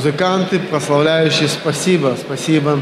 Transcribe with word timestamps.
музыканты, 0.00 0.58
прославляющие, 0.58 1.46
спасибо, 1.46 2.16
спасибо. 2.18 2.80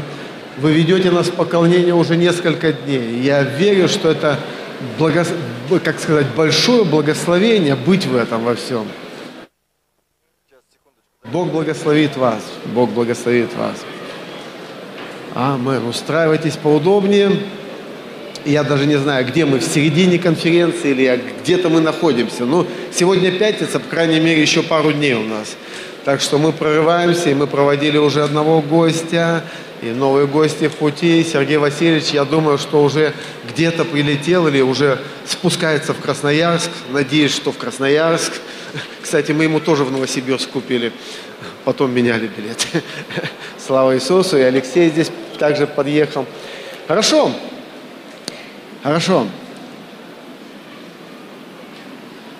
Вы 0.57 0.71
ведете 0.71 1.11
нас 1.11 1.27
в 1.27 1.33
поклонение 1.33 1.93
уже 1.93 2.15
несколько 2.15 2.71
дней. 2.71 3.19
Я 3.19 3.43
верю, 3.43 3.89
что 3.89 4.09
это, 4.09 4.39
благо, 4.97 5.25
как 5.83 5.99
сказать, 5.99 6.27
большое 6.37 6.85
благословение 6.85 7.75
быть 7.75 8.05
в 8.05 8.15
этом 8.15 8.45
во 8.45 8.55
всем. 8.55 8.87
Бог 11.25 11.49
благословит 11.51 12.15
вас. 12.15 12.41
Бог 12.73 12.89
благословит 12.91 13.53
вас. 13.57 13.75
Амен. 15.35 15.85
Устраивайтесь 15.87 16.55
поудобнее. 16.55 17.31
Я 18.45 18.63
даже 18.63 18.85
не 18.85 18.95
знаю, 18.95 19.27
где 19.27 19.43
мы, 19.43 19.59
в 19.59 19.63
середине 19.63 20.19
конференции 20.19 20.91
или 20.91 21.21
где-то 21.43 21.67
мы 21.67 21.81
находимся. 21.81 22.45
Но 22.45 22.65
сегодня 22.93 23.29
пятница, 23.29 23.81
по 23.81 23.89
крайней 23.89 24.21
мере, 24.21 24.41
еще 24.41 24.63
пару 24.63 24.93
дней 24.93 25.15
у 25.15 25.23
нас. 25.23 25.57
Так 26.09 26.21
что 26.21 26.39
мы 26.39 26.51
прорываемся, 26.51 27.29
и 27.29 27.35
мы 27.35 27.45
проводили 27.45 27.99
уже 27.99 28.23
одного 28.23 28.63
гостя, 28.63 29.43
и 29.83 29.91
новые 29.91 30.25
гости 30.25 30.67
в 30.67 30.73
пути. 30.73 31.23
Сергей 31.23 31.57
Васильевич, 31.57 32.05
я 32.05 32.25
думаю, 32.25 32.57
что 32.57 32.83
уже 32.83 33.13
где-то 33.47 33.85
прилетел 33.85 34.47
или 34.47 34.59
уже 34.59 34.99
спускается 35.27 35.93
в 35.93 35.99
Красноярск. 35.99 36.71
Надеюсь, 36.91 37.31
что 37.31 37.51
в 37.51 37.59
Красноярск. 37.59 38.33
Кстати, 39.03 39.33
мы 39.33 39.43
ему 39.43 39.59
тоже 39.59 39.83
в 39.83 39.91
Новосибирск 39.91 40.49
купили. 40.49 40.91
Потом 41.63 41.91
меняли 41.91 42.27
билет. 42.35 42.65
Слава 43.63 43.93
Иисусу. 43.95 44.35
И 44.35 44.41
Алексей 44.41 44.89
здесь 44.89 45.11
также 45.37 45.67
подъехал. 45.67 46.25
Хорошо. 46.87 47.31
Хорошо. 48.81 49.27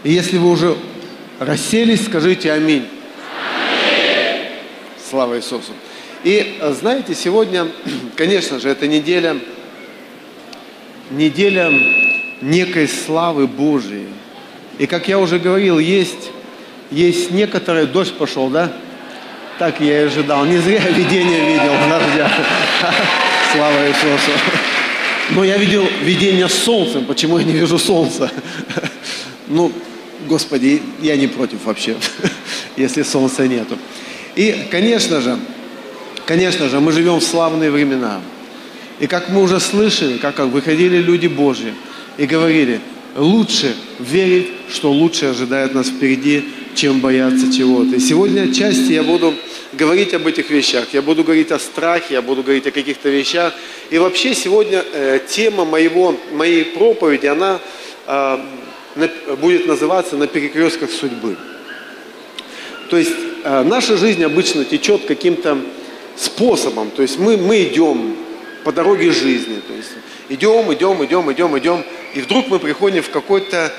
И 0.03 0.11
если 0.11 0.39
вы 0.39 0.49
уже 0.49 0.75
расселись, 1.39 2.07
скажите 2.07 2.51
аминь. 2.51 2.89
Слава 5.09 5.37
Иисусу. 5.37 5.71
И 6.23 6.59
знаете, 6.79 7.15
сегодня, 7.15 7.67
конечно 8.15 8.59
же, 8.59 8.69
это 8.69 8.85
неделя, 8.85 9.37
неделя 11.09 11.71
некой 12.41 12.87
славы 12.87 13.47
Божией. 13.47 14.09
И 14.77 14.85
как 14.85 15.07
я 15.07 15.17
уже 15.17 15.39
говорил, 15.39 15.79
есть, 15.79 16.29
есть 16.91 17.31
некоторые, 17.31 17.87
дождь 17.87 18.13
пошел, 18.13 18.49
да? 18.49 18.71
Так 19.57 19.81
я 19.81 20.03
и 20.03 20.05
ожидал. 20.05 20.45
Не 20.45 20.59
зря 20.59 20.87
видение 20.89 21.53
видел 21.53 21.73
дождя. 21.89 22.31
Слава 23.51 23.87
Иисусу. 23.87 24.31
Но 25.31 25.43
я 25.43 25.57
видел 25.57 25.87
видение 26.03 26.47
с 26.47 26.53
солнцем. 26.53 27.05
Почему 27.05 27.39
я 27.39 27.45
не 27.45 27.53
вижу 27.53 27.79
солнца? 27.79 28.31
Ну, 29.51 29.71
Господи, 30.27 30.83
я 31.01 31.17
не 31.17 31.25
против 31.25 31.65
вообще, 31.65 31.95
если 32.77 33.01
солнца 33.01 33.47
нету. 33.47 33.79
И, 34.39 34.55
конечно 34.71 35.19
же, 35.19 35.37
конечно 36.25 36.69
же, 36.69 36.79
мы 36.79 36.93
живем 36.93 37.19
в 37.19 37.23
славные 37.25 37.71
времена. 37.71 38.21
И 39.01 39.05
как 39.05 39.27
мы 39.27 39.41
уже 39.41 39.59
слышали, 39.59 40.17
как 40.17 40.39
выходили 40.39 40.95
люди 40.95 41.27
Божьи 41.27 41.73
и 42.17 42.25
говорили, 42.25 42.79
лучше 43.17 43.75
верить, 43.99 44.47
что 44.71 44.93
лучше 44.93 45.25
ожидает 45.25 45.73
нас 45.73 45.87
впереди, 45.87 46.45
чем 46.73 47.01
бояться 47.01 47.51
чего-то. 47.51 47.97
И 47.97 47.99
сегодня 47.99 48.43
отчасти 48.43 48.93
я 48.93 49.03
буду 49.03 49.33
говорить 49.73 50.13
об 50.13 50.25
этих 50.25 50.49
вещах. 50.49 50.85
Я 50.93 51.01
буду 51.01 51.25
говорить 51.25 51.51
о 51.51 51.59
страхе, 51.59 52.13
я 52.13 52.21
буду 52.21 52.41
говорить 52.41 52.65
о 52.65 52.71
каких-то 52.71 53.09
вещах. 53.09 53.53
И 53.89 53.97
вообще 53.97 54.33
сегодня 54.33 54.85
э, 54.93 55.19
тема 55.27 55.65
моего, 55.65 56.15
моей 56.31 56.63
проповеди, 56.63 57.25
она 57.25 57.59
э, 58.07 58.37
на, 58.95 59.09
будет 59.35 59.67
называться 59.67 60.15
«На 60.15 60.27
перекрестках 60.27 60.91
судьбы». 60.91 61.35
То 62.89 62.97
есть 62.97 63.13
э, 63.43 63.63
наша 63.63 63.97
жизнь 63.97 64.23
обычно 64.23 64.65
течет 64.65 65.05
каким-то 65.05 65.57
способом. 66.15 66.91
То 66.91 67.01
есть 67.01 67.19
мы, 67.19 67.37
мы 67.37 67.63
идем 67.63 68.15
по 68.63 68.71
дороге 68.71 69.11
жизни. 69.11 69.61
То 69.67 69.73
есть 69.73 69.89
идем, 70.29 70.73
идем, 70.73 71.03
идем, 71.03 71.31
идем, 71.31 71.57
идем. 71.57 71.85
И 72.13 72.21
вдруг 72.21 72.47
мы 72.49 72.59
приходим 72.59 73.03
в 73.03 73.09
какой-то, 73.09 73.71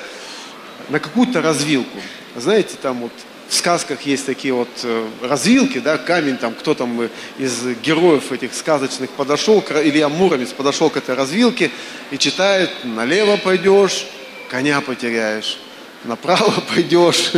на 0.88 1.00
какую-то 1.00 1.42
развилку. 1.42 1.98
Знаете, 2.36 2.76
там 2.80 3.00
вот 3.00 3.12
в 3.48 3.54
сказках 3.54 4.02
есть 4.02 4.26
такие 4.26 4.54
вот 4.54 4.68
э, 4.84 5.06
развилки, 5.22 5.80
да, 5.80 5.98
камень, 5.98 6.36
там 6.36 6.54
кто 6.54 6.74
там 6.74 7.08
из 7.36 7.66
героев 7.82 8.30
этих 8.30 8.54
сказочных 8.54 9.10
подошел, 9.10 9.64
Илья 9.82 10.08
Муромец 10.08 10.50
подошел 10.50 10.88
к 10.88 10.96
этой 10.96 11.16
развилке 11.16 11.72
и 12.12 12.18
читает, 12.18 12.70
налево 12.84 13.36
пойдешь, 13.38 14.06
коня 14.48 14.80
потеряешь, 14.80 15.58
направо 16.04 16.62
пойдешь, 16.74 17.32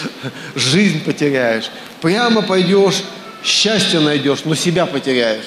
жизнь 0.54 1.04
потеряешь, 1.04 1.70
прямо 2.00 2.42
пойдешь, 2.42 3.02
счастье 3.42 4.00
найдешь, 4.00 4.44
но 4.44 4.54
себя 4.54 4.86
потеряешь 4.86 5.46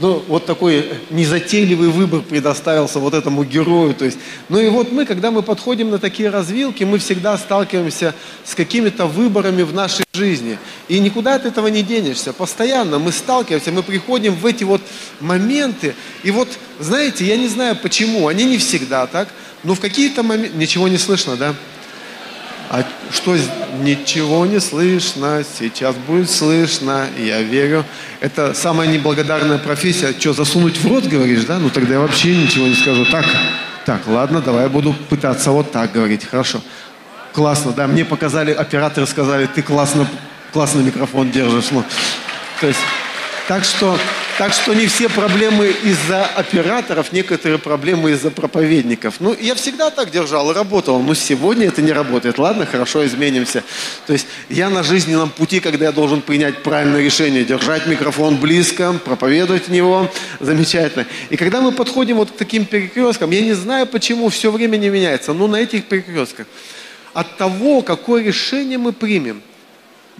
ну, 0.00 0.22
вот 0.28 0.46
такой 0.46 0.88
незатейливый 1.10 1.88
выбор 1.88 2.20
предоставился 2.20 2.98
вот 3.00 3.14
этому 3.14 3.44
герою. 3.44 3.94
То 3.94 4.04
есть, 4.04 4.18
ну 4.48 4.58
и 4.58 4.68
вот 4.68 4.92
мы, 4.92 5.04
когда 5.04 5.30
мы 5.30 5.42
подходим 5.42 5.90
на 5.90 5.98
такие 5.98 6.30
развилки, 6.30 6.84
мы 6.84 6.98
всегда 6.98 7.36
сталкиваемся 7.36 8.14
с 8.44 8.54
какими-то 8.54 9.06
выборами 9.06 9.62
в 9.62 9.74
нашей 9.74 10.04
жизни. 10.12 10.58
И 10.88 11.00
никуда 11.00 11.34
от 11.34 11.46
этого 11.46 11.66
не 11.68 11.82
денешься. 11.82 12.32
Постоянно 12.32 12.98
мы 12.98 13.12
сталкиваемся, 13.12 13.72
мы 13.72 13.82
приходим 13.82 14.34
в 14.34 14.46
эти 14.46 14.64
вот 14.64 14.82
моменты. 15.20 15.94
И 16.22 16.30
вот, 16.30 16.48
знаете, 16.78 17.24
я 17.24 17.36
не 17.36 17.48
знаю 17.48 17.76
почему, 17.76 18.28
они 18.28 18.44
не 18.44 18.58
всегда 18.58 19.06
так, 19.06 19.28
но 19.64 19.74
в 19.74 19.80
какие-то 19.80 20.22
моменты... 20.22 20.56
Ничего 20.56 20.86
не 20.86 20.98
слышно, 20.98 21.36
да? 21.36 21.54
А 22.70 22.84
что 23.10 23.34
ничего 23.80 24.44
не 24.44 24.60
слышно, 24.60 25.42
сейчас 25.58 25.96
будет 25.96 26.30
слышно, 26.30 27.06
я 27.18 27.40
верю. 27.40 27.84
Это 28.20 28.52
самая 28.52 28.88
неблагодарная 28.88 29.56
профессия. 29.56 30.14
Что, 30.18 30.34
засунуть 30.34 30.76
в 30.76 30.86
рот, 30.86 31.04
говоришь, 31.04 31.44
да? 31.44 31.58
Ну 31.58 31.70
тогда 31.70 31.94
я 31.94 32.00
вообще 32.00 32.36
ничего 32.36 32.66
не 32.66 32.74
скажу. 32.74 33.06
Так, 33.06 33.24
так, 33.86 34.06
ладно, 34.06 34.42
давай 34.42 34.64
я 34.64 34.68
буду 34.68 34.92
пытаться 35.08 35.50
вот 35.50 35.72
так 35.72 35.92
говорить. 35.92 36.26
Хорошо. 36.26 36.60
Классно, 37.32 37.72
да. 37.72 37.86
Мне 37.86 38.04
показали, 38.04 38.52
операторы 38.52 39.06
сказали, 39.06 39.46
ты 39.46 39.62
классно, 39.62 40.06
классно 40.52 40.80
микрофон 40.80 41.30
держишь. 41.30 41.70
Ну, 41.70 41.82
то 42.60 42.66
есть, 42.66 42.80
так 43.46 43.64
что 43.64 43.98
так 44.38 44.52
что 44.52 44.72
не 44.72 44.86
все 44.86 45.08
проблемы 45.08 45.74
из-за 45.82 46.24
операторов, 46.24 47.12
некоторые 47.12 47.58
проблемы 47.58 48.12
из-за 48.12 48.30
проповедников. 48.30 49.16
Ну, 49.18 49.36
я 49.38 49.56
всегда 49.56 49.90
так 49.90 50.12
держал 50.12 50.52
и 50.52 50.54
работал, 50.54 51.02
но 51.02 51.12
сегодня 51.14 51.66
это 51.66 51.82
не 51.82 51.90
работает. 51.90 52.38
Ладно, 52.38 52.64
хорошо, 52.64 53.04
изменимся. 53.04 53.64
То 54.06 54.12
есть 54.12 54.28
я 54.48 54.70
на 54.70 54.84
жизненном 54.84 55.30
пути, 55.30 55.58
когда 55.58 55.86
я 55.86 55.92
должен 55.92 56.22
принять 56.22 56.62
правильное 56.62 57.02
решение, 57.02 57.44
держать 57.44 57.88
микрофон 57.88 58.36
близко, 58.36 58.92
проповедовать 58.92 59.66
в 59.66 59.72
него, 59.72 60.08
замечательно. 60.38 61.04
И 61.30 61.36
когда 61.36 61.60
мы 61.60 61.72
подходим 61.72 62.18
вот 62.18 62.30
к 62.30 62.36
таким 62.36 62.64
перекресткам, 62.64 63.32
я 63.32 63.40
не 63.40 63.54
знаю, 63.54 63.88
почему 63.88 64.28
все 64.28 64.52
время 64.52 64.76
не 64.76 64.88
меняется, 64.88 65.32
но 65.32 65.48
на 65.48 65.56
этих 65.56 65.86
перекрестках, 65.86 66.46
от 67.12 67.36
того, 67.38 67.82
какое 67.82 68.22
решение 68.22 68.78
мы 68.78 68.92
примем, 68.92 69.42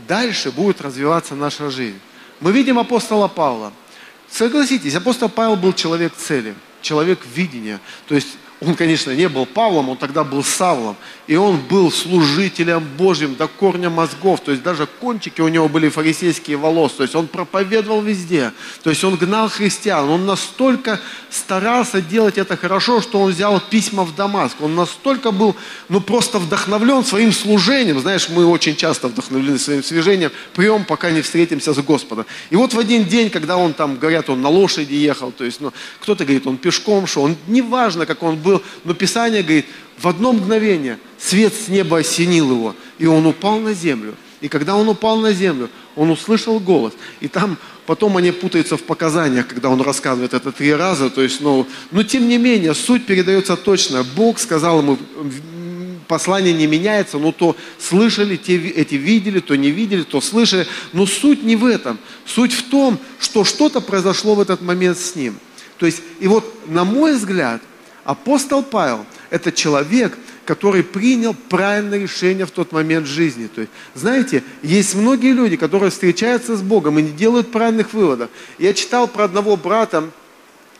дальше 0.09 0.51
будет 0.51 0.81
развиваться 0.81 1.37
наша 1.37 1.71
жизнь. 1.71 2.01
Мы 2.41 2.51
видим 2.51 2.81
апостола 2.81 3.29
Павла– 3.29 3.73
Согласитесь, 4.31 4.95
апостол 4.95 5.29
Павел 5.29 5.57
был 5.57 5.73
человек 5.73 6.15
цели, 6.15 6.55
человек 6.83 7.21
видения. 7.35 7.81
То 8.07 8.15
есть 8.15 8.29
он, 8.61 8.75
конечно, 8.75 9.13
не 9.13 9.29
был 9.29 9.47
Павлом, 9.47 9.89
он 9.89 9.97
тогда 9.97 10.25
был 10.25 10.43
Савлом. 10.43 10.97
И 11.29 11.37
он 11.37 11.59
был 11.59 11.93
служителем 11.93 12.83
Божьим 12.97 13.37
до 13.37 13.47
корня 13.47 13.89
мозгов. 13.89 14.41
То 14.41 14.51
есть 14.51 14.65
даже 14.65 14.87
кончики 14.87 15.41
у 15.41 15.49
него 15.49 15.69
были 15.69 15.89
фарисейские 15.89 16.57
волос. 16.57 16.95
То 16.95 17.05
есть 17.05 17.15
он 17.15 17.29
проповедовал 17.29 18.03
везде. 18.03 18.51
То 18.83 18.91
есть 18.91 19.05
он 19.05 19.15
гнал 19.15 19.49
христиан. 19.49 20.09
Он 20.09 20.27
настолько 20.27 20.99
старался 21.31 22.01
делать 22.01 22.37
это 22.37 22.57
хорошо, 22.57 23.01
что 23.01 23.21
он 23.21 23.31
взял 23.31 23.61
письма 23.61 24.05
в 24.05 24.17
Дамаск. 24.17 24.61
Он 24.61 24.75
настолько 24.75 25.31
был, 25.31 25.55
ну 25.89 26.01
просто 26.01 26.41
вдохновлен 26.41 27.05
своим 27.05 27.33
служением. 27.33 28.01
Знаешь, 28.01 28.29
мы 28.29 28.45
очень 28.45 28.75
часто 28.75 29.07
вдохновлены 29.07 29.59
своим 29.61 29.85
служением. 29.85 30.33
Прием, 30.55 30.85
пока 30.85 31.13
не 31.13 31.21
встретимся 31.21 31.75
с 31.75 31.79
Господом. 31.79 32.27
И 32.51 32.57
вот 32.57 32.75
в 32.75 32.79
один 32.79 33.05
день, 33.05 33.31
когда 33.31 33.57
он 33.57 33.73
там, 33.73 33.99
говорят, 33.99 34.29
он 34.31 34.43
на 34.43 34.49
лошади 34.49 34.95
ехал. 34.95 35.31
То 35.31 35.45
есть, 35.45 35.61
ну, 35.61 35.73
кто-то 36.01 36.25
говорит, 36.25 36.47
он 36.47 36.57
пешком 36.57 37.07
шел. 37.07 37.23
Он, 37.23 37.37
неважно, 37.47 38.05
как 38.05 38.23
он 38.25 38.37
был 38.37 38.48
был, 38.49 38.63
но 38.85 38.95
Писание 38.95 39.43
говорит, 39.43 39.67
в 39.99 40.07
одно 40.09 40.33
мгновение 40.33 40.99
свет 41.19 41.53
с 41.55 41.69
неба 41.69 41.99
осенил 41.99 42.51
его, 42.51 42.77
и 42.99 43.07
он 43.07 43.27
упал 43.27 43.59
на 43.59 43.75
землю. 43.75 44.15
И 44.41 44.49
когда 44.49 44.77
он 44.77 44.89
упал 44.89 45.19
на 45.19 45.33
землю, 45.33 45.69
он 45.97 46.11
услышал 46.11 46.61
голос. 46.61 46.93
И 47.21 47.27
там 47.29 47.59
потом 47.87 48.17
они 48.17 48.31
путаются 48.31 48.77
в 48.77 48.83
показаниях, 48.83 49.49
когда 49.49 49.69
он 49.69 49.81
рассказывает 49.81 50.33
это 50.33 50.53
три 50.53 50.73
раза. 50.73 51.11
То 51.11 51.23
есть, 51.23 51.41
ну, 51.41 51.67
но 51.91 52.05
тем 52.05 52.29
не 52.29 52.39
менее, 52.39 52.75
суть 52.75 53.05
передается 53.05 53.57
точно. 53.57 54.05
Бог 54.05 54.39
сказал 54.39 54.79
ему, 54.79 54.97
послание 56.07 56.53
не 56.53 56.69
меняется, 56.69 57.19
но 57.19 57.33
то 57.33 57.57
слышали, 57.81 58.37
те, 58.37 58.57
эти 58.57 58.95
видели, 58.95 59.41
то 59.41 59.57
не 59.57 59.73
видели, 59.73 60.03
то 60.03 60.21
слышали. 60.21 60.69
Но 60.93 61.05
суть 61.05 61.43
не 61.43 61.57
в 61.57 61.65
этом. 61.65 61.99
Суть 62.25 62.53
в 62.53 62.71
том, 62.71 62.99
что 63.19 63.43
что-то 63.43 63.81
произошло 63.81 64.37
в 64.37 64.41
этот 64.41 64.63
момент 64.63 64.99
с 64.99 65.17
ним. 65.17 65.37
То 65.79 65.87
есть, 65.87 66.03
и 66.21 66.29
вот, 66.29 66.45
на 66.69 66.85
мой 66.85 67.15
взгляд, 67.15 67.61
Апостол 68.09 68.63
Павел– 68.63 69.05
это 69.31 69.53
человек, 69.53 70.17
который 70.47 70.83
принял 70.83 71.35
правильное 71.35 71.99
решение 71.99 72.47
в 72.47 72.51
тот 72.51 72.73
момент 72.73 73.07
жизни. 73.07 73.49
То 73.49 73.61
есть, 73.61 73.73
знаете, 73.95 74.43
есть 74.63 74.95
многие 74.95 75.33
люди, 75.33 75.59
которые 75.59 75.91
встречаются 75.91 76.57
с 76.57 76.63
Богом 76.63 76.99
и 76.99 77.03
не 77.03 77.11
делают 77.11 77.53
правильных 77.53 77.93
выводов. 77.93 78.31
Я 78.57 78.73
читал 78.73 79.09
про 79.09 79.25
одного 79.25 79.59
брата, 79.59 80.09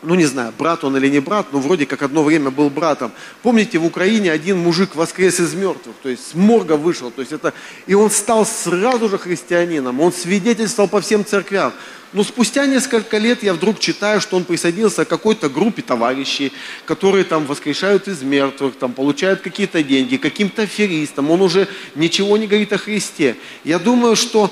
ну 0.01 0.15
не 0.15 0.25
знаю, 0.25 0.53
брат 0.57 0.83
он 0.83 0.95
или 0.95 1.09
не 1.09 1.19
брат, 1.19 1.47
но 1.51 1.59
вроде 1.59 1.85
как 1.85 2.01
одно 2.01 2.23
время 2.23 2.51
был 2.51 2.69
братом. 2.69 3.11
Помните, 3.41 3.79
в 3.79 3.85
Украине 3.85 4.31
один 4.31 4.57
мужик 4.57 4.95
воскрес 4.95 5.39
из 5.39 5.53
мертвых, 5.53 5.95
то 6.01 6.09
есть 6.09 6.31
с 6.31 6.33
морга 6.33 6.73
вышел, 6.73 7.11
то 7.11 7.21
есть 7.21 7.33
это, 7.33 7.53
и 7.85 7.93
он 7.93 8.09
стал 8.09 8.45
сразу 8.45 9.09
же 9.09 9.17
христианином, 9.17 9.99
он 9.99 10.13
свидетельствовал 10.13 10.87
по 10.87 11.01
всем 11.01 11.25
церквям. 11.25 11.73
Но 12.11 12.23
спустя 12.23 12.65
несколько 12.65 13.19
лет 13.19 13.43
я 13.43 13.53
вдруг 13.53 13.77
читаю, 13.79 14.19
что 14.19 14.37
он 14.37 14.43
присоединился 14.43 15.05
к 15.05 15.07
какой-то 15.07 15.47
группе 15.47 15.83
товарищей, 15.83 16.51
которые 16.85 17.23
там 17.23 17.45
воскрешают 17.45 18.07
из 18.07 18.23
мертвых, 18.23 18.77
там 18.77 18.93
получают 18.93 19.41
какие-то 19.41 19.83
деньги, 19.83 20.17
каким-то 20.17 20.63
аферистам. 20.63 21.29
Он 21.29 21.41
уже 21.41 21.67
ничего 21.93 22.35
не 22.37 22.47
говорит 22.47 22.73
о 22.73 22.79
Христе. 22.79 23.35
Я 23.63 23.77
думаю, 23.77 24.15
что 24.15 24.51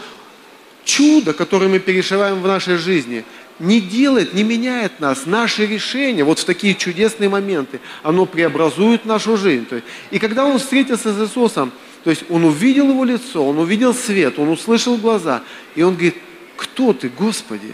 чудо, 0.84 1.34
которое 1.34 1.68
мы 1.68 1.80
переживаем 1.80 2.42
в 2.42 2.48
нашей 2.48 2.78
жизни, 2.78 3.26
не 3.60 3.82
делает, 3.82 4.34
не 4.34 4.44
меняет 4.44 5.00
нас. 5.00 5.26
Наши 5.26 5.66
решения 5.66 6.24
вот 6.24 6.40
в 6.40 6.46
такие 6.46 6.76
чудесные 6.76 7.30
моменты, 7.30 7.80
оно 8.04 8.26
преобразует 8.26 9.06
нашу 9.06 9.38
жизнь. 9.38 9.68
И 10.12 10.20
когда 10.20 10.46
он 10.46 10.60
встретился 10.60 11.14
с 11.14 11.20
Иисусом, 11.20 11.72
то 12.04 12.10
есть 12.10 12.24
он 12.30 12.46
увидел 12.46 12.90
его 12.90 13.04
лицо, 13.04 13.46
он 13.46 13.58
увидел 13.58 13.94
свет, 13.94 14.40
он 14.40 14.50
услышал 14.50 14.98
глаза, 14.98 15.44
и 15.76 15.82
он 15.82 15.96
говорит, 15.96 16.16
кто 16.56 16.94
ты, 16.94 17.10
Господи? 17.10 17.74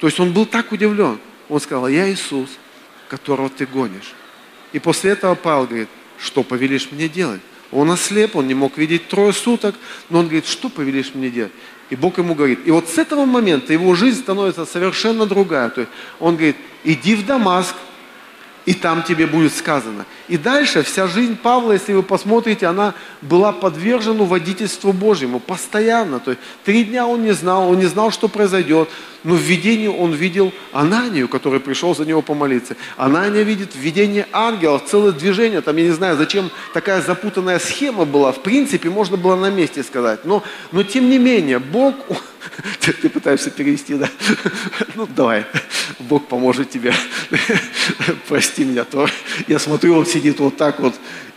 То 0.00 0.06
есть 0.06 0.20
он 0.20 0.32
был 0.32 0.46
так 0.46 0.72
удивлен. 0.72 1.18
Он 1.48 1.60
сказал, 1.60 1.88
я 1.88 2.10
Иисус, 2.10 2.50
которого 3.08 3.48
ты 3.48 3.66
гонишь. 3.66 4.14
И 4.72 4.78
после 4.78 5.12
этого 5.12 5.34
Павел 5.34 5.66
говорит, 5.66 5.88
что 6.18 6.42
повелишь 6.42 6.88
мне 6.90 7.08
делать? 7.08 7.40
Он 7.72 7.90
ослеп, 7.90 8.36
он 8.36 8.46
не 8.46 8.54
мог 8.54 8.78
видеть 8.78 9.08
трое 9.08 9.32
суток, 9.32 9.74
но 10.08 10.20
он 10.20 10.26
говорит, 10.26 10.46
что 10.46 10.68
повелишь 10.68 11.12
мне 11.14 11.30
делать? 11.30 11.52
И 11.90 11.96
Бог 11.96 12.18
ему 12.18 12.34
говорит. 12.34 12.60
И 12.64 12.70
вот 12.70 12.88
с 12.88 12.98
этого 12.98 13.24
момента 13.26 13.72
его 13.72 13.94
жизнь 13.94 14.20
становится 14.20 14.66
совершенно 14.66 15.26
другая. 15.26 15.70
То 15.70 15.82
есть 15.82 15.92
он 16.18 16.36
говорит, 16.36 16.56
иди 16.84 17.14
в 17.14 17.24
Дамаск, 17.24 17.74
и 18.64 18.74
там 18.74 19.02
тебе 19.04 19.26
будет 19.26 19.54
сказано. 19.54 20.04
И 20.28 20.36
дальше 20.36 20.82
вся 20.82 21.06
жизнь 21.06 21.36
Павла, 21.36 21.72
если 21.72 21.92
вы 21.92 22.02
посмотрите, 22.02 22.66
она 22.66 22.94
была 23.22 23.52
подвержена 23.52 24.24
водительству 24.24 24.92
Божьему 24.92 25.38
постоянно. 25.38 26.18
То 26.18 26.32
есть 26.32 26.42
три 26.64 26.84
дня 26.84 27.06
он 27.06 27.22
не 27.22 27.32
знал, 27.32 27.68
он 27.68 27.78
не 27.78 27.86
знал, 27.86 28.10
что 28.10 28.28
произойдет. 28.28 28.88
Но 29.26 29.34
в 29.34 29.40
видении 29.40 29.88
он 29.88 30.12
видел 30.12 30.52
Ананию, 30.72 31.26
который 31.28 31.58
пришел 31.58 31.96
за 31.96 32.04
него 32.04 32.22
помолиться. 32.22 32.76
Анания 32.96 33.42
видит 33.42 33.74
видение 33.74 34.26
ангелов, 34.32 34.84
целое 34.86 35.12
движение. 35.12 35.60
Там, 35.62 35.76
я 35.76 35.84
не 35.84 35.90
знаю, 35.90 36.16
зачем 36.16 36.50
такая 36.72 37.02
запутанная 37.02 37.58
схема 37.58 38.04
была. 38.04 38.30
В 38.30 38.40
принципе, 38.42 38.88
можно 38.88 39.16
было 39.16 39.34
на 39.34 39.50
месте 39.50 39.82
сказать. 39.82 40.24
Но, 40.24 40.44
но 40.70 40.84
тем 40.84 41.10
не 41.10 41.18
менее, 41.18 41.58
Бог 41.58 41.94
ты, 42.80 42.92
ты 42.92 43.08
пытаешься 43.08 43.50
перевести, 43.50 43.94
да? 43.94 44.08
Ну, 44.94 45.06
давай, 45.06 45.44
Бог 45.98 46.26
поможет 46.26 46.70
тебе. 46.70 46.94
Прости 48.28 48.64
меня, 48.64 48.84
то 48.84 49.08
я 49.48 49.58
смотрю, 49.58 49.96
он 49.96 50.06
сидит 50.16 50.40
вот 50.40 50.56
так 50.56 50.80
вот, 50.80 50.94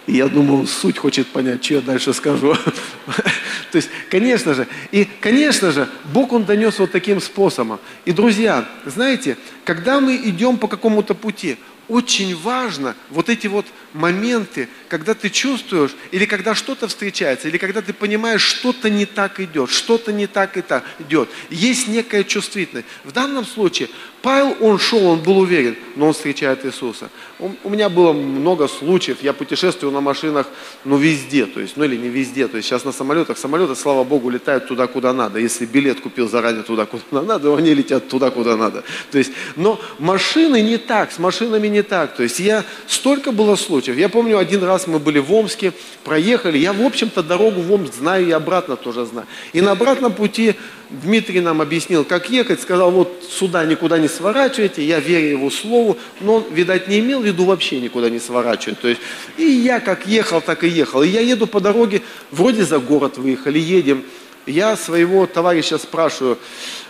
и 0.08 0.18
я 0.18 0.28
думаю, 0.28 0.66
суть 0.66 0.98
хочет 0.98 1.28
понять, 1.28 1.64
что 1.64 1.76
я 1.76 1.82
дальше 1.82 2.14
скажу. 2.14 2.56
То 3.72 3.76
есть, 3.76 3.90
конечно 4.10 4.54
же, 4.54 4.68
и, 4.92 5.06
конечно 5.20 5.72
же, 5.72 5.88
Бог 6.14 6.34
Он 6.34 6.46
донес 6.46 6.80
вот 6.80 6.92
таким 6.92 7.22
способом. 7.22 7.80
И, 8.06 8.12
друзья, 8.12 8.68
знаете, 8.86 9.38
когда 9.66 10.00
мы 10.00 10.16
идем 10.16 10.58
по 10.58 10.68
какому-то 10.68 11.14
пути, 11.14 11.58
очень 11.90 12.36
важно 12.36 12.96
вот 13.10 13.30
эти 13.30 13.48
вот 13.48 13.66
моменты, 13.94 14.70
когда 14.88 15.16
ты 15.16 15.30
чувствуешь, 15.30 15.92
или 16.12 16.26
когда 16.26 16.54
что-то 16.56 16.88
встречается, 16.88 17.48
или 17.48 17.58
когда 17.58 17.82
ты 17.82 17.94
понимаешь, 17.94 18.44
что-то 18.44 18.90
не 18.90 19.06
так 19.06 19.40
идет, 19.40 19.72
что-то 19.72 20.14
не 20.14 20.28
так 20.28 20.56
и 20.56 20.62
так 20.62 20.86
идет. 21.00 21.30
Есть 21.50 21.88
некая 21.88 22.24
чувствительность. 22.24 22.88
В 23.04 23.12
данном 23.12 23.46
случае 23.46 23.90
Павел, 24.22 24.56
он 24.60 24.80
шел, 24.80 25.06
он 25.06 25.20
был 25.20 25.40
уверен, 25.40 25.78
но 25.96 26.08
он 26.08 26.14
встречает 26.14 26.66
Иисуса. 26.66 27.10
У 27.40 27.70
меня 27.70 27.88
было 27.88 28.12
много 28.12 28.68
случаев, 28.68 29.20
я 29.22 29.32
путешествую 29.32 29.94
на 29.94 30.02
машинах, 30.02 30.48
ну, 30.84 30.98
везде, 30.98 31.46
то 31.46 31.62
есть, 31.62 31.78
ну, 31.78 31.86
или 31.86 31.96
не 31.96 32.10
везде, 32.10 32.50
то 32.50 32.58
есть, 32.58 32.68
сейчас 32.68 32.84
на 32.84 32.92
самолетах, 32.92 33.38
самолеты, 33.38 33.76
слава 33.76 34.04
Богу, 34.04 34.30
летают 34.30 34.68
туда, 34.68 34.88
куда 34.88 35.14
надо. 35.14 35.40
Если 35.40 35.66
билет 35.66 36.02
купил 36.02 36.28
заранее 36.28 36.64
туда, 36.64 36.86
куда 36.86 37.22
надо, 37.22 37.56
они 37.56 37.74
летят 37.74 38.10
туда, 38.10 38.30
куда 38.30 38.58
надо. 38.58 38.84
То 39.12 39.18
есть, 39.18 39.32
но 39.56 39.80
машины 40.00 40.62
не 40.62 40.78
так, 40.78 41.14
с 41.14 41.20
машинами 41.20 41.68
не 41.68 41.82
так. 41.82 42.16
То 42.16 42.24
есть, 42.24 42.40
я, 42.40 42.66
столько 42.88 43.32
было 43.32 43.56
случаев. 43.56 43.98
Я 43.98 44.10
помню, 44.10 44.38
один 44.38 44.64
раз 44.64 44.86
мы 44.86 45.00
были 45.00 45.20
в 45.20 45.32
Омске, 45.34 45.72
проехали, 46.04 46.58
я, 46.58 46.74
в 46.74 46.82
общем-то, 46.82 47.24
дорогу 47.24 47.62
в 47.62 47.72
Омск 47.72 47.94
знаю 47.94 48.28
и 48.28 48.32
обратно 48.32 48.76
тоже 48.76 49.06
знаю. 49.06 49.28
И 49.54 49.62
на 49.62 49.72
обратном 49.72 50.12
пути 50.12 50.56
Дмитрий 50.90 51.40
нам 51.40 51.62
объяснил, 51.62 52.04
как 52.04 52.32
ехать, 52.32 52.62
сказал, 52.62 52.90
вот 52.90 53.24
сюда 53.30 53.64
никуда 53.64 54.00
не 54.00 54.08
сворачивайте, 54.08 54.84
я 54.84 55.00
верю 55.00 55.28
его 55.28 55.52
слову, 55.52 55.98
но 56.20 56.36
он, 56.36 56.46
видать, 56.52 56.88
не 56.88 57.00
имел 57.00 57.22
в 57.22 57.26
виду 57.26 57.46
вообще 57.46 57.80
никуда 57.80 58.10
не 58.10 58.20
сворачивать. 58.20 58.80
То 58.80 58.88
есть, 58.88 59.02
и 59.38 59.44
я 59.44 59.80
как 59.80 60.08
ехал, 60.08 60.42
так 60.42 60.64
и 60.64 60.68
ехал. 60.68 61.04
И 61.04 61.08
я 61.08 61.22
еду 61.22 61.46
по 61.46 61.60
дороге, 61.60 62.02
вроде 62.32 62.64
за 62.64 62.80
город 62.80 63.18
выехали, 63.18 63.60
едем. 63.60 64.04
Я 64.48 64.76
своего 64.76 65.28
товарища 65.28 65.78
спрашиваю, 65.78 66.40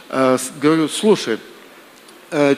э, 0.09 0.37
говорю, 0.61 0.87
слушай, 0.87 1.37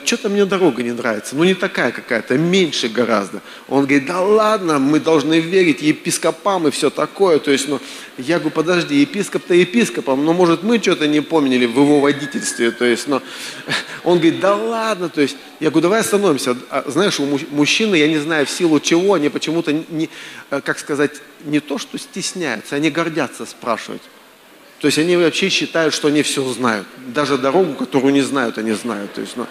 что-то 0.04 0.28
мне 0.28 0.44
дорога 0.44 0.82
не 0.82 0.92
нравится, 0.92 1.34
ну 1.34 1.44
не 1.44 1.54
такая 1.54 1.92
какая-то, 1.92 2.36
меньше 2.36 2.88
гораздо. 2.88 3.40
Он 3.68 3.84
говорит, 3.84 4.06
да 4.06 4.20
ладно, 4.20 4.78
мы 4.78 5.00
должны 5.00 5.40
верить 5.40 5.80
епископам 5.80 6.68
и 6.68 6.70
все 6.70 6.90
такое. 6.90 7.38
То 7.38 7.50
есть, 7.50 7.68
ну, 7.68 7.80
я 8.18 8.38
говорю, 8.38 8.54
подожди, 8.54 8.96
епископ-то 9.00 9.54
епископом, 9.54 10.24
но 10.24 10.34
может 10.34 10.62
мы 10.62 10.78
что-то 10.78 11.06
не 11.06 11.20
помнили 11.20 11.64
в 11.64 11.76
его 11.76 12.00
водительстве. 12.00 12.70
То 12.70 12.84
есть, 12.84 13.08
но 13.08 13.22
он 14.04 14.18
говорит, 14.18 14.40
да 14.40 14.56
ладно, 14.56 15.08
то 15.08 15.22
есть, 15.22 15.36
я 15.58 15.70
говорю, 15.70 15.82
давай 15.82 16.00
остановимся. 16.00 16.56
А, 16.68 16.84
знаешь, 16.86 17.18
у 17.18 17.26
мужчины, 17.50 17.96
я 17.96 18.08
не 18.08 18.18
знаю 18.18 18.46
в 18.46 18.50
силу 18.50 18.78
чего, 18.78 19.14
они 19.14 19.30
почему-то, 19.30 19.72
не, 19.72 20.10
э, 20.50 20.60
как 20.60 20.78
сказать, 20.78 21.22
не 21.44 21.60
то, 21.60 21.78
что 21.78 21.98
стесняются, 21.98 22.76
они 22.76 22.90
гордятся 22.90 23.46
спрашивать. 23.46 24.02
То 24.82 24.86
есть 24.86 24.98
они 24.98 25.16
вообще 25.16 25.48
считают, 25.48 25.94
что 25.94 26.08
они 26.08 26.22
все 26.22 26.44
знают. 26.52 26.88
Даже 27.06 27.38
дорогу, 27.38 27.74
которую 27.74 28.12
не 28.12 28.20
знают, 28.20 28.58
они 28.58 28.72
знают. 28.72 29.12
То 29.12 29.20
есть, 29.20 29.36
ну. 29.36 29.46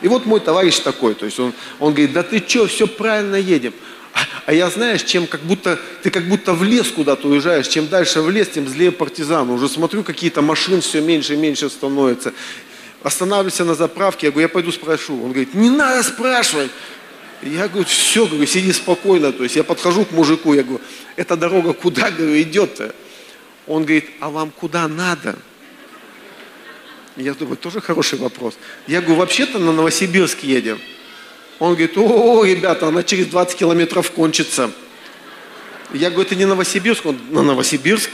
И 0.00 0.06
вот 0.06 0.26
мой 0.26 0.38
товарищ 0.38 0.78
такой, 0.78 1.14
то 1.16 1.26
есть 1.26 1.40
он, 1.40 1.52
он 1.80 1.92
говорит, 1.92 2.12
да 2.12 2.22
ты 2.22 2.38
что, 2.46 2.68
все 2.68 2.86
правильно 2.86 3.34
едем. 3.34 3.72
А, 4.14 4.20
а 4.46 4.52
я 4.52 4.70
знаешь, 4.70 5.02
чем 5.02 5.26
как 5.26 5.40
будто, 5.40 5.76
ты 6.04 6.10
как 6.10 6.28
будто 6.28 6.52
в 6.52 6.62
лес 6.62 6.86
куда-то 6.86 7.26
уезжаешь, 7.26 7.66
чем 7.66 7.88
дальше 7.88 8.22
в 8.22 8.30
лес, 8.30 8.48
тем 8.48 8.68
злее 8.68 8.92
партизаны. 8.92 9.54
Уже 9.54 9.68
смотрю, 9.68 10.04
какие-то 10.04 10.40
машин 10.40 10.80
все 10.80 11.00
меньше 11.00 11.34
и 11.34 11.36
меньше 11.36 11.68
становится. 11.68 12.32
Останавливайся 13.02 13.64
на 13.64 13.74
заправке, 13.74 14.28
я 14.28 14.30
говорю, 14.30 14.46
я 14.46 14.48
пойду 14.48 14.70
спрошу. 14.70 15.14
Он 15.14 15.30
говорит, 15.30 15.52
не 15.52 15.68
надо 15.68 16.04
спрашивать. 16.04 16.70
Я 17.42 17.66
говорю, 17.66 17.86
все, 17.86 18.24
говорю, 18.24 18.46
сиди 18.46 18.72
спокойно. 18.72 19.32
То 19.32 19.42
есть 19.42 19.56
я 19.56 19.64
подхожу 19.64 20.04
к 20.04 20.12
мужику, 20.12 20.54
я 20.54 20.62
говорю, 20.62 20.80
эта 21.16 21.36
дорога 21.36 21.72
куда, 21.72 22.12
говорю, 22.12 22.40
идет-то? 22.40 22.94
Он 23.66 23.82
говорит, 23.84 24.10
а 24.20 24.30
вам 24.30 24.50
куда 24.50 24.86
надо? 24.88 25.36
Я 27.16 27.34
думаю, 27.34 27.56
тоже 27.56 27.80
хороший 27.80 28.18
вопрос. 28.18 28.58
Я 28.86 29.00
говорю, 29.00 29.16
вообще-то 29.16 29.58
на 29.58 29.72
Новосибирск 29.72 30.40
едем. 30.40 30.78
Он 31.58 31.70
говорит, 31.70 31.96
о, 31.96 32.44
ребята, 32.44 32.88
она 32.88 33.02
через 33.02 33.26
20 33.26 33.56
километров 33.56 34.10
кончится. 34.10 34.70
Я 35.92 36.10
говорю, 36.10 36.26
это 36.26 36.34
не 36.34 36.44
Новосибирск, 36.44 37.06
он 37.06 37.18
на 37.30 37.42
Новосибирск. 37.42 38.10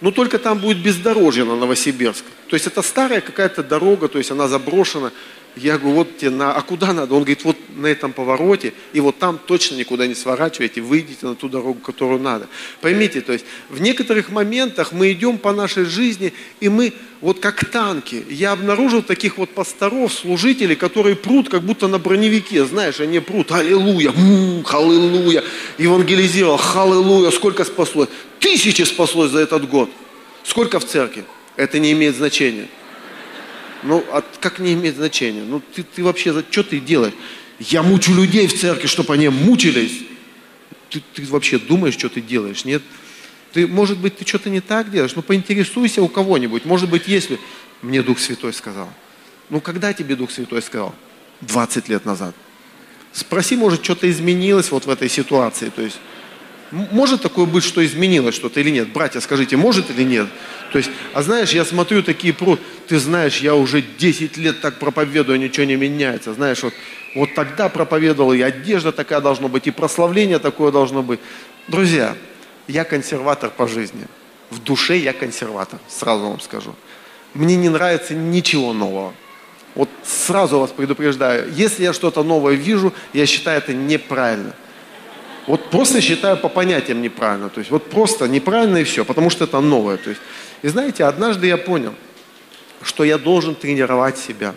Ну, 0.00 0.10
только 0.10 0.38
там 0.38 0.58
будет 0.58 0.78
бездорожье 0.78 1.44
на 1.44 1.56
Новосибирск. 1.56 2.24
То 2.48 2.56
есть 2.56 2.66
это 2.66 2.82
старая 2.82 3.20
какая-то 3.20 3.62
дорога, 3.62 4.08
то 4.08 4.18
есть 4.18 4.30
она 4.30 4.48
заброшена. 4.48 5.12
Я 5.54 5.76
говорю, 5.76 5.96
вот 5.96 6.16
тебе 6.16 6.30
на, 6.30 6.54
а 6.54 6.62
куда 6.62 6.94
надо? 6.94 7.14
Он 7.14 7.20
говорит, 7.20 7.44
вот 7.44 7.56
на 7.76 7.86
этом 7.86 8.14
повороте, 8.14 8.72
и 8.94 9.00
вот 9.00 9.18
там 9.18 9.38
точно 9.38 9.76
никуда 9.76 10.06
не 10.06 10.14
сворачивайте, 10.14 10.80
выйдите 10.80 11.26
на 11.26 11.34
ту 11.34 11.48
дорогу, 11.50 11.80
которую 11.80 12.20
надо. 12.20 12.48
Поймите, 12.80 13.20
то 13.20 13.34
есть 13.34 13.44
в 13.68 13.80
некоторых 13.80 14.30
моментах 14.30 14.92
мы 14.92 15.12
идем 15.12 15.36
по 15.36 15.52
нашей 15.52 15.84
жизни, 15.84 16.32
и 16.60 16.70
мы 16.70 16.94
вот 17.20 17.38
как 17.40 17.66
танки. 17.66 18.24
Я 18.30 18.52
обнаружил 18.52 19.02
таких 19.02 19.36
вот 19.36 19.50
пасторов, 19.50 20.14
служителей, 20.14 20.74
которые 20.74 21.16
прут 21.16 21.50
как 21.50 21.62
будто 21.62 21.86
на 21.86 21.98
броневике, 21.98 22.64
знаешь, 22.64 23.00
они 23.00 23.20
прут, 23.20 23.52
аллилуйя, 23.52 24.10
аллилуйя, 24.10 25.44
евангелизировал, 25.76 26.58
аллилуйя, 26.74 27.30
сколько 27.30 27.64
спаслось? 27.64 28.08
Тысячи 28.40 28.82
спаслось 28.82 29.30
за 29.30 29.40
этот 29.40 29.68
год. 29.68 29.90
Сколько 30.44 30.80
в 30.80 30.86
церкви? 30.86 31.24
Это 31.56 31.78
не 31.78 31.92
имеет 31.92 32.16
значения. 32.16 32.68
Ну, 33.82 34.04
а 34.10 34.22
как 34.40 34.58
не 34.58 34.74
имеет 34.74 34.96
значения? 34.96 35.42
Ну, 35.42 35.60
ты, 35.74 35.82
ты 35.82 36.04
вообще, 36.04 36.44
что 36.50 36.62
ты 36.62 36.80
делаешь? 36.80 37.14
Я 37.58 37.82
мучу 37.82 38.14
людей 38.14 38.46
в 38.46 38.58
церкви, 38.58 38.86
чтобы 38.86 39.14
они 39.14 39.28
мучились. 39.28 40.04
Ты, 40.90 41.02
ты 41.14 41.24
вообще 41.26 41.58
думаешь, 41.58 41.94
что 41.94 42.08
ты 42.08 42.20
делаешь, 42.20 42.64
нет? 42.64 42.82
Ты, 43.52 43.66
может 43.66 43.98
быть, 43.98 44.16
ты 44.16 44.26
что-то 44.26 44.50
не 44.50 44.60
так 44.60 44.90
делаешь? 44.90 45.14
Ну, 45.14 45.22
поинтересуйся 45.22 46.02
у 46.02 46.08
кого-нибудь. 46.08 46.64
Может 46.64 46.88
быть, 46.88 47.08
если... 47.08 47.38
Мне 47.82 48.00
Дух 48.00 48.20
Святой 48.20 48.52
сказал. 48.52 48.88
Ну, 49.50 49.60
когда 49.60 49.92
тебе 49.92 50.14
Дух 50.14 50.30
Святой 50.30 50.62
сказал? 50.62 50.94
20 51.40 51.88
лет 51.88 52.04
назад. 52.04 52.34
Спроси, 53.12 53.56
может, 53.56 53.84
что-то 53.84 54.08
изменилось 54.08 54.70
вот 54.70 54.86
в 54.86 54.90
этой 54.90 55.08
ситуации. 55.08 55.68
То 55.70 55.82
есть, 55.82 55.98
Может 56.72 57.20
такое 57.20 57.44
быть, 57.44 57.64
что 57.64 57.84
изменилось 57.84 58.34
что-то 58.34 58.58
или 58.60 58.70
нет? 58.70 58.88
Братья, 58.88 59.20
скажите, 59.20 59.58
может 59.58 59.90
или 59.90 60.04
нет? 60.04 60.26
То 60.72 60.78
есть, 60.78 60.90
а 61.12 61.22
знаешь, 61.22 61.50
я 61.50 61.66
смотрю 61.66 62.02
такие 62.02 62.32
про, 62.32 62.58
ты 62.88 62.98
знаешь, 62.98 63.40
я 63.40 63.54
уже 63.54 63.82
10 63.82 64.38
лет 64.38 64.62
так 64.62 64.78
проповедую, 64.78 65.38
ничего 65.38 65.66
не 65.66 65.76
меняется. 65.76 66.32
Знаешь, 66.32 66.62
вот, 66.62 66.72
вот 67.14 67.34
тогда 67.34 67.68
проповедовал, 67.68 68.32
и 68.32 68.40
одежда 68.40 68.90
такая 68.90 69.20
должна 69.20 69.48
быть, 69.48 69.66
и 69.66 69.70
прославление 69.70 70.38
такое 70.38 70.72
должно 70.72 71.02
быть. 71.02 71.20
Друзья, 71.68 72.16
я 72.68 72.84
консерватор 72.84 73.50
по 73.50 73.68
жизни. 73.68 74.06
В 74.48 74.58
душе 74.58 74.96
я 74.96 75.12
консерватор, 75.12 75.78
сразу 75.88 76.24
вам 76.24 76.40
скажу. 76.40 76.74
Мне 77.34 77.56
не 77.56 77.68
нравится 77.68 78.14
ничего 78.14 78.72
нового. 78.72 79.12
Вот 79.74 79.90
сразу 80.02 80.58
вас 80.58 80.70
предупреждаю, 80.70 81.52
если 81.52 81.82
я 81.82 81.92
что-то 81.92 82.22
новое 82.22 82.54
вижу, 82.54 82.94
я 83.12 83.26
считаю 83.26 83.58
это 83.58 83.74
неправильно. 83.74 84.54
Вот 85.46 85.70
просто 85.70 86.00
считаю 86.00 86.36
по 86.36 86.48
понятиям 86.48 87.02
неправильно. 87.02 87.48
То 87.48 87.58
есть 87.58 87.70
вот 87.70 87.90
просто 87.90 88.28
неправильно 88.28 88.78
и 88.78 88.84
все, 88.84 89.04
потому 89.04 89.30
что 89.30 89.44
это 89.44 89.60
новое. 89.60 89.96
То 89.96 90.10
есть, 90.10 90.22
и 90.62 90.68
знаете, 90.68 91.04
однажды 91.04 91.46
я 91.48 91.56
понял, 91.56 91.94
что 92.82 93.04
я 93.04 93.18
должен 93.18 93.54
тренировать 93.54 94.18
себя. 94.18 94.54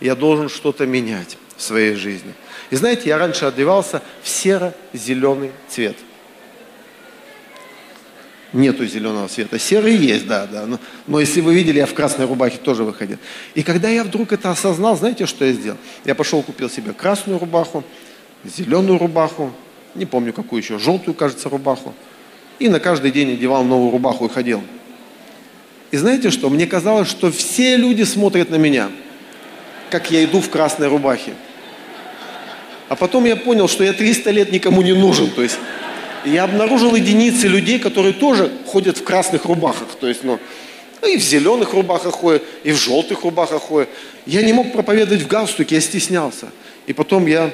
Я 0.00 0.14
должен 0.14 0.48
что-то 0.48 0.86
менять 0.86 1.38
в 1.56 1.62
своей 1.62 1.94
жизни. 1.94 2.34
И 2.70 2.76
знаете, 2.76 3.08
я 3.08 3.18
раньше 3.18 3.46
одевался 3.46 4.02
в 4.22 4.28
серо-зеленый 4.28 5.52
цвет. 5.68 5.96
Нету 8.52 8.86
зеленого 8.86 9.26
цвета. 9.28 9.58
Серый 9.58 9.96
есть, 9.96 10.26
да, 10.26 10.46
да. 10.46 10.66
Но, 10.66 10.78
но 11.06 11.20
если 11.20 11.40
вы 11.40 11.54
видели, 11.54 11.78
я 11.78 11.86
в 11.86 11.94
красной 11.94 12.26
рубахе 12.26 12.58
тоже 12.58 12.84
выходил. 12.84 13.18
И 13.54 13.62
когда 13.62 13.88
я 13.88 14.04
вдруг 14.04 14.32
это 14.32 14.50
осознал, 14.50 14.96
знаете, 14.96 15.26
что 15.26 15.44
я 15.44 15.52
сделал? 15.52 15.78
Я 16.04 16.14
пошел 16.14 16.42
купил 16.42 16.70
себе 16.70 16.92
красную 16.92 17.38
рубаху, 17.40 17.82
зеленую 18.44 18.98
рубаху, 18.98 19.52
не 19.94 20.06
помню 20.06 20.32
какую 20.32 20.62
еще, 20.62 20.78
желтую, 20.78 21.14
кажется, 21.14 21.48
рубаху. 21.48 21.94
И 22.58 22.68
на 22.68 22.80
каждый 22.80 23.10
день 23.10 23.32
одевал 23.32 23.64
новую 23.64 23.90
рубаху 23.90 24.26
и 24.26 24.28
ходил. 24.28 24.62
И 25.90 25.96
знаете 25.96 26.30
что? 26.30 26.50
Мне 26.50 26.66
казалось, 26.66 27.08
что 27.08 27.30
все 27.30 27.76
люди 27.76 28.02
смотрят 28.02 28.50
на 28.50 28.56
меня, 28.56 28.90
как 29.90 30.10
я 30.10 30.24
иду 30.24 30.40
в 30.40 30.50
красной 30.50 30.88
рубахе. 30.88 31.34
А 32.88 32.96
потом 32.96 33.24
я 33.24 33.36
понял, 33.36 33.68
что 33.68 33.84
я 33.84 33.92
300 33.92 34.30
лет 34.30 34.52
никому 34.52 34.82
не 34.82 34.92
нужен. 34.92 35.30
То 35.30 35.42
есть 35.42 35.58
я 36.24 36.44
обнаружил 36.44 36.94
единицы 36.94 37.46
людей, 37.46 37.78
которые 37.78 38.12
тоже 38.12 38.50
ходят 38.66 38.98
в 38.98 39.04
красных 39.04 39.44
рубахах. 39.44 39.88
То 40.00 40.08
есть, 40.08 40.24
ну, 40.24 40.38
и 41.06 41.16
в 41.16 41.22
зеленых 41.22 41.74
рубахах 41.74 42.14
ходят, 42.14 42.42
и 42.62 42.72
в 42.72 42.76
желтых 42.76 43.22
рубахах 43.22 43.62
ходят. 43.62 43.88
Я 44.26 44.42
не 44.42 44.52
мог 44.52 44.72
проповедовать 44.72 45.22
в 45.22 45.26
галстуке, 45.26 45.76
я 45.76 45.80
стеснялся. 45.80 46.48
И 46.86 46.92
потом 46.92 47.26
я 47.26 47.50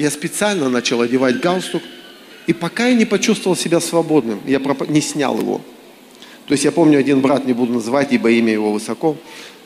я 0.00 0.10
специально 0.10 0.68
начал 0.68 1.00
одевать 1.00 1.40
галстук, 1.40 1.82
и 2.46 2.52
пока 2.52 2.88
я 2.88 2.94
не 2.94 3.04
почувствовал 3.04 3.56
себя 3.56 3.80
свободным, 3.80 4.40
я 4.46 4.60
не 4.88 5.00
снял 5.00 5.38
его. 5.38 5.60
То 6.46 6.52
есть 6.52 6.64
я 6.64 6.72
помню, 6.72 6.98
один 6.98 7.20
брат, 7.20 7.46
не 7.46 7.52
буду 7.52 7.74
называть, 7.74 8.12
ибо 8.12 8.30
имя 8.30 8.52
его 8.52 8.72
высоко, 8.72 9.16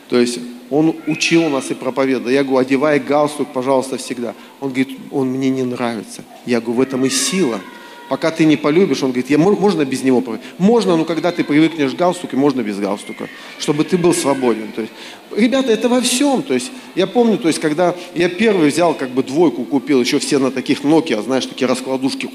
то 0.09 0.19
есть 0.19 0.38
он 0.71 0.97
учил 1.07 1.49
нас 1.49 1.71
и 1.71 1.75
проповедовал. 1.75 2.31
Я 2.31 2.43
говорю, 2.43 2.59
одевай 2.59 2.99
галстук, 2.99 3.53
пожалуйста, 3.53 3.97
всегда. 3.97 4.35
Он 4.61 4.69
говорит, 4.71 4.99
он 5.11 5.29
мне 5.29 5.50
не 5.50 5.62
нравится. 5.62 6.25
Я 6.47 6.61
говорю, 6.61 6.79
в 6.79 6.81
этом 6.81 7.05
и 7.05 7.11
сила– 7.11 7.61
пока 8.09 8.31
ты 8.31 8.45
не 8.45 8.57
полюбишь, 8.57 9.03
он 9.03 9.11
говорит, 9.11 9.31
я, 9.31 9.39
можно 9.39 9.85
без 9.85 10.03
него 10.03 10.23
Можно, 10.59 10.97
но 10.97 11.05
когда 11.05 11.33
ты 11.33 11.45
привыкнешь 11.45 11.93
к 11.93 11.97
галстуку, 11.97 12.37
можно 12.37 12.63
без 12.63 12.79
галстука, 12.79 13.29
чтобы 13.59 13.85
ты 13.85 13.97
был 13.97 14.15
свободен. 14.15 14.73
То 14.75 14.83
есть, 14.83 14.93
ребята, 15.37 15.73
это 15.73 15.89
во 15.89 16.01
всем. 16.01 16.43
То 16.43 16.55
есть, 16.55 16.71
я 16.95 17.07
помню, 17.07 17.39
то 17.39 17.49
есть, 17.49 17.61
когда 17.61 17.95
я 18.15 18.29
первый 18.29 18.69
взял, 18.69 18.95
как 18.95 19.11
бы 19.11 19.23
двойку 19.23 19.65
купил, 19.65 20.01
еще 20.01 20.19
все 20.19 20.39
на 20.39 20.51
таких 20.51 20.83
Nokia, 20.83 21.23
знаешь, 21.23 21.47
такие 21.47 21.67
раскладушки 21.67 22.31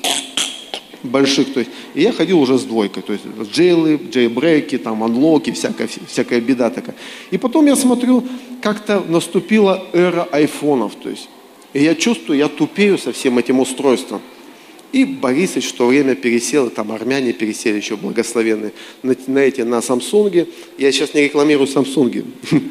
больших, 1.03 1.53
то 1.53 1.59
есть, 1.61 1.71
и 1.93 2.01
я 2.01 2.11
ходил 2.11 2.39
уже 2.41 2.57
с 2.57 2.63
двойкой, 2.63 3.03
то 3.03 3.13
есть, 3.13 3.23
джейлы, 3.53 3.99
джейбрейки, 4.11 4.77
там, 4.77 5.03
анлоки, 5.03 5.51
всякая, 5.51 5.87
всякая 6.07 6.41
беда 6.41 6.69
такая. 6.69 6.95
И 7.31 7.37
потом 7.37 7.67
я 7.67 7.75
смотрю, 7.75 8.27
как-то 8.61 9.03
наступила 9.07 9.85
эра 9.93 10.27
айфонов, 10.31 10.95
то 10.95 11.09
есть, 11.09 11.29
и 11.73 11.83
я 11.83 11.95
чувствую, 11.95 12.39
я 12.39 12.47
тупею 12.47 12.97
со 12.97 13.11
всем 13.11 13.37
этим 13.37 13.59
устройством. 13.59 14.21
И 14.91 15.05
Борисович 15.05 15.69
в 15.69 15.73
то 15.75 15.87
время 15.87 16.15
пересел, 16.15 16.67
и 16.67 16.69
там 16.69 16.91
армяне 16.91 17.31
пересели 17.31 17.77
еще 17.77 17.95
благословенные 17.95 18.71
на, 19.03 19.15
на 19.27 19.39
эти, 19.39 19.61
на 19.61 19.81
Самсунге. 19.81 20.47
Я 20.77 20.91
сейчас 20.91 21.13
не 21.13 21.21
рекламирую 21.21 21.67
Самсунги. 21.67 22.25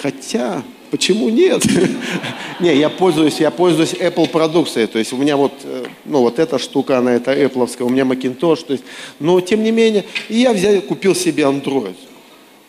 Хотя, 0.00 0.62
почему 0.90 1.28
нет? 1.28 1.62
Не, 2.60 2.74
я 2.74 2.88
пользуюсь, 2.88 3.40
я 3.40 3.50
пользуюсь 3.50 3.92
Apple 3.92 4.28
продукцией. 4.28 4.86
То 4.86 4.98
есть 4.98 5.12
у 5.12 5.16
меня 5.16 5.36
вот, 5.36 5.52
э, 5.64 5.84
ну 6.06 6.20
вот 6.20 6.38
эта 6.38 6.58
штука, 6.58 6.98
она 6.98 7.14
это 7.14 7.34
Apple, 7.34 7.70
у 7.82 7.88
меня 7.90 8.04
Macintosh. 8.04 8.64
То 8.66 8.72
есть, 8.72 8.84
но 9.20 9.40
тем 9.42 9.62
не 9.62 9.70
менее, 9.70 10.04
я 10.30 10.54
взял, 10.54 10.80
купил 10.80 11.14
себе 11.14 11.42
Android. 11.42 11.96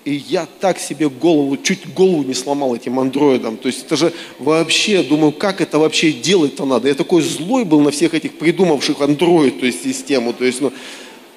И 0.08 0.24
я 0.30 0.48
так 0.62 0.80
себе 0.80 1.10
голову, 1.10 1.58
чуть 1.58 1.94
голову 1.94 2.24
не 2.24 2.34
сломал 2.34 2.74
этим 2.74 2.98
андроидом. 2.98 3.58
То 3.58 3.68
есть 3.68 3.84
это 3.84 3.98
же 3.98 4.14
вообще, 4.40 5.04
думаю, 5.04 5.34
как 5.34 5.60
это 5.60 5.80
вообще 5.80 6.14
делать-то 6.14 6.66
надо. 6.66 6.88
Я 6.88 6.94
такой 6.94 7.22
злой 7.22 7.66
был 7.66 7.82
на 7.82 7.92
всех 7.92 8.14
этих 8.14 8.38
придумавших 8.38 9.02
андроид, 9.02 9.60
то 9.60 9.66
есть 9.66 9.84
систему. 9.84 10.32
То 10.32 10.46
есть, 10.46 10.62
ну, 10.62 10.72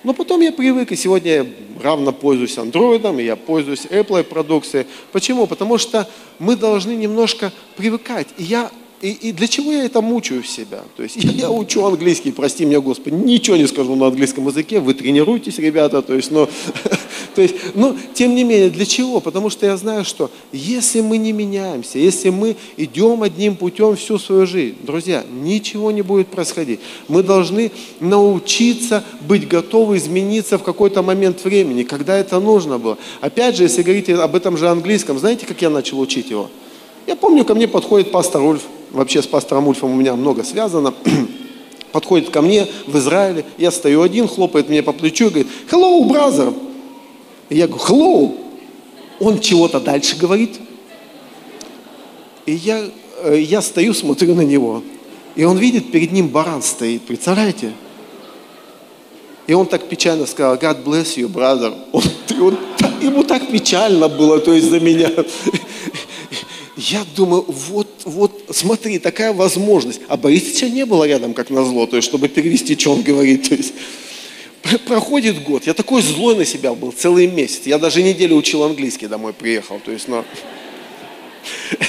но 0.05 0.15
потом 0.15 0.41
я 0.41 0.53
привык, 0.53 0.93
и 0.93 0.97
сегодня 0.97 1.33
я 1.33 1.47
равно 1.83 2.13
пользуюсь 2.13 2.57
андроидом, 2.59 3.19
я 3.19 3.35
пользуюсь 3.35 3.87
Apple 3.87 4.23
продукцией. 4.23 4.87
Почему? 5.11 5.49
Потому 5.49 5.77
что 5.77 6.09
мы 6.39 6.55
должны 6.55 6.93
немножко 6.93 7.53
привыкать. 7.77 8.29
И 8.39 8.45
я 8.45 8.71
и, 9.03 9.13
и 9.13 9.33
для 9.33 9.49
чего 9.49 9.73
я 9.73 9.85
это 9.85 10.03
мучаю 10.03 10.45
себя? 10.45 10.83
То 10.97 11.03
есть 11.03 11.17
я, 11.17 11.31
я 11.31 11.51
учу 11.51 11.85
английский, 11.87 12.33
прости 12.33 12.67
меня, 12.67 12.81
Господи, 12.81 13.15
ничего 13.15 13.57
не 13.57 13.67
скажу 13.67 13.97
на 13.97 14.09
английском 14.09 14.47
языке, 14.47 14.79
вы 14.79 14.93
тренируйтесь, 14.93 15.59
ребята, 15.59 16.03
то 16.03 16.15
есть, 16.15 16.31
но, 16.31 16.51
то 17.35 17.43
есть, 17.43 17.55
но 17.75 17.97
тем 18.15 18.35
не 18.35 18.45
менее, 18.45 18.71
для 18.71 18.87
чего? 18.87 19.21
Потому 19.21 19.51
что 19.51 19.67
я 19.67 19.77
знаю, 19.77 20.05
что 20.05 20.31
если 20.53 21.01
мы 21.01 21.19
не 21.19 21.33
меняемся, 21.33 21.99
если 21.99 22.31
мы 22.31 22.57
идем 22.77 23.23
одним 23.23 23.57
путем 23.57 23.97
всю 23.97 24.19
свою 24.19 24.47
жизнь, 24.47 24.77
друзья, 24.83 25.25
ничего 25.31 25.91
не 25.91 26.03
будет 26.03 26.29
происходить. 26.29 26.81
Мы 27.09 27.23
должны 27.23 27.71
научиться 28.01 29.05
быть 29.21 29.49
готовы 29.49 29.97
измениться 29.99 30.59
в 30.59 30.63
какой-то 30.63 31.03
момент 31.03 31.45
времени, 31.45 31.83
когда 31.83 32.17
это 32.17 32.41
нужно 32.41 32.79
было. 32.79 32.99
Опять 33.21 33.57
же, 33.57 33.65
если 33.65 33.83
говорить 33.83 34.09
об 34.11 34.35
этом 34.35 34.57
же 34.57 34.69
английском, 34.69 35.19
знаете, 35.19 35.47
как 35.47 35.61
я 35.63 35.71
начал 35.71 36.01
учить 36.01 36.31
его? 36.31 36.51
Я 37.07 37.17
помню, 37.17 37.45
ко 37.45 37.55
мне 37.55 37.67
подходит 37.67 38.11
пастор 38.13 38.43
Ульф, 38.43 38.63
вообще 38.93 39.23
с 39.23 39.27
пастором 39.27 39.69
Ульфом 39.69 39.93
у 39.93 39.97
меня 39.97 40.15
много 40.15 40.45
связано, 40.45 40.95
подходит 41.93 42.31
ко 42.31 42.43
мне 42.43 42.67
в 42.87 42.97
Израиле, 42.99 43.45
я 43.59 43.71
стою 43.71 44.03
один, 44.03 44.29
хлопает 44.29 44.69
мне 44.69 44.83
по 44.83 44.93
плечу 44.93 45.27
и 45.27 45.29
говорит, 45.31 45.49
hello, 45.71 46.09
brother. 46.09 46.70
Я 47.51 47.67
говорю, 47.67 47.85
hello. 47.85 48.37
Он 49.19 49.41
чего-то 49.41 49.81
дальше 49.81 50.17
говорит. 50.17 50.59
И 52.47 52.53
я, 52.53 52.89
э, 53.25 53.41
я 53.41 53.61
стою, 53.61 53.93
смотрю 53.93 54.35
на 54.35 54.41
него. 54.43 54.83
И 55.37 55.45
он 55.45 55.59
видит, 55.59 55.93
перед 55.93 56.13
ним 56.13 56.29
баран 56.29 56.63
стоит, 56.63 57.03
представляете? 57.03 57.73
И 59.47 59.53
он 59.53 59.67
так 59.67 59.89
печально 59.89 60.27
сказал, 60.27 60.57
God 60.57 60.85
bless 60.85 61.17
you, 61.17 61.29
brother. 61.29 61.77
Он, 61.93 62.03
он, 62.41 62.59
ему 63.03 63.25
так 63.25 63.51
печально 63.51 64.09
было, 64.09 64.39
то 64.39 64.53
есть 64.53 64.71
за 64.71 64.81
меня. 64.81 65.11
Я 66.77 67.05
думаю, 67.15 67.45
вот, 67.47 67.89
вот, 68.05 68.43
смотри, 68.51 68.99
такая 68.99 69.35
возможность. 69.35 70.01
А 70.09 70.17
Борисовича 70.17 70.69
не 70.69 70.87
было 70.87 71.05
рядом, 71.05 71.35
как 71.35 71.51
назло, 71.51 71.87
то 71.87 71.97
есть, 71.97 72.09
чтобы 72.09 72.29
перевести, 72.29 72.79
что 72.79 72.93
он 72.93 73.03
говорит. 73.03 73.49
То 73.49 73.55
есть, 73.55 73.75
проходит 74.87 75.43
год, 75.43 75.67
я 75.67 75.75
такой 75.75 76.03
злой 76.03 76.37
на 76.37 76.45
себя 76.45 76.75
был 76.75 76.93
целый 76.93 77.27
месяц. 77.27 77.67
Я 77.67 77.79
даже 77.79 78.03
неделю 78.03 78.37
учил 78.37 78.63
английский, 78.63 79.07
домой 79.07 79.33
приехал. 79.33 79.81
То 79.85 79.93
есть, 79.93 80.09
но... 80.09 80.25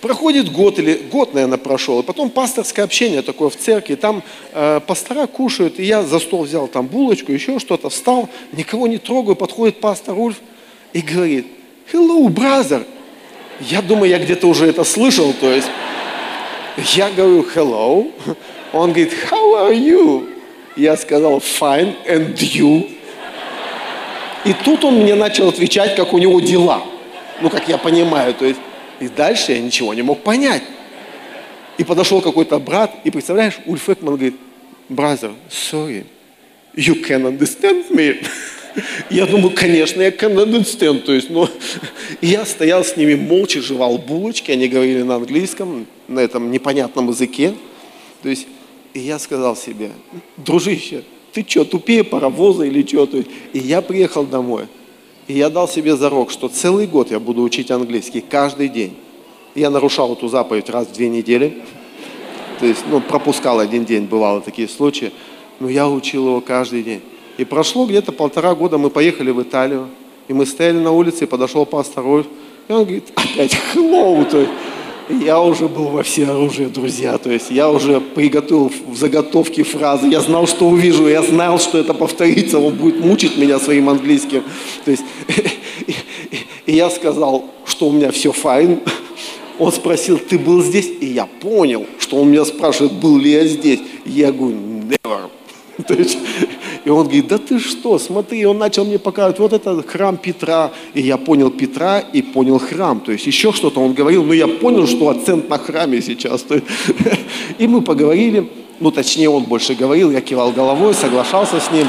Проходит 0.00 0.50
год 0.50 0.80
или 0.80 0.94
год, 0.94 1.32
наверное, 1.32 1.58
прошел, 1.58 2.00
и 2.00 2.02
потом 2.02 2.28
пасторское 2.28 2.84
общение 2.84 3.22
такое 3.22 3.50
в 3.50 3.56
церкви, 3.56 3.94
там 3.94 4.24
э, 4.52 4.80
пастора 4.84 5.28
кушают, 5.28 5.78
и 5.78 5.84
я 5.84 6.02
за 6.02 6.18
стол 6.18 6.42
взял 6.42 6.66
там 6.66 6.88
булочку, 6.88 7.30
еще 7.30 7.60
что-то, 7.60 7.88
встал, 7.88 8.28
никого 8.50 8.88
не 8.88 8.98
трогаю, 8.98 9.36
подходит 9.36 9.78
пастор 9.78 10.18
Ульф 10.18 10.38
и 10.92 11.02
говорит, 11.02 11.46
hello, 11.92 12.26
brother, 12.26 12.84
я 13.60 13.80
думаю, 13.80 14.10
я 14.10 14.18
где-то 14.18 14.48
уже 14.48 14.66
это 14.66 14.82
слышал, 14.82 15.32
то 15.40 15.48
есть 15.48 15.68
я 16.96 17.08
говорю 17.10 17.46
hello, 17.54 18.10
он 18.72 18.90
говорит 18.90 19.12
how 19.30 19.68
are 19.68 19.72
you? 19.72 20.31
Я 20.76 20.96
сказал 20.96 21.38
fine 21.38 21.94
and 22.06 22.34
you? 22.36 22.90
И 24.44 24.52
тут 24.64 24.84
он 24.84 25.00
мне 25.00 25.14
начал 25.14 25.48
отвечать, 25.48 25.94
как 25.94 26.12
у 26.12 26.18
него 26.18 26.40
дела. 26.40 26.82
Ну, 27.40 27.50
как 27.50 27.68
я 27.68 27.78
понимаю, 27.78 28.34
то 28.34 28.44
есть 28.44 28.60
и 29.00 29.08
дальше 29.08 29.52
я 29.52 29.58
ничего 29.58 29.94
не 29.94 30.02
мог 30.02 30.22
понять. 30.22 30.62
И 31.76 31.84
подошел 31.84 32.20
какой-то 32.20 32.58
брат, 32.58 32.92
и 33.04 33.10
представляешь, 33.10 33.58
Ульф 33.66 33.88
Экман 33.88 34.14
говорит, 34.14 34.36
brother, 34.88 35.34
sorry, 35.50 36.04
you 36.76 37.02
can 37.04 37.26
understand 37.26 37.90
me. 37.90 38.24
Я 39.10 39.26
думаю, 39.26 39.54
конечно, 39.54 40.00
я 40.00 40.10
канаденстен, 40.10 41.00
то 41.00 41.12
есть, 41.12 41.28
ну, 41.28 41.46
я 42.22 42.46
стоял 42.46 42.82
с 42.82 42.96
ними 42.96 43.14
молча, 43.16 43.60
жевал 43.60 43.98
булочки, 43.98 44.50
они 44.50 44.66
говорили 44.66 45.02
на 45.02 45.16
английском, 45.16 45.86
на 46.08 46.20
этом 46.20 46.50
непонятном 46.50 47.10
языке, 47.10 47.52
то 48.22 48.30
есть, 48.30 48.46
И 48.94 49.00
я 49.00 49.18
сказал 49.18 49.56
себе, 49.56 49.90
дружище, 50.36 51.04
ты 51.32 51.44
что, 51.48 51.64
тупее 51.64 52.04
паровоза 52.04 52.64
или 52.64 52.86
что? 52.86 53.08
И 53.52 53.58
я 53.58 53.80
приехал 53.80 54.24
домой. 54.24 54.66
И 55.28 55.34
я 55.34 55.48
дал 55.48 55.68
себе 55.68 55.96
зарок, 55.96 56.30
что 56.30 56.48
целый 56.48 56.86
год 56.86 57.10
я 57.10 57.18
буду 57.18 57.42
учить 57.42 57.70
английский 57.70 58.20
каждый 58.20 58.68
день. 58.68 58.94
Я 59.54 59.70
нарушал 59.70 60.12
эту 60.12 60.28
заповедь 60.28 60.68
раз 60.68 60.88
в 60.88 60.92
две 60.92 61.08
недели. 61.08 61.62
То 62.60 62.66
есть, 62.66 62.82
ну, 62.90 63.00
пропускал 63.00 63.60
один 63.60 63.84
день, 63.84 64.04
бывало 64.04 64.40
такие 64.40 64.68
случаи. 64.68 65.12
Но 65.58 65.68
я 65.68 65.88
учил 65.88 66.26
его 66.26 66.40
каждый 66.40 66.82
день. 66.82 67.00
И 67.38 67.44
прошло 67.44 67.86
где-то 67.86 68.12
полтора 68.12 68.54
года, 68.54 68.78
мы 68.78 68.90
поехали 68.90 69.30
в 69.30 69.40
Италию. 69.42 69.88
И 70.28 70.32
мы 70.32 70.44
стояли 70.44 70.78
на 70.78 70.92
улице, 70.92 71.24
и 71.24 71.26
подошел 71.26 71.64
пастор 71.66 72.04
И 72.04 72.72
он 72.72 72.84
говорит, 72.84 73.04
опять 73.14 73.56
hello. 73.74 74.24
То 74.28 74.38
есть, 74.38 74.52
я 75.20 75.40
уже 75.40 75.68
был 75.68 75.88
во 75.88 76.02
все 76.02 76.26
оружие, 76.26 76.68
друзья. 76.68 77.18
То 77.18 77.30
есть 77.30 77.50
я 77.50 77.70
уже 77.70 78.00
приготовил 78.00 78.72
в 78.86 78.96
заготовке 78.96 79.62
фразы. 79.62 80.08
Я 80.08 80.20
знал, 80.20 80.46
что 80.46 80.68
увижу. 80.68 81.08
Я 81.08 81.22
знал, 81.22 81.58
что 81.58 81.78
это 81.78 81.94
повторится. 81.94 82.58
Он 82.58 82.74
будет 82.74 83.00
мучить 83.00 83.36
меня 83.36 83.58
своим 83.58 83.88
английским. 83.88 84.42
То 84.84 84.90
есть, 84.90 85.04
и 86.66 86.74
я 86.74 86.90
сказал, 86.90 87.44
что 87.64 87.88
у 87.88 87.92
меня 87.92 88.10
все 88.10 88.32
файн. 88.32 88.80
Он 89.58 89.70
спросил, 89.70 90.18
ты 90.18 90.38
был 90.38 90.62
здесь? 90.62 90.90
И 91.00 91.06
я 91.06 91.26
понял, 91.26 91.86
что 91.98 92.16
он 92.16 92.30
меня 92.30 92.44
спрашивает, 92.44 92.92
был 92.94 93.18
ли 93.18 93.30
я 93.30 93.46
здесь. 93.46 93.80
Я 94.04 94.32
говорю, 94.32 94.56
never. 94.56 95.30
То 95.86 95.94
есть, 95.94 96.18
и 96.84 96.90
он 96.90 97.04
говорит, 97.04 97.28
да 97.28 97.38
ты 97.38 97.60
что, 97.60 97.98
смотри, 97.98 98.44
он 98.44 98.58
начал 98.58 98.84
мне 98.84 98.98
показывать, 98.98 99.38
вот 99.38 99.52
это 99.52 99.82
храм 99.82 100.16
Петра. 100.16 100.72
И 100.94 101.02
я 101.02 101.16
понял 101.16 101.50
Петра 101.50 102.00
и 102.00 102.22
понял 102.22 102.58
храм. 102.58 103.00
То 103.00 103.12
есть 103.12 103.26
еще 103.26 103.52
что-то 103.52 103.80
он 103.80 103.94
говорил, 103.94 104.24
но 104.24 104.32
я 104.32 104.48
понял, 104.48 104.86
что 104.86 105.08
акцент 105.08 105.48
на 105.48 105.58
храме 105.58 106.02
сейчас. 106.02 106.44
И 107.58 107.66
мы 107.68 107.82
поговорили, 107.82 108.50
ну 108.80 108.90
точнее 108.90 109.30
он 109.30 109.44
больше 109.44 109.74
говорил, 109.74 110.10
я 110.10 110.20
кивал 110.20 110.50
головой, 110.50 110.94
соглашался 110.94 111.60
с 111.60 111.70
ним. 111.70 111.86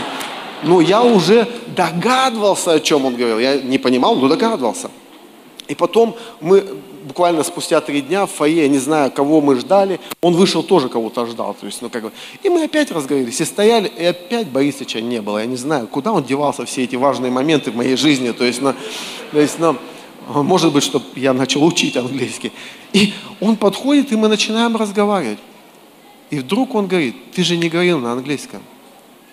Но 0.62 0.80
я 0.80 1.02
уже 1.02 1.48
догадывался, 1.76 2.74
о 2.74 2.80
чем 2.80 3.06
он 3.06 3.16
говорил. 3.16 3.40
Я 3.40 3.58
не 3.62 3.80
понимал, 3.80 4.16
но 4.16 4.28
догадывался. 4.28 4.92
И 5.68 5.76
потом 5.76 6.16
мы 6.40 6.64
буквально 7.04 7.44
спустя 7.44 7.82
три 7.82 8.02
дня 8.02 8.26
в 8.26 8.32
фойе, 8.32 8.68
не 8.70 8.80
знаю, 8.80 9.12
кого 9.12 9.42
мы 9.42 9.56
ждали, 9.56 10.00
он 10.22 10.36
вышел 10.36 10.64
тоже 10.64 10.90
кого-то 10.90 11.26
ждал. 11.26 11.54
То 11.54 11.66
есть, 11.66 11.82
ну, 11.82 11.90
как 11.90 12.04
бы, 12.04 12.12
и 12.42 12.50
мы 12.50 12.64
опять 12.64 12.92
разговорились, 12.92 13.40
и 13.42 13.46
стояли, 13.46 13.88
и 13.88 14.06
опять 14.06 14.48
Борисовича 14.48 15.02
не 15.02 15.22
было. 15.22 15.40
Я 15.40 15.46
не 15.46 15.58
знаю, 15.58 15.88
куда 15.88 16.12
он 16.12 16.24
девался 16.24 16.66
все 16.66 16.84
эти 16.84 16.96
важные 16.96 17.32
моменты 17.32 17.72
в 17.72 17.76
моей 17.76 17.96
жизни. 17.96 18.32
То 18.32 18.44
есть, 18.44 18.62
ну, 18.62 18.74
то 19.32 19.40
есть, 19.40 19.60
ну, 19.60 19.78
может 20.28 20.72
быть, 20.72 20.84
что 20.84 21.02
я 21.16 21.34
начал 21.34 21.64
учить 21.64 21.98
английский. 21.98 22.52
И 22.94 23.14
он 23.40 23.58
подходит, 23.58 24.12
и 24.12 24.16
мы 24.16 24.28
начинаем 24.28 24.76
разговаривать. 24.76 25.40
И 26.30 26.40
вдруг 26.40 26.74
он 26.76 26.88
говорит, 26.88 27.16
ты 27.34 27.44
же 27.44 27.58
не 27.58 27.70
говорил 27.70 28.00
на 28.00 28.14
английском. 28.14 28.62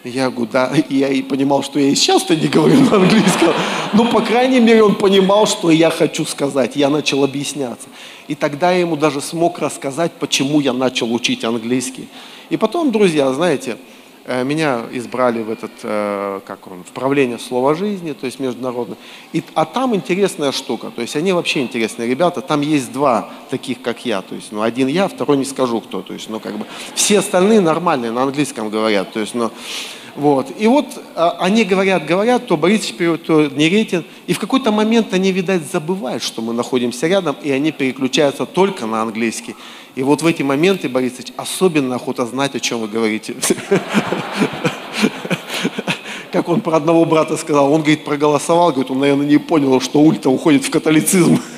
Я 0.04 0.30
говорю, 0.30 0.50
да, 0.50 0.72
я 0.88 1.08
и 1.08 1.22
понимал, 1.22 1.62
что 1.62 1.78
я 1.78 1.88
и 1.88 1.94
сейчас-то 1.94 2.34
не 2.34 2.48
говорю 2.48 2.80
на 2.80 2.96
английском. 2.96 3.52
Но, 3.92 4.10
по 4.10 4.20
крайней 4.20 4.60
мере, 4.60 4.82
он 4.82 4.94
понимал, 4.94 5.46
что 5.46 5.70
я 5.70 5.90
хочу 5.90 6.24
сказать. 6.24 6.76
Я 6.76 6.88
начал 6.88 7.22
объясняться. 7.22 7.88
И 8.28 8.34
тогда 8.34 8.72
я 8.72 8.80
ему 8.80 8.96
даже 8.96 9.20
смог 9.20 9.58
рассказать, 9.58 10.12
почему 10.12 10.60
я 10.60 10.72
начал 10.72 11.12
учить 11.12 11.44
английский. 11.44 12.08
И 12.48 12.56
потом, 12.56 12.90
друзья, 12.90 13.32
знаете, 13.32 13.76
меня 14.26 14.86
избрали 14.92 15.42
в 15.42 15.50
этот, 15.50 15.70
э, 15.82 16.40
как 16.46 16.66
он, 16.66 16.84
в 16.84 16.92
правление 16.92 17.38
слова 17.38 17.74
жизни, 17.74 18.12
то 18.12 18.26
есть 18.26 18.38
международное. 18.38 18.96
И, 19.32 19.42
а 19.54 19.64
там 19.64 19.94
интересная 19.94 20.52
штука, 20.52 20.90
то 20.94 21.02
есть 21.02 21.16
они 21.16 21.32
вообще 21.32 21.62
интересные 21.62 22.08
ребята, 22.08 22.40
там 22.40 22.60
есть 22.60 22.92
два 22.92 23.30
таких, 23.50 23.82
как 23.82 24.04
я, 24.04 24.22
то 24.22 24.34
есть, 24.34 24.52
ну, 24.52 24.62
один 24.62 24.88
я, 24.88 25.08
второй 25.08 25.36
не 25.36 25.44
скажу 25.44 25.80
кто, 25.80 26.02
то 26.02 26.12
есть, 26.12 26.28
ну, 26.28 26.40
как 26.40 26.56
бы, 26.56 26.66
все 26.94 27.18
остальные 27.18 27.60
нормальные, 27.60 28.10
на 28.10 28.22
английском 28.22 28.70
говорят, 28.70 29.12
то 29.12 29.20
есть, 29.20 29.34
ну, 29.34 29.50
вот. 30.16 30.52
И 30.58 30.66
вот 30.66 30.86
а, 31.14 31.36
они 31.40 31.64
говорят, 31.64 32.06
говорят, 32.06 32.46
то 32.46 32.56
Борисович 32.56 32.94
переводит, 32.94 33.26
то 33.26 33.46
Неретин. 33.46 34.04
И 34.26 34.32
в 34.32 34.38
какой-то 34.38 34.70
момент 34.72 35.12
они, 35.12 35.32
видать, 35.32 35.62
забывают, 35.70 36.22
что 36.22 36.42
мы 36.42 36.52
находимся 36.52 37.06
рядом, 37.06 37.36
и 37.42 37.50
они 37.50 37.72
переключаются 37.72 38.46
только 38.46 38.86
на 38.86 39.02
английский. 39.02 39.54
И 39.94 40.02
вот 40.02 40.22
в 40.22 40.26
эти 40.26 40.42
моменты, 40.42 40.88
Борисович, 40.88 41.32
особенно 41.36 41.96
охота 41.96 42.26
знать, 42.26 42.54
о 42.54 42.60
чем 42.60 42.80
вы 42.80 42.88
говорите. 42.88 43.34
Как 46.32 46.48
он 46.48 46.60
про 46.60 46.76
одного 46.76 47.04
брата 47.04 47.36
сказал, 47.36 47.72
он, 47.72 47.80
говорит, 47.80 48.04
проголосовал, 48.04 48.70
говорит, 48.70 48.90
он, 48.90 49.00
наверное, 49.00 49.26
не 49.26 49.38
понял, 49.38 49.80
что 49.80 50.00
ульта 50.00 50.30
уходит 50.30 50.64
в 50.64 50.70
католицизм. 50.70 51.40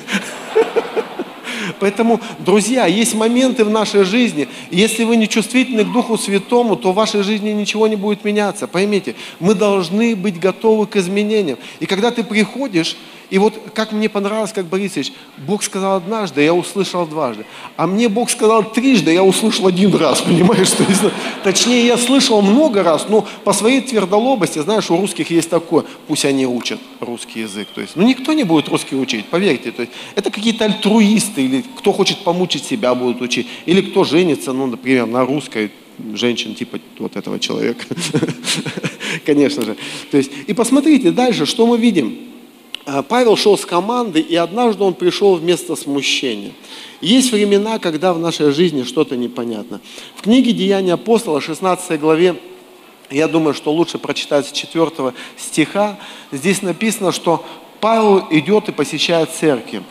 Поэтому, 1.83 2.21
друзья, 2.39 2.85
есть 2.85 3.13
моменты 3.13 3.65
в 3.65 3.69
нашей 3.69 4.05
жизни, 4.05 4.47
если 4.71 5.03
вы 5.03 5.17
не 5.17 5.27
чувствительны 5.27 5.83
к 5.83 5.91
Духу 5.91 6.17
Святому, 6.17 6.77
то 6.77 6.93
в 6.93 6.95
вашей 6.95 7.23
жизни 7.23 7.49
ничего 7.49 7.87
не 7.87 7.97
будет 7.97 8.23
меняться. 8.23 8.67
Поймите, 8.67 9.15
мы 9.41 9.53
должны 9.53 10.15
быть 10.15 10.39
готовы 10.39 10.87
к 10.87 10.95
изменениям. 10.95 11.57
И 11.81 11.85
когда 11.85 12.11
ты 12.11 12.23
приходишь, 12.23 12.95
и 13.33 13.39
вот 13.39 13.55
как 13.73 13.91
мне 13.93 14.09
понравилось, 14.09 14.53
как 14.53 14.67
Борисович, 14.67 15.11
Бог 15.47 15.63
сказал 15.63 15.95
однажды, 15.95 16.43
я 16.43 16.53
услышал 16.53 17.07
дважды. 17.07 17.47
А 17.77 17.87
мне 17.87 18.07
Бог 18.07 18.29
сказал 18.29 18.63
трижды, 18.63 19.11
я 19.11 19.23
услышал 19.23 19.65
один 19.65 19.95
раз, 19.95 20.21
понимаешь? 20.27 20.69
То 20.69 20.83
есть, 20.83 21.01
точнее, 21.43 21.87
я 21.87 21.97
слышал 21.97 22.43
много 22.43 22.83
раз, 22.83 23.07
но 23.09 23.27
по 23.43 23.51
своей 23.51 23.81
твердолобости, 23.81 24.59
знаешь, 24.59 24.91
у 24.91 24.97
русских 24.97 25.31
есть 25.31 25.49
такое, 25.49 25.83
пусть 26.07 26.25
они 26.25 26.45
учат 26.45 26.79
русский 26.99 27.39
язык. 27.39 27.69
То 27.73 27.81
есть, 27.81 27.95
ну 27.95 28.03
никто 28.03 28.33
не 28.33 28.43
будет 28.43 28.67
русский 28.69 28.95
учить, 28.95 29.25
поверьте. 29.25 29.71
То 29.71 29.81
есть, 29.81 29.93
это 30.13 30.29
какие-то 30.29 30.65
альтруисты, 30.65 31.43
или 31.43 31.65
кто 31.79 31.91
хочет 31.91 32.19
помучить 32.19 32.63
себя 32.65 32.93
будут 32.93 33.19
учить, 33.19 33.47
или 33.65 33.81
кто 33.81 34.03
женится, 34.03 34.53
ну, 34.53 34.67
например, 34.67 35.07
на 35.07 35.25
русской, 35.25 35.71
женщин 36.13 36.53
типа 36.53 36.77
вот 36.99 37.15
этого 37.15 37.39
человека. 37.39 37.83
Конечно 39.25 39.65
же. 39.65 39.75
То 40.11 40.17
есть, 40.17 40.29
и 40.45 40.53
посмотрите 40.53 41.09
дальше, 41.09 41.47
что 41.47 41.65
мы 41.65 41.79
видим. 41.79 42.32
А, 42.85 43.01
Павел 43.01 43.37
шел 43.37 43.57
с 43.57 43.65
командой, 43.65 44.21
и 44.21 44.35
однажды 44.35 44.83
он 44.83 44.93
пришел 44.93 45.35
в 45.35 45.43
место 45.43 45.75
смущения. 45.75 46.51
Есть 46.99 47.31
времена, 47.31 47.79
когда 47.79 48.13
в 48.13 48.19
нашей 48.19 48.51
жизни 48.51 48.83
что-то 48.83 49.15
непонятно. 49.15 49.79
В 50.15 50.21
книге 50.21 50.51
«Деяния 50.51 50.93
апостола», 50.93 51.39
16 51.39 51.99
главе, 51.99 52.35
я 53.09 53.27
думаю, 53.27 53.53
что 53.53 53.71
лучше 53.71 53.99
прочитать 53.99 54.47
с 54.47 54.51
4 54.51 55.13
стиха, 55.37 55.97
здесь 56.31 56.61
написано, 56.61 57.11
что 57.11 57.45
Павел 57.79 58.25
идет 58.31 58.69
и 58.69 58.71
посещает 58.73 59.29
церкви. 59.31 59.83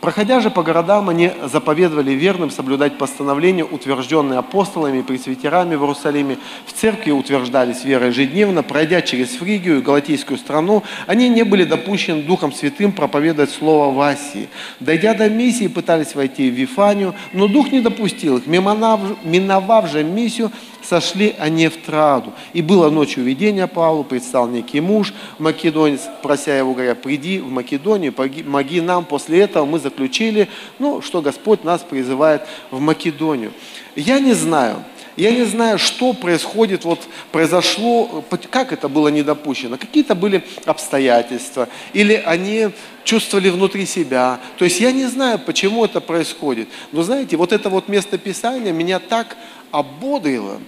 Проходя 0.00 0.40
же 0.40 0.50
по 0.50 0.62
городам, 0.62 1.10
они 1.10 1.30
заповедовали 1.44 2.12
верным 2.12 2.50
соблюдать 2.50 2.96
постановления, 2.96 3.64
утвержденные 3.64 4.38
апостолами 4.38 5.00
и 5.00 5.02
пресвитерами 5.02 5.74
в 5.74 5.82
Иерусалиме. 5.82 6.38
В 6.64 6.72
церкви 6.72 7.10
утверждались 7.10 7.84
верой 7.84 8.08
ежедневно. 8.08 8.62
Пройдя 8.62 9.02
через 9.02 9.28
Фригию 9.36 9.78
и 9.78 9.82
Галатийскую 9.82 10.38
страну, 10.38 10.82
они 11.06 11.28
не 11.28 11.42
были 11.42 11.64
допущены 11.64 12.22
Духом 12.22 12.50
Святым 12.50 12.92
проповедовать 12.92 13.50
Слово 13.50 13.92
в 13.92 14.00
Асии. 14.00 14.48
Дойдя 14.80 15.12
до 15.12 15.28
миссии, 15.28 15.68
пытались 15.68 16.14
войти 16.14 16.50
в 16.50 16.54
Вифанию, 16.54 17.14
но 17.34 17.46
Дух 17.46 17.70
не 17.70 17.80
допустил 17.80 18.38
их. 18.38 18.46
Миновав 18.46 19.90
же 19.90 20.02
миссию, 20.02 20.50
сошли 20.90 21.36
они 21.38 21.68
в 21.68 21.76
Траду. 21.76 22.32
И 22.52 22.62
было 22.62 22.90
ночью 22.90 23.22
видение 23.22 23.68
Павлу, 23.68 24.02
предстал 24.02 24.48
некий 24.48 24.80
муж, 24.80 25.14
македонец, 25.38 26.00
прося 26.20 26.58
его, 26.58 26.74
говоря, 26.74 26.96
приди 26.96 27.38
в 27.38 27.48
Македонию, 27.48 28.12
помоги 28.12 28.80
нам. 28.80 29.04
После 29.04 29.40
этого 29.40 29.64
мы 29.64 29.78
заключили, 29.78 30.48
ну, 30.80 31.00
что 31.00 31.22
Господь 31.22 31.62
нас 31.62 31.82
призывает 31.82 32.42
в 32.72 32.80
Македонию. 32.80 33.52
Я 33.94 34.18
не 34.18 34.34
знаю, 34.34 34.84
я 35.16 35.30
не 35.30 35.44
знаю, 35.44 35.78
что 35.78 36.12
происходит, 36.12 36.84
вот 36.84 37.00
произошло, 37.30 38.24
как 38.50 38.72
это 38.72 38.88
было 38.88 39.08
недопущено. 39.08 39.76
Какие-то 39.76 40.16
были 40.16 40.42
обстоятельства, 40.64 41.68
или 41.92 42.14
они 42.14 42.70
чувствовали 43.04 43.48
внутри 43.50 43.86
себя. 43.86 44.40
То 44.58 44.64
есть 44.64 44.80
я 44.80 44.90
не 44.90 45.06
знаю, 45.06 45.38
почему 45.38 45.84
это 45.84 46.00
происходит. 46.00 46.68
Но 46.90 47.04
знаете, 47.04 47.36
вот 47.36 47.52
это 47.52 47.68
вот 47.68 47.86
место 47.86 48.18
Писания 48.18 48.72
меня 48.72 48.98
так 48.98 49.36
ободрило, 49.70 50.60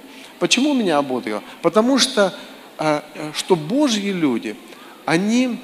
Почему 0.42 0.74
меня 0.74 0.98
ободрило? 0.98 1.40
Потому 1.62 1.98
что, 1.98 2.34
а, 2.76 3.04
что 3.32 3.54
Божьи 3.54 4.10
люди, 4.10 4.56
они 5.04 5.60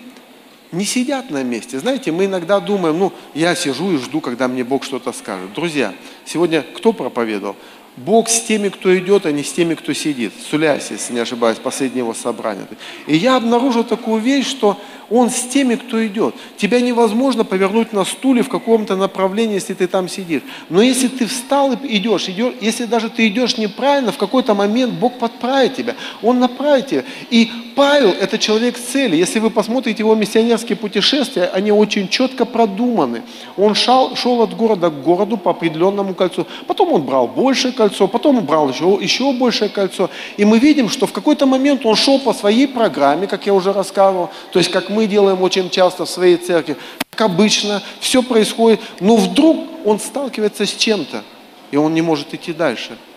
не 0.70 0.84
сидят 0.84 1.30
на 1.30 1.42
месте. 1.42 1.80
Знаете, 1.80 2.12
мы 2.12 2.26
иногда 2.26 2.60
думаем, 2.60 2.96
ну, 2.96 3.12
я 3.34 3.56
сижу 3.56 3.90
и 3.90 3.96
жду, 3.96 4.20
когда 4.20 4.46
мне 4.46 4.62
Бог 4.62 4.84
что-то 4.84 5.10
скажет. 5.12 5.52
Друзья, 5.52 5.94
сегодня 6.24 6.62
кто 6.62 6.92
проповедовал? 6.92 7.56
Бог 7.96 8.28
с 8.28 8.40
теми, 8.40 8.68
кто 8.68 8.96
идет, 8.96 9.26
а 9.26 9.32
не 9.32 9.42
с 9.42 9.52
теми, 9.52 9.74
кто 9.74 9.92
сидит. 9.94 10.32
Сулясь, 10.48 10.92
если 10.92 11.12
не 11.12 11.18
ошибаюсь, 11.18 11.58
последнего 11.58 12.12
собрания. 12.12 12.68
И 13.08 13.16
я 13.16 13.34
обнаружил 13.34 13.82
такую 13.82 14.20
вещь, 14.22 14.46
что 14.46 14.80
Он 15.10 15.30
с 15.30 15.42
теми, 15.42 15.76
кто 15.76 16.06
идет. 16.06 16.34
Тебя 16.56 16.80
невозможно 16.80 17.44
повернуть 17.44 17.92
на 17.92 18.04
стуле 18.04 18.42
в 18.42 18.48
каком-то 18.48 18.96
направлении, 18.96 19.54
если 19.54 19.74
ты 19.74 19.86
там 19.86 20.08
сидишь. 20.08 20.42
Но 20.68 20.82
если 20.82 21.08
ты 21.08 21.26
встал 21.26 21.72
и 21.72 21.96
идешь, 21.96 22.28
идешь 22.28 22.54
если 22.60 22.84
даже 22.84 23.08
ты 23.08 23.28
идешь 23.28 23.56
неправильно, 23.56 24.12
в 24.12 24.18
какой-то 24.18 24.54
момент 24.54 24.94
Бог 24.94 25.18
подправит 25.18 25.76
тебя. 25.76 25.94
Он 26.22 26.38
направит 26.38 26.86
тебя. 26.88 27.04
И 27.30 27.50
Павел– 27.78 28.10
это 28.20 28.38
человек 28.38 28.76
с 28.76 28.80
цели. 28.80 29.16
Если 29.16 29.38
вы 29.38 29.50
посмотрите 29.50 30.02
его 30.02 30.14
миссионерские 30.16 30.76
путешествия, 30.76 31.44
они 31.44 31.70
очень 31.70 32.08
четко 32.08 32.44
продуманы. 32.44 33.22
Он 33.56 33.76
шел, 33.76 34.16
шел 34.16 34.42
от 34.42 34.56
города 34.56 34.90
к 34.90 35.02
городу 35.02 35.36
по 35.36 35.52
определенному 35.52 36.14
кольцу. 36.14 36.46
Потом 36.66 36.92
он 36.92 37.02
брал 37.02 37.28
большее 37.28 37.72
кольцо, 37.72 38.08
потом 38.08 38.38
он 38.38 38.44
брал 38.44 38.68
еще, 38.68 38.98
еще 39.00 39.32
большее 39.32 39.68
кольцо. 39.68 40.10
И 40.36 40.44
мы 40.44 40.58
видим, 40.58 40.88
что 40.88 41.06
в 41.06 41.12
какой-то 41.12 41.46
момент 41.46 41.86
он 41.86 41.94
шел 41.94 42.18
по 42.18 42.32
своей 42.32 42.66
программе, 42.66 43.28
как 43.28 43.46
я 43.46 43.54
уже 43.54 43.72
рассказывал, 43.72 44.30
то 44.52 44.58
есть 44.58 44.72
как 44.72 44.90
мы 44.90 44.97
делаем 45.06 45.42
очень 45.42 45.70
часто 45.70 46.04
в 46.04 46.10
своей 46.10 46.36
церкви, 46.36 46.76
как 47.10 47.30
обычно, 47.30 47.82
все 48.00 48.22
происходит, 48.22 48.80
но 49.00 49.16
вдруг 49.16 49.58
он 49.84 50.00
сталкивается 50.00 50.66
с 50.66 50.70
чем-то, 50.70 51.22
и 51.70 51.76
он 51.76 51.94
не 51.94 52.02
может 52.02 52.34
идти 52.34 52.52
дальше– 52.52 52.96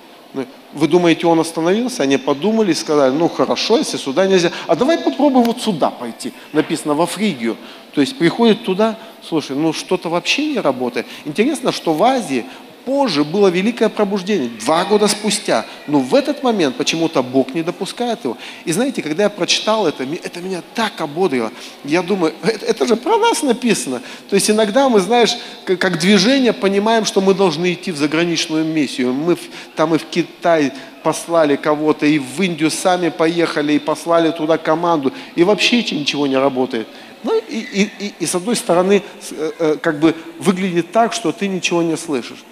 вы 0.74 0.88
думаете, 0.88 1.28
он 1.28 1.40
остановился? 1.40 2.04
Они 2.04 2.18
подумали 2.18 2.72
и 2.72 2.76
сказали, 2.76 3.12
ну 3.14 3.28
хорошо, 3.28 3.78
если 3.78 3.98
сюда 3.98 4.28
нельзя. 4.28 4.52
А 4.68 4.76
давай 4.76 4.98
попробуем 4.98 5.46
вот 5.46 5.62
сюда 5.62 5.90
пойти. 5.90 6.32
Написано 6.54 6.94
во 6.94 7.06
Фригию. 7.06 7.58
То 7.94 8.00
есть 8.00 8.18
приходит 8.18 8.64
туда, 8.64 8.98
слушай, 9.22 9.56
ну 9.56 9.74
что-то 9.74 10.10
вообще 10.10 10.54
не 10.54 10.60
работает. 10.60 11.06
Интересно, 11.26 11.74
что 11.74 11.94
в 11.94 12.02
Азии 12.04 12.46
позже 12.86 13.24
было 13.24 13.48
великое 13.48 13.90
пробуждение, 13.90 14.50
два 14.60 14.86
года 14.86 15.08
спустя. 15.08 15.66
Но 15.88 16.00
в 16.00 16.16
этот 16.16 16.44
момент 16.44 16.76
почему-то 16.76 17.24
Бог 17.24 17.54
не 17.54 17.64
допускает 17.64 18.24
его. 18.24 18.38
И 18.66 18.72
знаете, 18.72 19.02
когда 19.02 19.24
я 19.24 19.30
прочитал 19.30 19.88
это, 19.88 20.04
это 20.04 20.40
меня 20.42 20.62
так 20.76 21.00
ободрило. 21.02 21.52
Я 21.84 22.02
думаю, 22.02 22.34
это, 22.44 22.66
это 22.66 22.88
же 22.88 22.96
про 22.96 23.18
нас 23.18 23.42
написано. 23.42 24.02
То 24.30 24.36
есть 24.36 24.50
иногда 24.50 24.90
мы, 24.90 25.00
знаешь, 25.00 25.36
как, 25.66 25.80
как 25.80 26.00
движение 26.00 26.54
понимаем, 26.54 27.06
что 27.06 27.22
мы 27.22 27.34
должны 27.34 27.74
идти 27.74 27.92
в 27.92 27.98
заграничную 27.98 28.66
миссию. 28.66 29.14
Мы 29.14 29.38
там 29.76 29.96
и 29.96 29.98
в 29.98 30.06
Китай 30.06 30.74
послали 31.04 31.56
кого-то, 31.56 32.06
и 32.06 32.20
в 32.20 32.42
Индию 32.42 32.70
сами 32.70 33.10
поехали, 33.10 33.74
и 33.74 33.80
послали 33.80 34.32
туда 34.32 34.58
команду, 34.58 35.12
и 35.36 35.44
вообще 35.44 35.78
ничего 35.78 36.28
не 36.28 36.38
работает. 36.38 36.88
Ну 37.24 37.38
и, 37.38 37.58
и, 37.58 37.90
и, 38.00 38.14
и 38.20 38.26
с 38.26 38.36
одной 38.36 38.56
стороны, 38.56 39.04
э, 39.32 39.52
э, 39.60 39.76
как 39.82 40.00
бы 40.00 40.16
выглядит 40.40 40.92
так, 40.92 41.14
что 41.14 41.32
ты 41.32 41.48
ничего 41.48 41.82
не 41.82 41.98
слышишь 41.98 42.44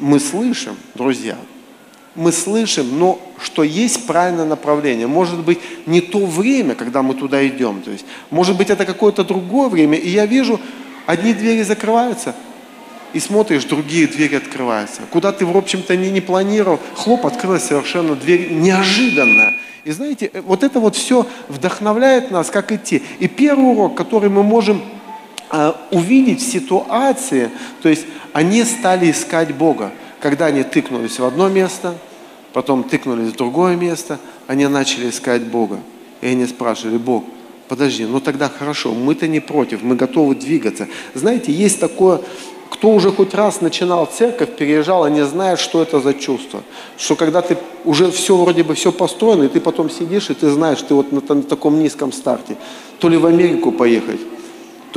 мы 0.00 0.20
слышим, 0.20 0.76
друзья, 0.94 1.36
мы 2.14 2.32
слышим, 2.32 2.98
но 2.98 3.20
что 3.40 3.62
есть 3.62 4.06
правильное 4.06 4.44
направление. 4.44 5.06
Может 5.06 5.40
быть, 5.40 5.60
не 5.86 6.00
то 6.00 6.26
время, 6.26 6.74
когда 6.74 7.02
мы 7.02 7.14
туда 7.14 7.46
идем. 7.46 7.80
То 7.82 7.92
есть, 7.92 8.04
может 8.30 8.56
быть, 8.56 8.70
это 8.70 8.84
какое-то 8.84 9.24
другое 9.24 9.68
время. 9.68 9.96
И 9.96 10.08
я 10.08 10.26
вижу, 10.26 10.60
одни 11.06 11.32
двери 11.32 11.62
закрываются, 11.62 12.34
и 13.12 13.20
смотришь, 13.20 13.64
другие 13.64 14.06
двери 14.06 14.34
открываются. 14.34 15.02
Куда 15.10 15.32
ты, 15.32 15.46
в 15.46 15.56
общем-то, 15.56 15.96
не, 15.96 16.10
не 16.10 16.20
планировал, 16.20 16.80
хлоп, 16.94 17.26
открылась 17.26 17.64
совершенно 17.64 18.14
дверь 18.14 18.52
неожиданно. 18.52 19.54
И 19.84 19.90
знаете, 19.90 20.30
э, 20.32 20.40
вот 20.42 20.62
это 20.62 20.80
вот 20.80 20.96
все 20.96 21.26
вдохновляет 21.48 22.30
нас, 22.30 22.50
как 22.50 22.72
идти. 22.72 23.02
И 23.20 23.28
первый 23.28 23.72
урок, 23.72 23.96
который 23.96 24.28
мы 24.28 24.42
можем 24.42 24.82
увидеть 25.90 26.40
в 26.40 26.50
ситуации, 26.50 27.50
то 27.82 27.88
есть 27.88 28.06
они 28.32 28.64
стали 28.64 29.10
искать 29.10 29.54
Бога. 29.54 29.92
Когда 30.20 30.46
они 30.46 30.62
тыкнулись 30.62 31.18
в 31.18 31.24
одно 31.24 31.48
место, 31.48 31.94
потом 32.52 32.84
тыкнулись 32.84 33.32
в 33.32 33.36
другое 33.36 33.76
место, 33.76 34.18
они 34.46 34.66
начали 34.66 35.10
искать 35.10 35.42
Бога. 35.44 35.78
И 36.20 36.26
они 36.26 36.46
спрашивали, 36.46 36.98
Бог, 36.98 37.24
подожди, 37.68 38.04
ну 38.04 38.20
тогда 38.20 38.48
хорошо, 38.48 38.92
мы-то 38.92 39.28
не 39.28 39.40
против, 39.40 39.82
мы 39.82 39.94
готовы 39.94 40.34
двигаться. 40.34 40.88
Знаете, 41.14 41.52
есть 41.52 41.78
такое, 41.78 42.20
кто 42.70 42.90
уже 42.90 43.10
хоть 43.10 43.34
раз 43.34 43.60
начинал 43.60 44.06
церковь, 44.06 44.56
переезжал, 44.56 45.04
они 45.04 45.22
знают, 45.22 45.60
что 45.60 45.82
это 45.82 46.00
за 46.00 46.14
чувство. 46.14 46.62
Что 46.96 47.16
когда 47.16 47.40
ты 47.40 47.56
уже 47.84 48.10
все 48.10 48.36
вроде 48.36 48.62
бы 48.62 48.74
все 48.74 48.92
построено, 48.92 49.44
и 49.44 49.48
ты 49.48 49.60
потом 49.60 49.88
сидишь, 49.90 50.30
и 50.30 50.34
ты 50.34 50.50
знаешь, 50.50 50.82
ты 50.82 50.94
вот 50.94 51.12
на, 51.12 51.34
на 51.34 51.42
таком 51.42 51.78
низком 51.78 52.12
старте. 52.12 52.56
То 52.98 53.08
ли 53.08 53.16
в 53.16 53.26
Америку 53.26 53.72
поехать, 53.72 54.20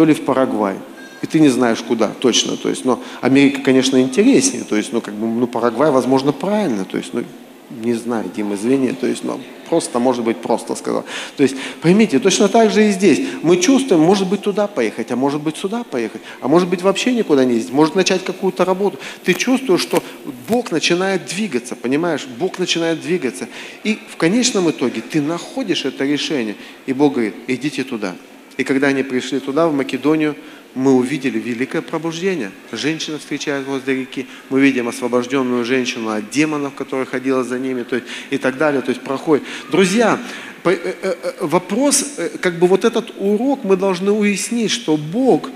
то 0.01 0.05
ли 0.05 0.15
в 0.15 0.25
Парагвай 0.25 0.77
и 1.21 1.27
ты 1.27 1.39
не 1.39 1.49
знаешь 1.49 1.79
куда 1.83 2.07
точно. 2.07 2.57
То 2.57 2.69
есть, 2.69 2.85
но 2.85 2.99
Америка, 3.21 3.61
конечно, 3.61 4.01
интереснее, 4.01 4.63
то 4.63 4.75
есть, 4.75 4.91
ну, 4.91 4.99
как 4.99 5.13
бы, 5.13 5.27
ну, 5.27 5.45
Парагвай, 5.45 5.91
возможно, 5.91 6.31
правильно, 6.31 6.85
то 6.85 6.97
есть, 6.97 7.13
ну, 7.13 7.23
не 7.69 7.93
знаю, 7.93 8.25
Дим, 8.35 8.51
извини, 8.55 8.93
то 8.93 9.05
есть, 9.05 9.23
ну, 9.23 9.39
просто, 9.69 9.99
может 9.99 10.23
быть, 10.23 10.37
просто 10.37 10.73
сказал. 10.73 11.05
То 11.37 11.43
есть, 11.43 11.55
поймите, 11.83 12.17
точно 12.17 12.47
так 12.47 12.71
же 12.71 12.87
и 12.87 12.91
здесь. 12.91 13.21
Мы 13.43 13.57
чувствуем, 13.57 14.01
может 14.01 14.27
быть, 14.27 14.41
туда 14.41 14.65
поехать, 14.65 15.11
а 15.11 15.15
может 15.15 15.39
быть, 15.39 15.55
сюда 15.55 15.83
поехать, 15.83 16.21
а 16.41 16.47
может 16.47 16.67
быть, 16.67 16.81
вообще 16.81 17.13
никуда 17.13 17.45
не 17.45 17.53
ездить, 17.53 17.71
может 17.71 17.93
начать 17.93 18.23
какую-то 18.23 18.65
работу. 18.65 18.97
Ты 19.23 19.35
чувствуешь, 19.35 19.81
что 19.81 20.01
Бог 20.49 20.71
начинает 20.71 21.27
двигаться, 21.27 21.75
понимаешь? 21.75 22.25
Бог 22.39 22.57
начинает 22.57 23.01
двигаться. 23.01 23.47
И 23.83 23.99
в 24.09 24.17
конечном 24.17 24.71
итоге 24.71 25.01
ты 25.01 25.21
находишь 25.21 25.85
это 25.85 26.03
решение, 26.03 26.55
и 26.87 26.93
Бог 26.93 27.13
говорит, 27.13 27.35
идите 27.47 27.83
туда. 27.83 28.15
И 28.61 28.63
когда 28.63 28.89
они 28.89 29.01
пришли 29.01 29.39
туда, 29.39 29.67
в 29.67 29.73
Македонию, 29.73 30.35
мы 30.75 30.93
увидели 30.93 31.39
великое 31.39 31.81
пробуждение. 31.81 32.51
Женщина 32.71 33.17
встречает 33.17 33.65
возле 33.65 33.95
реки, 34.01 34.27
мы 34.51 34.61
видим 34.61 34.87
освобожденную 34.87 35.65
женщину 35.65 36.09
от 36.09 36.29
демонов, 36.29 36.75
которая 36.75 37.07
ходила 37.07 37.43
за 37.43 37.57
ними, 37.57 37.81
то 37.81 37.95
есть, 37.95 38.07
и 38.29 38.37
так 38.37 38.59
далее, 38.59 38.83
то 38.83 38.89
есть 38.89 39.01
проходит. 39.01 39.43
Друзья, 39.71 40.19
э, 40.63 40.69
э, 40.69 40.93
э, 41.01 41.33
вопрос, 41.39 42.19
как 42.39 42.59
бы 42.59 42.67
вот 42.67 42.85
этот 42.85 43.11
урок 43.17 43.63
мы 43.63 43.77
должны 43.77 44.11
уяснить, 44.11 44.69
что 44.69 44.95
Бог, 44.95 45.49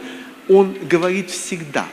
Он 0.49 0.75
говорит 0.89 1.29
всегда. 1.29 1.85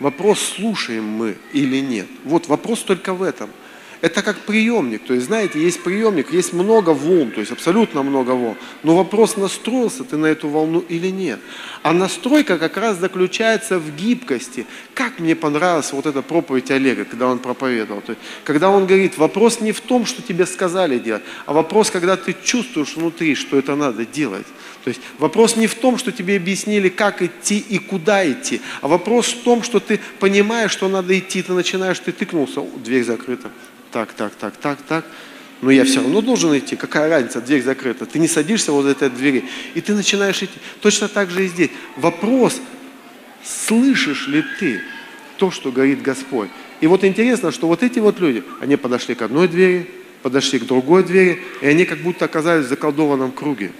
Вопрос, 0.00 0.40
слушаем 0.40 1.04
мы 1.04 1.36
или 1.54 1.80
нет. 1.80 2.08
Вот 2.24 2.46
вопрос 2.46 2.80
только 2.80 3.14
в 3.14 3.22
этом– 3.22 3.48
это 4.00 4.22
как 4.22 4.38
приемник. 4.40 5.04
То 5.04 5.14
есть, 5.14 5.26
знаете, 5.26 5.60
есть 5.60 5.82
приемник, 5.82 6.32
есть 6.32 6.52
много 6.52 6.90
волн, 6.90 7.30
то 7.30 7.40
есть 7.40 7.52
абсолютно 7.52 8.02
много 8.02 8.30
волн. 8.32 8.56
Но 8.82 8.96
вопрос, 8.96 9.36
настроился 9.36 10.04
ты 10.04 10.16
на 10.16 10.26
эту 10.26 10.48
волну 10.48 10.80
или 10.88 11.08
нет. 11.08 11.40
А 11.82 11.92
настройка 11.92 12.58
как 12.58 12.76
раз 12.76 12.98
заключается 12.98 13.78
в 13.78 13.94
гибкости. 13.96 14.66
Как 14.94 15.18
мне 15.18 15.34
понравилась 15.34 15.92
вот 15.92 16.06
эта 16.06 16.22
проповедь 16.22 16.70
Олега, 16.70 17.04
когда 17.04 17.28
он 17.28 17.38
проповедовал. 17.38 18.00
То 18.02 18.12
есть, 18.12 18.22
когда 18.44 18.70
он 18.70 18.86
говорит, 18.86 19.18
вопрос 19.18 19.60
не 19.60 19.72
в 19.72 19.80
том, 19.80 20.06
что 20.06 20.22
тебе 20.22 20.46
сказали 20.46 20.98
делать, 20.98 21.22
а 21.46 21.52
вопрос, 21.52 21.90
когда 21.90 22.16
ты 22.16 22.34
чувствуешь 22.44 22.96
внутри, 22.96 23.34
что 23.34 23.58
это 23.58 23.76
надо 23.76 24.04
делать. 24.04 24.46
То 24.86 24.90
есть 24.90 25.00
вопрос 25.18 25.56
не 25.56 25.66
в 25.66 25.74
том, 25.74 25.98
что 25.98 26.12
тебе 26.12 26.36
объяснили, 26.36 26.88
как 26.88 27.20
идти 27.20 27.58
и 27.58 27.78
куда 27.78 28.24
идти, 28.30 28.60
а 28.82 28.86
вопрос 28.86 29.26
в 29.26 29.42
том, 29.42 29.64
что 29.64 29.80
ты 29.80 29.98
понимаешь, 30.20 30.70
что 30.70 30.88
надо 30.88 31.18
идти, 31.18 31.42
ты 31.42 31.54
начинаешь, 31.54 31.98
ты 31.98 32.12
тыкнулся, 32.12 32.60
дверь 32.84 33.02
закрыта, 33.02 33.50
так, 33.96 34.12
так, 34.12 34.34
так, 34.34 34.54
так, 34.58 34.78
так. 34.86 35.04
Но 35.62 35.70
я 35.70 35.86
все 35.86 36.02
равно 36.02 36.20
должен 36.20 36.56
идти. 36.58 36.76
Какая 36.76 37.08
разница, 37.08 37.40
дверь 37.40 37.62
закрыта. 37.62 38.04
Ты 38.04 38.18
не 38.18 38.28
садишься 38.28 38.70
возле 38.70 38.92
этой 38.92 39.08
двери, 39.08 39.44
и 39.72 39.80
ты 39.80 39.94
начинаешь 39.94 40.42
идти. 40.42 40.58
Точно 40.82 41.08
так 41.08 41.30
же 41.30 41.46
и 41.46 41.48
здесь. 41.48 41.70
Вопрос, 41.96 42.60
слышишь 43.42 44.28
ли 44.28 44.44
ты 44.60 44.82
то, 45.38 45.50
что 45.50 45.72
говорит 45.72 46.02
Господь? 46.02 46.50
И 46.82 46.86
вот 46.86 47.04
интересно, 47.04 47.50
что 47.52 47.68
вот 47.68 47.82
эти 47.82 47.98
вот 47.98 48.20
люди, 48.20 48.44
они 48.60 48.76
подошли 48.76 49.14
к 49.14 49.22
одной 49.22 49.48
двери, 49.48 49.88
подошли 50.20 50.58
к 50.58 50.64
другой 50.64 51.02
двери, 51.02 51.40
и 51.62 51.66
они 51.66 51.86
как 51.86 52.00
будто 52.00 52.26
оказались 52.26 52.66
в 52.66 52.68
заколдованном 52.68 53.32
круге. 53.32 53.72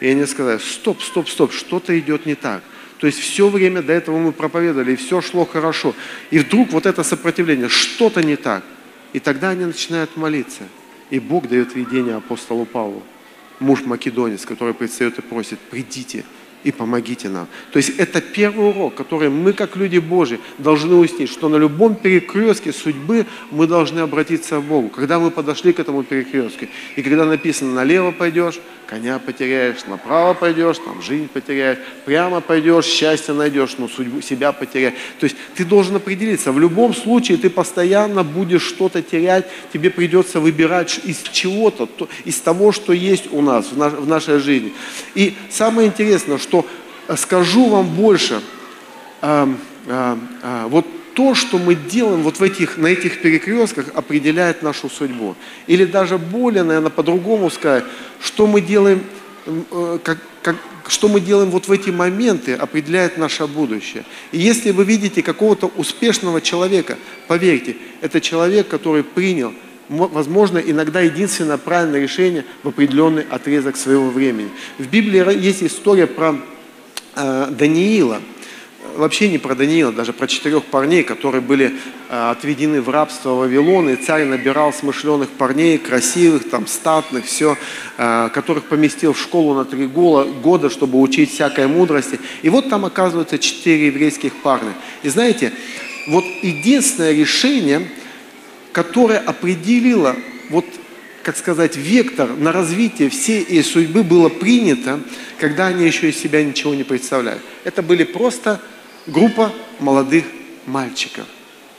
И 0.00 0.08
они 0.08 0.26
сказали, 0.26 0.58
стоп, 0.58 1.00
стоп, 1.00 1.28
стоп, 1.28 1.52
что-то 1.52 1.96
идет 1.96 2.26
не 2.26 2.34
так. 2.34 2.64
То 2.98 3.06
есть 3.06 3.20
все 3.20 3.48
время 3.48 3.80
до 3.80 3.92
этого 3.92 4.18
мы 4.18 4.32
проповедовали, 4.32 4.94
и 4.94 4.96
все 4.96 5.20
шло 5.20 5.46
хорошо. 5.46 5.94
И 6.32 6.40
вдруг 6.40 6.72
вот 6.72 6.84
это 6.84 7.04
сопротивление, 7.04 7.68
что-то 7.68 8.24
не 8.24 8.34
так. 8.34 8.64
И 9.12 9.20
тогда 9.20 9.50
они 9.50 9.64
начинают 9.64 10.16
молиться. 10.16 10.62
И 11.10 11.18
Бог 11.18 11.48
дает 11.48 11.74
видение 11.74 12.16
апостолу 12.16 12.64
Павлу, 12.64 13.02
муж 13.60 13.80
македонец, 13.84 14.46
который 14.46 14.74
предстает 14.74 15.18
и 15.18 15.22
просит, 15.22 15.58
придите, 15.58 16.24
и 16.64 16.72
помогите 16.72 17.28
нам. 17.28 17.48
То 17.72 17.78
есть 17.78 17.90
это 17.98 18.20
первый 18.20 18.70
урок, 18.70 18.94
который 18.94 19.28
мы, 19.28 19.52
как 19.52 19.76
люди 19.76 19.98
Божьи, 19.98 20.38
должны 20.58 20.94
уяснить, 20.94 21.28
что 21.28 21.48
на 21.48 21.56
любом 21.56 21.96
перекрестке 21.96 22.72
судьбы 22.72 23.26
мы 23.50 23.66
должны 23.66 24.00
обратиться 24.00 24.58
к 24.60 24.62
Богу. 24.62 24.88
Когда 24.88 25.18
мы 25.18 25.30
подошли 25.30 25.72
к 25.72 25.80
этому 25.80 26.04
перекрестку, 26.04 26.66
и 26.96 27.02
когда 27.02 27.24
написано 27.24 27.72
«налево 27.74 28.12
пойдешь», 28.12 28.60
коня 28.92 29.18
потеряешь, 29.18 29.86
направо 29.86 30.34
пойдешь, 30.34 30.76
там 30.76 31.00
жизнь 31.00 31.26
потеряешь, 31.26 31.78
прямо 32.04 32.42
пойдешь, 32.42 32.84
счастье 32.84 33.32
найдешь, 33.32 33.76
но 33.78 33.88
судьбу 33.88 34.20
себя 34.20 34.52
потеряешь. 34.52 34.92
То 35.18 35.24
есть 35.24 35.36
ты 35.54 35.64
должен 35.64 35.96
определиться. 35.96 36.52
В 36.52 36.58
любом 36.58 36.94
случае 36.94 37.38
ты 37.38 37.48
постоянно 37.48 38.22
будешь 38.22 38.60
что-то 38.60 39.00
терять, 39.00 39.46
тебе 39.72 39.88
придется 39.88 40.40
выбирать 40.40 41.00
из 41.04 41.22
чего-то, 41.22 41.88
из 42.26 42.38
того, 42.40 42.70
что 42.70 42.92
есть 42.92 43.32
у 43.32 43.40
нас 43.40 43.72
в 43.72 44.06
нашей 44.06 44.40
жизни. 44.40 44.74
И 45.14 45.36
самое 45.48 45.88
интересное, 45.88 46.36
что 46.36 46.66
э, 47.08 47.16
скажу 47.16 47.70
вам 47.70 47.86
больше, 47.86 48.42
а, 49.22 49.48
а, 49.88 50.18
а, 50.42 50.68
вот 50.68 50.86
то, 51.14 51.34
что 51.34 51.58
мы 51.58 51.74
делаем 51.74 52.22
вот 52.22 52.38
в 52.38 52.42
этих, 52.42 52.76
на 52.78 52.86
этих 52.86 53.20
перекрестках, 53.20 53.86
определяет 53.94 54.62
нашу 54.62 54.88
судьбу. 54.88 55.34
Или 55.66 55.84
даже 55.84 56.18
более, 56.18 56.62
наверное, 56.62 56.90
по-другому 56.90 57.50
сказать, 57.50 57.84
что 58.20 58.46
мы 58.46 58.60
делаем, 58.60 59.02
э, 59.46 59.98
как, 60.02 60.18
как, 60.42 60.56
что 60.88 61.08
мы 61.08 61.20
делаем 61.20 61.50
вот 61.50 61.68
в 61.68 61.72
эти 61.72 61.90
моменты, 61.90 62.54
определяет 62.54 63.18
наше 63.18 63.46
будущее. 63.46 64.04
И 64.32 64.38
если 64.38 64.70
вы 64.70 64.84
видите 64.84 65.22
какого-то 65.22 65.70
успешного 65.76 66.40
человека, 66.40 66.96
поверьте, 67.28 67.76
это 68.00 68.20
человек, 68.20 68.68
который 68.68 69.02
принял, 69.02 69.52
возможно, 69.88 70.58
иногда 70.58 71.00
единственное 71.00 71.58
правильное 71.58 72.00
решение 72.00 72.44
в 72.62 72.68
определенный 72.68 73.24
отрезок 73.28 73.76
своего 73.76 74.08
времени. 74.08 74.48
В 74.78 74.86
Библии 74.86 75.38
есть 75.38 75.62
история 75.62 76.06
про 76.06 76.36
э, 77.16 77.48
Даниила– 77.50 78.20
вообще 78.96 79.28
не 79.28 79.38
про 79.38 79.54
Даниила, 79.54 79.92
даже 79.92 80.12
про 80.12 80.26
четырех 80.26 80.64
парней, 80.64 81.02
которые 81.02 81.40
были 81.40 81.72
э, 82.08 82.30
отведены 82.30 82.80
в 82.80 82.88
рабство 82.88 83.30
в 83.30 83.38
Вавилон, 83.38 83.90
и 83.90 83.96
царь 83.96 84.24
набирал 84.24 84.72
смышленых 84.72 85.28
парней, 85.30 85.78
красивых, 85.78 86.48
там, 86.50 86.66
статных, 86.66 87.24
все, 87.24 87.56
э, 87.98 88.28
которых 88.32 88.64
поместил 88.64 89.12
в 89.12 89.20
школу 89.20 89.54
на 89.54 89.64
три 89.64 89.86
года, 89.86 90.70
чтобы 90.70 91.00
учить 91.00 91.32
всякой 91.32 91.66
мудрости. 91.66 92.18
И 92.42 92.48
вот 92.48 92.68
там 92.68 92.84
оказываются 92.84 93.38
четыре 93.38 93.86
еврейских 93.86 94.34
парня. 94.36 94.74
И 95.02 95.08
знаете, 95.08 95.52
вот 96.08 96.24
единственное 96.42 97.12
решение, 97.12 97.88
которое 98.72 99.18
определило 99.18 100.16
вот 100.50 100.66
как 101.22 101.36
сказать, 101.36 101.76
вектор 101.76 102.28
на 102.36 102.52
развитие 102.52 103.08
всей 103.08 103.42
их 103.42 103.64
судьбы 103.64 104.02
было 104.02 104.28
принято, 104.28 105.00
когда 105.38 105.68
они 105.68 105.86
еще 105.86 106.10
из 106.10 106.18
себя 106.18 106.42
ничего 106.42 106.74
не 106.74 106.84
представляли. 106.84 107.38
Это 107.64 107.82
были 107.82 108.04
просто 108.04 108.60
группа 109.06 109.52
молодых 109.78 110.24
мальчиков. 110.66 111.26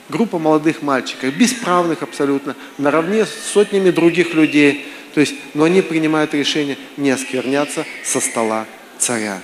Группа 0.08 0.38
молодых 0.38 0.82
мальчиков, 0.82 1.34
бесправных 1.34 2.02
абсолютно, 2.02 2.54
наравне 2.76 3.24
с 3.24 3.30
сотнями 3.30 3.90
других 3.90 4.34
людей. 4.34 4.86
То 5.14 5.20
есть, 5.20 5.34
но 5.54 5.64
они 5.64 5.80
принимают 5.80 6.34
решение 6.34 6.76
не 6.96 7.10
оскверняться 7.10 7.86
со 8.02 8.20
стола 8.20 8.66
царя. 8.98 9.40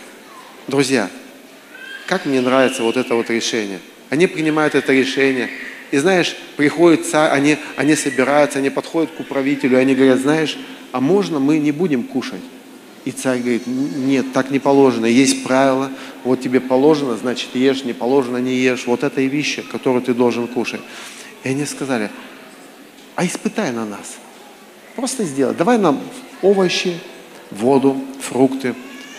Друзья, 0.66 1.08
как 2.06 2.26
мне 2.26 2.40
нравится 2.40 2.82
вот 2.82 2.96
это 2.96 3.14
вот 3.14 3.30
решение. 3.30 3.78
Они 4.10 4.26
принимают 4.26 4.74
это 4.74 4.92
решение. 4.92 5.48
И 5.90 5.96
знаешь, 5.96 6.36
приходит 6.56 7.06
царь, 7.06 7.30
они, 7.30 7.56
они 7.76 7.96
собираются, 7.96 8.58
они 8.58 8.70
подходят 8.70 9.10
к 9.12 9.20
управителю, 9.20 9.78
и 9.78 9.80
они 9.80 9.94
говорят, 9.94 10.18
знаешь, 10.18 10.58
а 10.92 11.00
можно 11.00 11.38
мы 11.38 11.58
не 11.58 11.72
будем 11.72 12.02
кушать? 12.02 12.42
И 13.04 13.12
царь 13.12 13.40
говорит, 13.40 13.66
нет, 13.66 14.32
так 14.32 14.50
не 14.50 14.58
положено, 14.58 15.06
есть 15.06 15.44
правила, 15.44 15.90
вот 16.22 16.40
тебе 16.42 16.60
положено, 16.60 17.16
значит 17.16 17.54
ешь, 17.54 17.84
не 17.84 17.94
положено, 17.94 18.36
не 18.36 18.54
ешь. 18.54 18.86
Вот 18.86 19.02
это 19.04 19.22
и 19.22 19.28
вещи, 19.28 19.62
которые 19.62 20.02
ты 20.02 20.12
должен 20.12 20.46
кушать. 20.48 20.82
И 21.44 21.48
они 21.48 21.64
сказали, 21.64 22.10
а 23.16 23.24
испытай 23.24 23.72
на 23.72 23.86
нас. 23.86 24.18
Просто 24.96 25.24
сделай. 25.24 25.54
Давай 25.54 25.78
нам 25.78 26.00
овощи, 26.42 26.98
воду, 27.50 27.96
фрукты, 28.20 28.74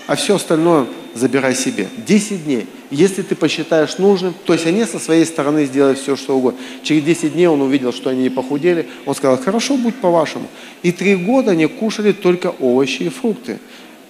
а 0.05 0.15
все 0.15 0.35
остальное 0.35 0.87
забирай 1.13 1.55
себе. 1.55 1.87
Десять 2.05 2.45
дней. 2.45 2.67
Если 2.91 3.21
ты 3.21 3.35
посчитаешь 3.35 3.97
нужным, 3.97 4.33
то 4.45 4.53
есть 4.53 4.65
они 4.65 4.85
со 4.85 4.99
своей 4.99 5.25
стороны 5.25 5.65
сделают 5.65 5.97
все, 5.97 6.17
что 6.17 6.37
угодно. 6.37 6.59
Через 6.83 7.03
10 7.03 7.33
дней 7.33 7.47
он 7.47 7.61
увидел, 7.61 7.93
что 7.93 8.09
они 8.09 8.23
не 8.23 8.29
похудели. 8.29 8.87
Он 9.05 9.15
сказал, 9.15 9.37
хорошо, 9.37 9.77
будь 9.77 9.95
по-вашему. 9.95 10.47
И 10.83 10.91
три 10.91 11.15
года 11.15 11.51
они 11.51 11.67
кушали 11.67 12.11
только 12.11 12.47
овощи 12.59 13.03
и 13.03 13.09
фрукты. 13.09 13.59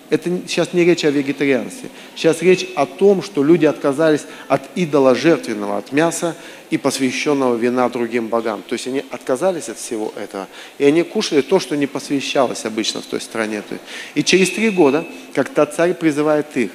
Это 0.09 0.29
сейчас 0.45 0.73
не 0.73 0.83
речь 0.83 1.05
о 1.05 1.09
вегетарианстве. 1.09 1.89
Сейчас 2.15 2.41
речь 2.41 2.67
о 2.75 2.85
том, 2.85 3.21
что 3.21 3.43
люди 3.43 3.65
отказались 3.65 4.25
от 4.49 4.61
идола 4.75 5.15
жертвенного, 5.15 5.77
от 5.77 5.93
мяса 5.93 6.35
и 6.69 6.77
посвященного 6.77 7.55
вина 7.55 7.87
другим 7.87 8.27
богам. 8.27 8.61
То 8.67 8.73
есть 8.73 8.87
они 8.87 9.05
отказались 9.09 9.69
от 9.69 9.77
всего 9.77 10.11
этого. 10.17 10.47
И 10.79 10.83
они 10.83 11.03
кушали 11.03 11.41
то, 11.41 11.59
что 11.59 11.77
не 11.77 11.87
посвящалось 11.87 12.65
обычно 12.65 13.01
в 13.01 13.05
той 13.05 13.21
стране. 13.21 13.63
И 14.15 14.23
через 14.23 14.49
три 14.49 14.69
года, 14.69 15.05
когда 15.33 15.65
царь 15.65 15.93
призывает 15.93 16.57
их, 16.57 16.71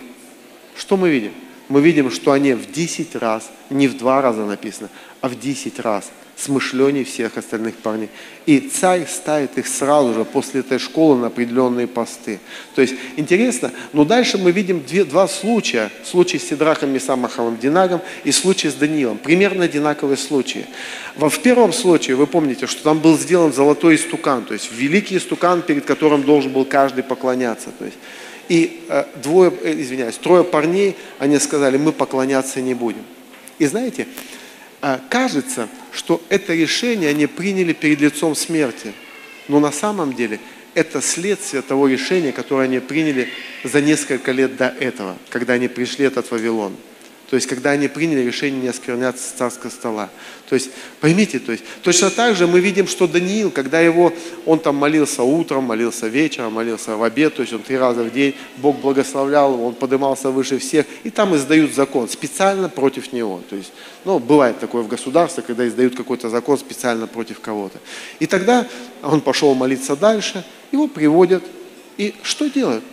что 0.77 0.97
мы 0.97 1.11
видим? 1.11 1.33
Мы 1.69 1.81
видим, 1.81 2.11
что 2.11 2.33
они 2.33 2.53
в 2.53 2.71
10 2.71 3.17
раз, 3.17 3.51
не 3.71 3.89
в 3.89 3.97
два 3.97 4.23
раза 4.23 4.45
написано, 4.45 4.89
а 5.21 5.29
в 5.29 5.39
10 5.39 5.81
раз– 5.81 6.11
смышлений 6.37 7.03
всех 7.03 7.39
остальных 7.39 7.77
парней. 7.77 8.11
И 8.45 8.61
царь 8.61 9.07
ставит 9.07 9.57
их 9.57 9.67
сразу 9.67 10.13
же 10.13 10.25
после 10.25 10.61
этой 10.61 10.79
школы 10.79 11.17
на 11.17 11.29
определенные 11.29 11.87
посты. 11.87 12.39
То 12.75 12.83
есть 12.83 12.95
интересно, 13.17 13.73
но 13.93 14.05
дальше 14.05 14.37
мы 14.37 14.53
видим 14.53 14.83
две, 14.87 15.05
два 15.05 15.29
случая. 15.29 15.91
Случай 16.05 16.39
с 16.39 16.49
Сидрахом, 16.49 16.91
Месамаховым, 16.91 17.57
Динагом 17.57 18.03
и 18.25 18.33
случай 18.33 18.69
с 18.69 18.75
Даниилом. 18.75 19.17
Примерно 19.17 19.65
одинаковые 19.65 20.19
случаи. 20.19 20.67
Во, 21.17 21.31
в 21.31 21.41
первом 21.41 21.73
случае 21.73 22.17
вы 22.17 22.27
помните, 22.27 22.67
что 22.67 22.83
там 22.83 23.01
был 23.01 23.19
сделан 23.19 23.53
золотой 23.53 23.97
истукан, 23.97 24.45
то 24.45 24.53
есть 24.53 24.71
великий 24.71 25.17
истукан, 25.17 25.63
перед 25.63 25.87
которым 25.87 26.23
должен 26.23 26.53
был 26.53 26.67
каждый 26.67 27.03
поклоняться. 27.03 27.71
То 27.79 27.87
есть, 27.87 27.97
и 28.49 28.85
э, 28.89 29.05
двое, 29.23 29.53
э, 29.63 29.81
извиняюсь, 29.81 30.17
трое 30.17 30.45
парней, 30.45 30.97
они 31.19 31.39
сказали, 31.39 31.77
мы 31.77 31.93
поклоняться 31.93 32.61
не 32.61 32.75
будем. 32.75 33.05
И 33.59 33.67
знаете, 33.67 34.07
а, 34.83 35.01
кажется, 35.09 35.69
что 35.93 36.23
это 36.29 36.55
решение 36.55 37.11
они 37.11 37.27
приняли 37.27 37.73
перед 37.73 38.01
лицом 38.01 38.35
смерти. 38.35 38.93
Но 39.49 39.61
на 39.61 39.73
самом 39.73 40.13
деле 40.13 40.39
это 40.75 41.01
следствие 41.01 41.63
того 41.63 41.89
решения, 41.89 42.33
которое 42.33 42.65
они 42.65 42.81
приняли 42.81 43.29
за 43.65 43.81
несколько 43.81 44.33
лет 44.33 44.57
до 44.57 44.67
этого, 44.67 45.17
когда 45.31 45.55
они 45.55 45.69
пришли 45.69 46.05
этот 46.05 46.31
Вавилон. 46.31 46.77
То 47.29 47.35
есть, 47.35 47.49
когда 47.49 47.71
они 47.71 47.89
приняли 47.89 48.21
решение 48.21 48.61
не 48.61 48.69
оскверняться 48.69 49.23
с 49.23 49.33
царского 49.33 49.71
стола. 49.71 50.11
То 50.49 50.55
есть, 50.55 50.71
поймите, 51.01 51.41
то 51.41 51.51
есть, 51.51 51.65
точно 51.83 52.11
так 52.11 52.37
же 52.37 52.47
мы 52.47 52.61
видим, 52.61 52.87
что 52.87 53.09
Даниил, 53.09 53.51
когда 53.51 53.81
его, 53.81 54.13
он 54.45 54.61
там 54.61 54.77
молился 54.77 55.25
утром, 55.25 55.65
молился 55.65 56.07
вечером, 56.07 56.53
молился 56.53 56.97
в 56.97 57.03
обед, 57.03 57.35
то 57.35 57.43
есть 57.43 57.53
он 57.53 57.63
три 57.63 57.77
раза 57.77 58.05
в 58.05 58.13
день, 58.13 58.37
Бог 58.59 58.79
благословлял 58.79 59.55
его, 59.55 59.67
он 59.67 59.75
поднимался 59.75 60.31
выше 60.31 60.59
всех, 60.59 60.87
и 61.03 61.11
там 61.11 61.35
издают 61.35 61.75
закон 61.75 62.09
специально 62.09 62.69
против 62.69 63.13
него. 63.13 63.43
То 63.51 63.57
есть, 63.57 63.73
ну, 64.05 64.21
бывает 64.21 64.61
такое 64.61 64.83
в 64.83 64.89
государстве, 64.89 65.43
когда 65.43 65.67
издают 65.67 65.97
какой-то 65.97 66.29
закон 66.29 66.57
специально 66.59 67.09
против 67.09 67.41
кого-то. 67.41 67.79
И 68.21 68.27
тогда 68.27 68.69
он 69.03 69.21
пошел 69.21 69.53
молиться 69.55 69.97
дальше, 69.97 70.45
его 70.71 70.87
приводят, 70.87 71.43
и 71.97 72.15
что 72.23 72.49
делают? 72.49 72.85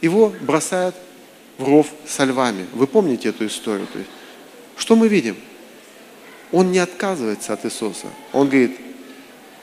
Его 0.00 0.32
бросают 0.42 0.94
в 1.58 1.68
ров 1.68 1.86
со 2.06 2.24
львами. 2.24 2.66
Вы 2.72 2.86
помните 2.86 3.28
эту 3.28 3.46
историю? 3.46 3.86
То 3.92 3.98
есть, 3.98 4.10
что 4.76 4.96
мы 4.96 5.08
видим? 5.08 5.36
Он 6.52 6.72
не 6.72 6.78
отказывается 6.78 7.52
от 7.52 7.64
Иисуса. 7.64 8.06
Он 8.32 8.48
говорит, 8.48 8.76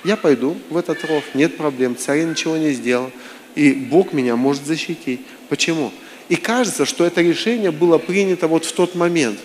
я 0.03 0.17
пойду 0.17 0.57
в 0.69 0.77
этот 0.77 1.03
ров, 1.05 1.23
нет 1.33 1.57
проблем, 1.57 1.95
царь 1.95 2.23
ничего 2.23 2.57
не 2.57 2.71
сделал, 2.71 3.11
и 3.55 3.71
Бог 3.71 4.13
меня 4.13 4.35
может 4.35 4.65
защитить. 4.65 5.21
Почему? 5.47 5.91
И 6.27 6.35
кажется, 6.35 6.85
что 6.85 7.05
это 7.05 7.21
решение 7.21 7.71
было 7.71 7.97
принято 7.97 8.47
вот 8.47 8.65
в 8.65 8.71
тот 8.71 8.95
момент. 8.95 9.39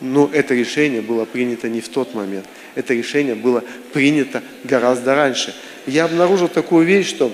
Но 0.00 0.30
это 0.32 0.54
решение 0.54 1.02
было 1.02 1.24
принято 1.24 1.68
не 1.68 1.80
в 1.80 1.88
тот 1.88 2.14
момент. 2.14 2.46
Это 2.74 2.94
решение 2.94 3.34
было 3.34 3.64
принято 3.92 4.42
гораздо 4.62 5.14
раньше. 5.14 5.54
Я 5.86 6.04
обнаружил 6.04 6.48
такую 6.48 6.86
вещь, 6.86 7.08
что, 7.08 7.32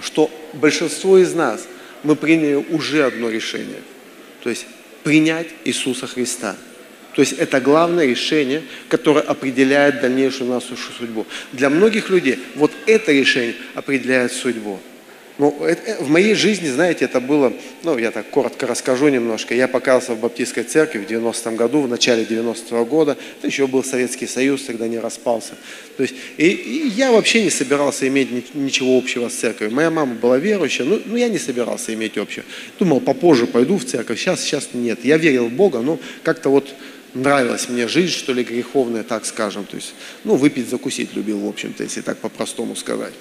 что 0.00 0.30
большинство 0.52 1.18
из 1.18 1.34
нас– 1.34 1.66
мы 2.04 2.14
приняли 2.16 2.54
уже 2.54 3.04
одно 3.04 3.30
решение. 3.30 3.82
То 4.42 4.50
есть 4.50 4.66
принять 5.02 5.48
Иисуса 5.64 6.06
Христа. 6.06 6.56
То 7.14 7.20
есть 7.20 7.34
это 7.34 7.60
главное 7.60 8.06
решение, 8.06 8.62
которое 8.88 9.20
определяет 9.20 10.00
дальнейшую 10.00 10.50
нашу 10.50 10.76
судьбу. 10.76 11.26
Для 11.52 11.70
многих 11.70 12.10
людей 12.10 12.38
вот 12.56 12.72
это 12.86 13.12
решение 13.12 13.54
определяет 13.74 14.32
судьбу. 14.32 14.80
Ну, 15.36 15.64
это, 15.64 16.04
в 16.04 16.08
моей 16.10 16.34
жизни, 16.34 16.68
знаете, 16.68 17.06
это 17.06 17.18
было, 17.20 17.52
ну, 17.82 17.98
я 17.98 18.12
так 18.12 18.30
коротко 18.30 18.68
расскажу 18.68 19.08
немножко. 19.08 19.52
Я 19.52 19.66
показался 19.66 20.14
в 20.14 20.20
Баптистской 20.20 20.62
церкви 20.62 21.00
в 21.00 21.10
90-м 21.10 21.56
году, 21.56 21.80
в 21.80 21.88
начале 21.88 22.22
90-го 22.22 22.84
года. 22.84 23.16
Это 23.38 23.48
еще 23.48 23.66
был 23.66 23.82
Советский 23.82 24.28
Союз, 24.28 24.62
тогда 24.62 24.86
не 24.86 25.00
распался. 25.00 25.54
То 25.96 26.04
есть, 26.04 26.14
и, 26.36 26.46
и 26.46 26.88
я 26.88 27.10
вообще 27.10 27.42
не 27.42 27.50
собирался 27.50 28.06
иметь 28.06 28.54
ничего 28.54 28.96
общего 28.96 29.28
с 29.28 29.34
церковью. 29.34 29.74
Моя 29.74 29.90
мама 29.90 30.14
была 30.14 30.38
верующая, 30.38 30.84
но, 30.84 31.00
но 31.04 31.16
я 31.16 31.28
не 31.28 31.38
собирался 31.38 31.92
иметь 31.94 32.16
общего. 32.16 32.44
Думал, 32.78 33.00
попозже 33.00 33.48
пойду 33.48 33.76
в 33.76 33.84
церковь, 33.84 34.20
сейчас, 34.20 34.40
сейчас 34.40 34.68
нет. 34.72 35.04
Я 35.04 35.16
верил 35.16 35.46
в 35.46 35.52
Бога, 35.52 35.80
но 35.80 35.98
как-то 36.22 36.48
вот 36.48 36.72
нравилась 37.14 37.68
мне 37.68 37.88
жизнь, 37.88 38.12
что 38.12 38.32
ли, 38.32 38.42
греховная, 38.42 39.02
так 39.02 39.24
скажем. 39.24 39.64
То 39.64 39.76
есть, 39.76 39.94
ну, 40.24 40.34
выпить, 40.36 40.68
закусить 40.68 41.14
любил, 41.14 41.38
в 41.38 41.48
общем-то, 41.48 41.82
если 41.82 42.00
так 42.00 42.18
по-простому 42.18 42.76
сказать. 42.76 43.12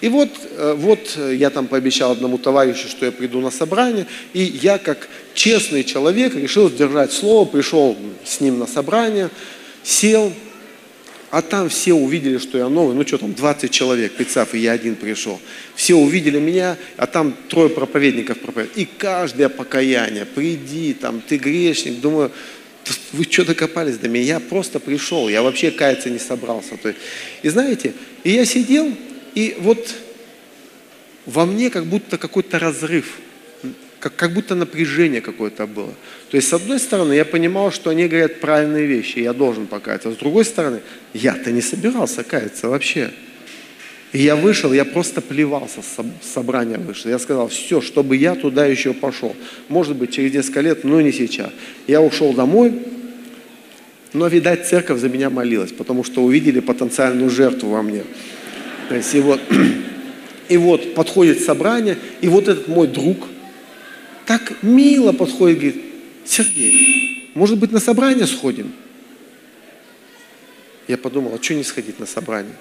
И 0.00 0.08
вот, 0.08 0.30
э, 0.50 0.74
вот 0.76 1.16
я 1.32 1.50
там 1.50 1.66
пообещал 1.66 2.12
одному 2.12 2.38
товарищу, 2.38 2.88
что 2.88 3.06
я 3.06 3.12
приду 3.12 3.40
на 3.40 3.50
собрание, 3.50 4.06
и 4.32 4.42
я, 4.42 4.78
как 4.78 5.08
честный 5.34 5.84
человек, 5.84 6.34
решил 6.34 6.68
сдержать 6.68 7.12
слово, 7.12 7.46
пришел 7.46 7.96
с 8.24 8.40
ним 8.40 8.58
на 8.58 8.66
собрание, 8.66 9.30
сел, 9.82 10.32
а 11.30 11.42
там 11.42 11.68
все 11.68 11.92
увидели, 11.92 12.38
что 12.38 12.56
я 12.56 12.68
новый, 12.68 12.94
ну 12.94 13.06
что 13.06 13.18
там, 13.18 13.34
20 13.34 13.70
человек, 13.70 14.12
представь, 14.12 14.54
и 14.54 14.58
я 14.58 14.72
один 14.72 14.94
пришел. 14.94 15.40
Все 15.74 15.94
увидели 15.94 16.38
меня, 16.38 16.76
а 16.96 17.06
там 17.06 17.34
трое 17.48 17.68
проповедников 17.68 18.38
проповедуют. 18.38 18.78
И 18.78 18.84
каждое 18.86 19.48
покаяние, 19.48 20.24
приди, 20.24 20.94
там, 20.94 21.20
ты 21.20 21.36
грешник, 21.36 22.00
думаю, 22.00 22.30
вы 23.12 23.24
что 23.24 23.44
докопались 23.44 23.98
до 23.98 24.08
меня? 24.08 24.24
Я 24.24 24.40
просто 24.40 24.80
пришел, 24.80 25.28
я 25.28 25.42
вообще 25.42 25.70
каяться 25.70 26.10
не 26.10 26.18
собрался. 26.18 26.76
То 26.76 26.88
есть, 26.88 27.00
и 27.42 27.48
знаете, 27.48 27.92
и 28.24 28.30
я 28.30 28.44
сидел, 28.44 28.92
и 29.34 29.56
вот 29.58 29.94
во 31.24 31.46
мне 31.46 31.70
как 31.70 31.86
будто 31.86 32.18
какой-то 32.18 32.58
разрыв, 32.58 33.18
как, 33.98 34.14
как 34.14 34.32
будто 34.32 34.54
напряжение 34.54 35.20
какое-то 35.20 35.66
было. 35.66 35.92
То 36.30 36.36
есть, 36.36 36.48
с 36.48 36.52
одной 36.52 36.78
стороны, 36.78 37.12
я 37.12 37.24
понимал, 37.24 37.72
что 37.72 37.90
они 37.90 38.06
говорят 38.06 38.40
правильные 38.40 38.86
вещи, 38.86 39.18
я 39.18 39.32
должен 39.32 39.66
покаяться. 39.66 40.12
С 40.12 40.16
другой 40.16 40.44
стороны, 40.44 40.80
я-то 41.12 41.50
не 41.50 41.62
собирался 41.62 42.22
каяться 42.22 42.68
вообще. 42.68 43.10
И 44.12 44.22
я 44.22 44.36
вышел, 44.36 44.72
я 44.72 44.84
просто 44.84 45.20
плевался 45.20 45.80
с 45.82 46.32
собрания 46.32 46.78
вышел. 46.78 47.10
Я 47.10 47.18
сказал, 47.18 47.48
все, 47.48 47.80
чтобы 47.80 48.16
я 48.16 48.34
туда 48.34 48.64
еще 48.66 48.94
пошел. 48.94 49.34
Может 49.68 49.96
быть, 49.96 50.12
через 50.12 50.32
несколько 50.32 50.60
лет, 50.60 50.84
но 50.84 51.00
не 51.00 51.12
сейчас. 51.12 51.50
Я 51.86 52.00
ушел 52.00 52.32
домой, 52.32 52.72
но, 54.12 54.28
видать, 54.28 54.66
церковь 54.66 55.00
за 55.00 55.08
меня 55.08 55.28
молилась, 55.28 55.72
потому 55.72 56.04
что 56.04 56.22
увидели 56.22 56.60
потенциальную 56.60 57.28
жертву 57.30 57.70
во 57.70 57.82
мне. 57.82 58.04
То 58.88 58.94
есть, 58.94 59.14
и 59.14 59.20
вот, 59.20 59.40
и 60.48 60.56
вот 60.56 60.94
подходит 60.94 61.40
собрание, 61.40 61.98
и 62.20 62.28
вот 62.28 62.48
этот 62.48 62.68
мой 62.68 62.86
друг 62.86 63.18
так 64.24 64.62
мило 64.62 65.12
подходит, 65.12 65.58
говорит, 65.58 65.82
Сергей, 66.24 67.30
может 67.34 67.58
быть, 67.58 67.72
на 67.72 67.80
собрание 67.80 68.26
сходим? 68.26 68.72
Я 70.88 70.96
подумал, 70.96 71.34
а 71.34 71.42
что 71.42 71.54
не 71.54 71.64
сходить 71.64 71.98
на 72.00 72.06
собрание? 72.06 72.54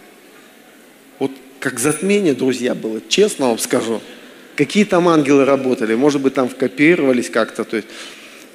Как 1.65 1.80
затмение, 1.80 2.36
друзья, 2.36 2.75
было, 2.75 3.01
честно 3.10 3.47
вам 3.47 3.58
скажу. 3.58 3.99
Какие 4.56 4.84
там 4.84 5.08
ангелы 5.08 5.45
работали, 5.45 5.95
может 5.95 6.21
быть, 6.21 6.36
там 6.36 6.47
вкопировались 6.47 7.32
как-то. 7.32 7.63
То 7.63 7.78
есть. 7.78 7.88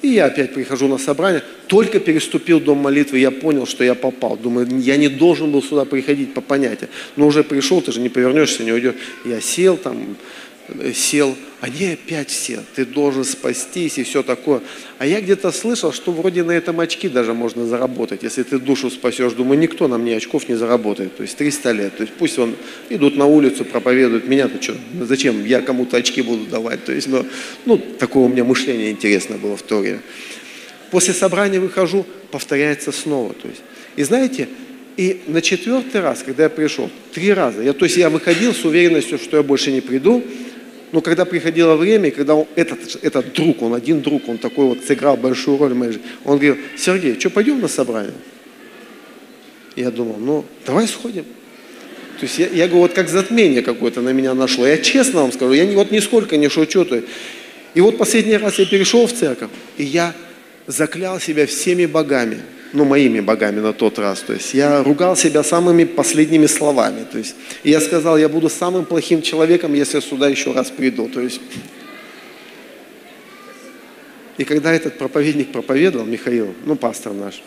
И 0.01 0.07
я 0.07 0.27
опять 0.27 0.53
прихожу 0.53 0.87
на 0.87 0.97
собрание, 0.97 1.43
только 1.67 1.99
переступил 1.99 2.61
дом 2.61 2.77
молитвы, 2.77 3.19
я 3.19 3.29
понял, 3.29 3.67
что 3.67 3.83
я 3.83 3.95
попал. 3.95 4.37
Думаю, 4.37 4.65
я 4.79 4.95
не 4.95 5.09
должен 5.09 5.51
был 5.51 5.61
сюда 5.61 5.83
приходить 5.83 6.33
по 6.33 6.39
понятию. 6.39 6.89
Но 7.17 7.27
уже 7.27 7.43
пришел, 7.43 7.81
ты 7.81 7.91
же 7.91 7.99
не 7.99 8.07
повернешься, 8.07 8.63
не 8.63 8.71
уйдешь. 8.71 8.95
Я 9.25 9.41
сел 9.41 9.75
там, 9.75 10.15
сел, 10.93 11.35
они 11.59 11.93
опять 11.93 12.29
все, 12.29 12.63
ты 12.75 12.85
должен 12.85 13.23
спастись 13.23 13.97
и 13.97 14.03
все 14.03 14.23
такое. 14.23 14.61
А 14.97 15.05
я 15.05 15.21
где-то 15.21 15.51
слышал, 15.51 15.91
что 15.91 16.11
вроде 16.11 16.43
на 16.43 16.51
этом 16.51 16.79
очки 16.79 17.07
даже 17.07 17.33
можно 17.33 17.65
заработать, 17.65 18.23
если 18.23 18.43
ты 18.43 18.57
душу 18.57 18.89
спасешь. 18.89 19.33
Думаю, 19.33 19.59
никто 19.59 19.87
на 19.87 19.97
мне 19.97 20.15
очков 20.17 20.49
не 20.49 20.55
заработает, 20.55 21.15
то 21.15 21.23
есть 21.23 21.37
300 21.37 21.71
лет. 21.71 21.97
То 21.97 22.03
есть 22.03 22.13
пусть 22.13 22.39
он 22.39 22.55
идут 22.89 23.15
на 23.15 23.25
улицу, 23.25 23.65
проповедуют 23.65 24.27
меня-то 24.27 24.61
что, 24.61 24.75
зачем 25.01 25.45
я 25.45 25.61
кому-то 25.61 25.97
очки 25.97 26.21
буду 26.21 26.45
давать. 26.45 26.83
То 26.85 26.93
есть, 26.93 27.07
ну, 27.07 27.25
ну, 27.65 27.77
такое 27.77 28.23
у 28.23 28.29
меня 28.29 28.43
мышление 28.43 28.91
интересно 28.91 29.37
было 29.37 29.55
в 29.55 29.61
то 29.61 29.79
время. 29.79 30.01
После 30.89 31.13
собрания 31.13 31.59
выхожу, 31.59 32.05
повторяется 32.31 32.91
снова. 32.91 33.33
То 33.33 33.47
есть. 33.47 33.61
И 33.95 34.03
знаете, 34.03 34.47
и 34.97 35.21
на 35.27 35.41
четвертый 35.41 36.01
раз, 36.01 36.21
когда 36.23 36.43
я 36.43 36.49
пришел, 36.49 36.89
три 37.13 37.31
раза, 37.33 37.61
я, 37.61 37.73
то 37.73 37.85
есть 37.85 37.97
я 37.97 38.09
выходил 38.09 38.53
с 38.53 38.65
уверенностью, 38.65 39.17
что 39.17 39.37
я 39.37 39.43
больше 39.43 39.71
не 39.71 39.81
приду, 39.81 40.23
но 40.91 41.01
когда 41.01 41.25
приходило 41.25 41.75
время, 41.75 42.11
когда 42.11 42.35
он, 42.35 42.47
этот, 42.55 43.03
этот 43.03 43.33
друг, 43.33 43.61
он 43.61 43.73
один 43.73 44.01
друг, 44.01 44.27
он 44.27 44.37
такой 44.37 44.65
вот 44.65 44.83
сыграл 44.85 45.17
большую 45.17 45.57
роль 45.57 45.73
в 45.73 45.77
моей 45.77 45.93
жизни, 45.93 46.07
он 46.25 46.37
говорил, 46.37 46.57
Сергей, 46.77 47.19
что, 47.19 47.29
пойдем 47.29 47.61
на 47.61 47.67
собрание? 47.67 48.13
Я 49.75 49.89
думал, 49.89 50.17
ну, 50.17 50.45
давай 50.65 50.87
сходим. 50.87 51.23
То 52.19 52.25
есть 52.25 52.37
я, 52.37 52.47
я 52.47 52.67
говорю, 52.67 52.83
вот 52.83 52.93
как 52.93 53.09
затмение 53.09 53.61
какое-то 53.61 54.01
на 54.01 54.09
меня 54.09 54.33
нашло. 54.33 54.67
Я 54.67 54.77
честно 54.77 55.21
вам 55.21 55.31
скажу, 55.31 55.53
я 55.53 55.65
не, 55.65 55.75
вот 55.75 55.91
нисколько 55.91 56.37
не 56.37 56.49
шучу. 56.49 56.85
То. 56.85 57.01
И 57.73 57.81
вот 57.81 57.97
последний 57.97 58.37
раз 58.37 58.59
я 58.59 58.65
перешел 58.65 59.07
в 59.07 59.13
церковь, 59.13 59.49
и 59.77 59.83
я 59.83 60.13
заклял 60.67 61.19
себя 61.19 61.47
всеми 61.47 61.85
богами– 61.85 62.39
ну, 62.73 62.85
моими 62.85 63.19
богами 63.19 63.59
на 63.59 63.73
тот 63.73 63.99
раз. 63.99 64.21
То 64.21 64.33
есть 64.33 64.53
я 64.53 64.83
ругал 64.83 65.15
себя 65.15 65.43
самыми 65.43 65.83
последними 65.83 66.47
словами. 66.47 67.05
То 67.11 67.17
есть 67.17 67.35
и 67.63 67.69
я 67.69 67.81
сказал, 67.81 68.17
я 68.17 68.29
буду 68.29 68.49
самым 68.49 68.85
плохим 68.85 69.21
человеком, 69.21 69.73
если 69.73 69.99
сюда 69.99 70.27
еще 70.27 70.53
раз 70.53 70.69
приду. 70.69 71.07
То 71.07 71.21
есть 71.21 71.41
и 74.37 74.43
когда 74.43 74.73
этот 74.73 74.97
проповедник 74.97 75.51
проповедовал, 75.51 76.05
Михаил, 76.05 76.55
ну, 76.65 76.75
пастор 76.75 77.13
наш, 77.13 77.43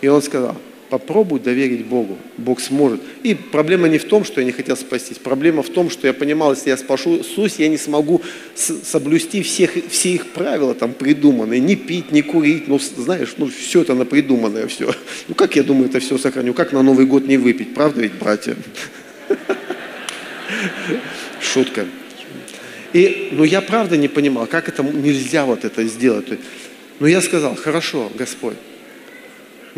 и 0.00 0.08
он 0.08 0.22
сказал, 0.22 0.56
Попробуй 0.90 1.40
доверить 1.40 1.84
Богу. 1.84 2.16
Бог 2.38 2.60
сможет. 2.60 3.02
И 3.22 3.34
проблема 3.34 3.88
не 3.88 3.98
в 3.98 4.04
том, 4.04 4.24
что 4.24 4.40
я 4.40 4.46
не 4.46 4.52
хотел 4.52 4.76
спастись. 4.76 5.18
Проблема 5.18 5.62
в 5.62 5.68
том, 5.68 5.90
что 5.90 6.06
я 6.06 6.14
понимал, 6.14 6.54
если 6.54 6.70
я 6.70 6.78
спасусь, 6.78 7.56
я 7.58 7.68
не 7.68 7.76
смогу 7.76 8.22
соблюсти 8.54 9.42
всех, 9.42 9.72
все 9.90 10.14
их 10.14 10.28
правила 10.28 10.74
там 10.74 10.94
придуманные. 10.94 11.60
Не 11.60 11.76
пить, 11.76 12.10
не 12.10 12.22
курить. 12.22 12.68
Ну, 12.68 12.78
знаешь, 12.78 13.34
ну, 13.36 13.48
все 13.48 13.82
это 13.82 13.94
на 13.94 14.06
придуманное 14.06 14.66
все. 14.66 14.94
Ну, 15.28 15.34
как 15.34 15.56
я 15.56 15.62
думаю, 15.62 15.90
это 15.90 16.00
все 16.00 16.16
сохраню? 16.16 16.54
Как 16.54 16.72
на 16.72 16.82
Новый 16.82 17.04
год 17.04 17.26
не 17.26 17.36
выпить? 17.36 17.74
Правда 17.74 18.00
ведь, 18.00 18.14
братья? 18.14 18.56
Шутка. 21.40 21.86
И, 22.94 23.28
ну, 23.32 23.44
я 23.44 23.60
правда 23.60 23.98
не 23.98 24.08
понимал, 24.08 24.46
как 24.46 24.68
это 24.68 24.82
нельзя 24.82 25.44
вот 25.44 25.64
это 25.64 25.84
сделать. 25.84 26.26
Но 26.98 27.06
я 27.06 27.20
сказал, 27.20 27.54
хорошо, 27.54 28.10
Господь, 28.14 28.56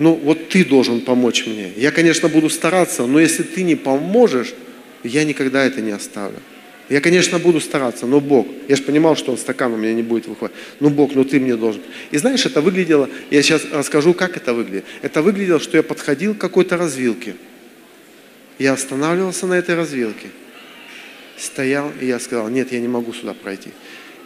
ну 0.00 0.14
вот 0.14 0.48
ты 0.48 0.64
должен 0.64 1.02
помочь 1.02 1.46
мне. 1.46 1.72
Я, 1.76 1.90
конечно, 1.90 2.30
буду 2.30 2.48
стараться, 2.48 3.04
но 3.04 3.20
если 3.20 3.42
ты 3.42 3.62
не 3.62 3.76
поможешь, 3.76 4.54
я 5.04 5.24
никогда 5.24 5.62
это 5.62 5.82
не 5.82 5.90
оставлю. 5.90 6.38
Я, 6.88 7.02
конечно, 7.02 7.38
буду 7.38 7.60
стараться, 7.60 8.06
но 8.06 8.18
Бог, 8.18 8.48
я 8.66 8.76
же 8.76 8.82
понимал, 8.82 9.14
что 9.14 9.30
он 9.30 9.36
стакан 9.36 9.74
у 9.74 9.76
меня 9.76 9.92
не 9.92 10.02
будет 10.02 10.26
выходить. 10.26 10.56
Ну, 10.80 10.88
Бог, 10.88 11.14
ну 11.14 11.22
ты 11.26 11.38
мне 11.38 11.54
должен. 11.54 11.82
И 12.12 12.16
знаешь, 12.16 12.46
это 12.46 12.62
выглядело, 12.62 13.10
я 13.30 13.42
сейчас 13.42 13.62
расскажу, 13.70 14.14
как 14.14 14.38
это 14.38 14.54
выглядит. 14.54 14.86
Это 15.02 15.20
выглядело, 15.20 15.60
что 15.60 15.76
я 15.76 15.82
подходил 15.82 16.34
к 16.34 16.38
какой-то 16.38 16.78
развилке. 16.78 17.34
Я 18.58 18.72
останавливался 18.72 19.46
на 19.46 19.54
этой 19.54 19.74
развилке, 19.74 20.28
стоял, 21.36 21.92
и 22.00 22.06
я 22.06 22.18
сказал, 22.18 22.48
нет, 22.48 22.72
я 22.72 22.80
не 22.80 22.88
могу 22.88 23.12
сюда 23.12 23.34
пройти. 23.34 23.68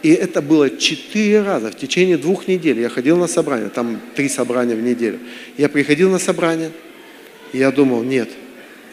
И 0.05 0.09
это 0.09 0.43
было 0.43 0.69
четыре 0.69 1.41
раза 1.41 1.71
в 1.71 1.77
течение 1.77 2.19
двух 2.19 2.47
недель. 2.47 2.79
Я 2.79 2.89
ходил 2.89 3.17
на 3.17 3.25
собрание, 3.25 3.69
там 3.69 3.99
три 4.13 4.29
собрания 4.29 4.75
в 4.75 4.81
неделю. 4.83 5.17
Я 5.57 5.67
приходил 5.67 6.11
на 6.11 6.19
собрание, 6.19 6.69
и 7.53 7.57
я 7.57 7.71
думал, 7.71 8.03
нет, 8.03 8.29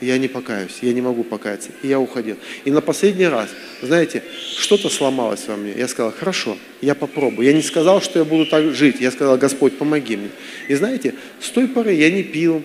я 0.00 0.16
не 0.16 0.28
покаюсь, 0.28 0.78
я 0.80 0.90
не 0.94 1.02
могу 1.02 1.22
покаяться. 1.22 1.68
И 1.82 1.88
я 1.88 2.00
уходил. 2.00 2.36
И 2.64 2.70
на 2.70 2.80
последний 2.80 3.26
раз, 3.26 3.50
знаете, 3.82 4.22
что-то 4.56 4.88
сломалось 4.88 5.46
во 5.48 5.56
мне. 5.56 5.74
Я 5.76 5.86
сказал, 5.86 6.14
хорошо, 6.18 6.56
я 6.80 6.94
попробую. 6.94 7.46
Я 7.46 7.52
не 7.52 7.60
сказал, 7.60 8.00
что 8.00 8.18
я 8.18 8.24
буду 8.24 8.46
так 8.46 8.74
жить. 8.74 8.98
Я 8.98 9.10
сказал, 9.10 9.36
Господь, 9.36 9.76
помоги 9.76 10.16
мне. 10.16 10.30
И 10.68 10.74
знаете, 10.74 11.14
с 11.42 11.50
той 11.50 11.68
поры 11.68 11.92
я 11.92 12.10
не 12.10 12.22
пил, 12.22 12.62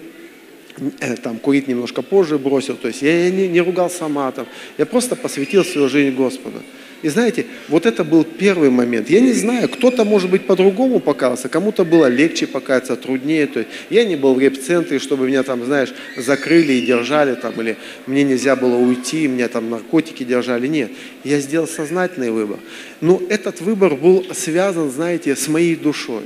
э, 1.01 1.17
там, 1.17 1.39
курить 1.39 1.67
немножко 1.67 2.01
позже 2.01 2.37
бросил. 2.37 2.77
То 2.77 2.87
есть 2.87 3.01
я 3.01 3.29
не, 3.29 3.49
не 3.49 3.59
ругался 3.59 4.07
матом. 4.07 4.47
Я 4.77 4.85
просто 4.85 5.17
посвятил 5.17 5.65
свою 5.65 5.89
жизнь 5.89 6.15
Господу. 6.15 6.63
И 7.03 7.09
знаете, 7.09 7.45
вот 7.67 7.85
это 7.85 8.03
был 8.03 8.23
первый 8.23 8.71
момент. 8.71 9.09
Я 9.09 9.19
не 9.19 9.33
знаю, 9.33 9.69
кто-то, 9.69 10.03
может 10.03 10.31
быть, 10.31 10.47
по-другому 10.47 10.99
покаялся, 10.99 11.47
кому-то 11.47 11.85
было 11.85 12.07
легче 12.07 12.47
покаяться, 12.47 12.95
труднее. 12.95 13.45
То 13.45 13.59
есть 13.59 13.71
я 13.91 14.03
не 14.03 14.15
был 14.15 14.33
в 14.33 14.39
реп-центре, 14.39 14.97
чтобы 14.97 15.27
меня 15.27 15.43
там, 15.43 15.63
знаешь, 15.63 15.93
закрыли 16.15 16.73
и 16.73 16.81
держали 16.81 17.35
там, 17.35 17.53
или 17.61 17.77
мне 18.07 18.23
нельзя 18.23 18.55
было 18.55 18.75
уйти, 18.77 19.27
меня 19.27 19.47
там 19.47 19.69
наркотики 19.69 20.23
держали. 20.23 20.65
Нет, 20.65 20.91
я 21.23 21.39
сделал 21.39 21.67
сознательный 21.67 22.31
выбор. 22.31 22.57
Но 22.99 23.21
этот 23.29 23.61
выбор 23.61 23.95
был 23.95 24.25
связан, 24.33 24.89
знаете, 24.89 25.35
с 25.35 25.47
моей 25.47 25.75
душой. 25.75 26.23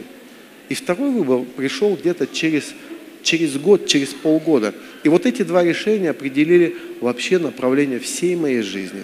И 0.69 0.73
второй 0.73 1.11
выбор 1.11 1.41
пришел 1.57 1.97
где-то 1.97 2.27
через, 2.27 2.73
через 3.23 3.57
год, 3.57 3.87
через 3.87 4.09
полгода. 4.09 4.73
И 5.03 5.09
вот 5.09 5.25
эти 5.25 5.41
два 5.41 5.63
решения 5.63 6.11
определили 6.11 6.75
вообще 7.01 7.39
направление 7.39 7.99
всей 7.99 8.35
моей 8.35 8.61
жизни. 8.61 9.03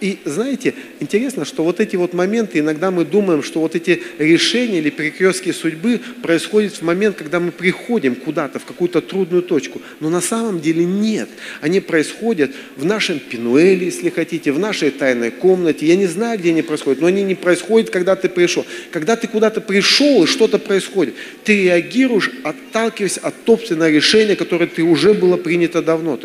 И 0.00 0.18
знаете, 0.24 0.74
интересно, 0.98 1.44
что 1.44 1.62
вот 1.62 1.78
эти 1.78 1.94
вот 1.94 2.12
моменты, 2.12 2.58
иногда 2.58 2.90
мы 2.90 3.04
думаем, 3.04 3.42
что 3.42 3.60
вот 3.60 3.76
эти 3.76 4.02
решения 4.18 4.78
или 4.78 4.90
перекрестки 4.90 5.52
судьбы 5.52 6.00
происходят 6.22 6.74
в 6.74 6.82
момент, 6.82 7.16
когда 7.16 7.38
мы 7.38 7.52
приходим 7.52 8.16
куда-то, 8.16 8.58
в 8.58 8.64
какую-то 8.64 9.00
трудную 9.00 9.42
точку. 9.42 9.80
Но 10.00 10.10
на 10.10 10.20
самом 10.20 10.60
деле 10.60 10.84
нет. 10.84 11.28
Они 11.60 11.80
происходят 11.80 12.50
в 12.76 12.84
нашем 12.84 13.20
пинуэле, 13.20 13.86
если 13.86 14.10
хотите, 14.10 14.50
в 14.50 14.58
нашей 14.58 14.90
тайной 14.90 15.30
комнате. 15.30 15.86
Я 15.86 15.96
не 15.96 16.06
знаю, 16.06 16.38
где 16.38 16.50
они 16.50 16.62
происходят, 16.62 17.00
но 17.00 17.06
они 17.06 17.22
не 17.22 17.36
происходят, 17.36 17.90
когда 17.90 18.16
ты 18.16 18.28
пришел. 18.28 18.66
Когда 18.90 19.14
ты 19.14 19.28
куда-то 19.28 19.60
пришел 19.60 20.24
и 20.24 20.26
что-то 20.26 20.58
происходит, 20.58 21.14
ты 21.44 21.64
реагируешь, 21.64 22.30
отталкиваясь 22.42 23.18
от 23.18 23.34
собственного 23.46 23.90
решения, 23.90 24.36
которое 24.36 24.66
ты 24.66 24.82
уже 24.82 25.14
было 25.20 25.36
принято 25.36 25.82
давно. 25.82 26.18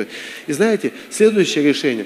И 0.47 0.53
знаете, 0.53 0.91
следующее 1.10 1.63
решение, 1.67 2.05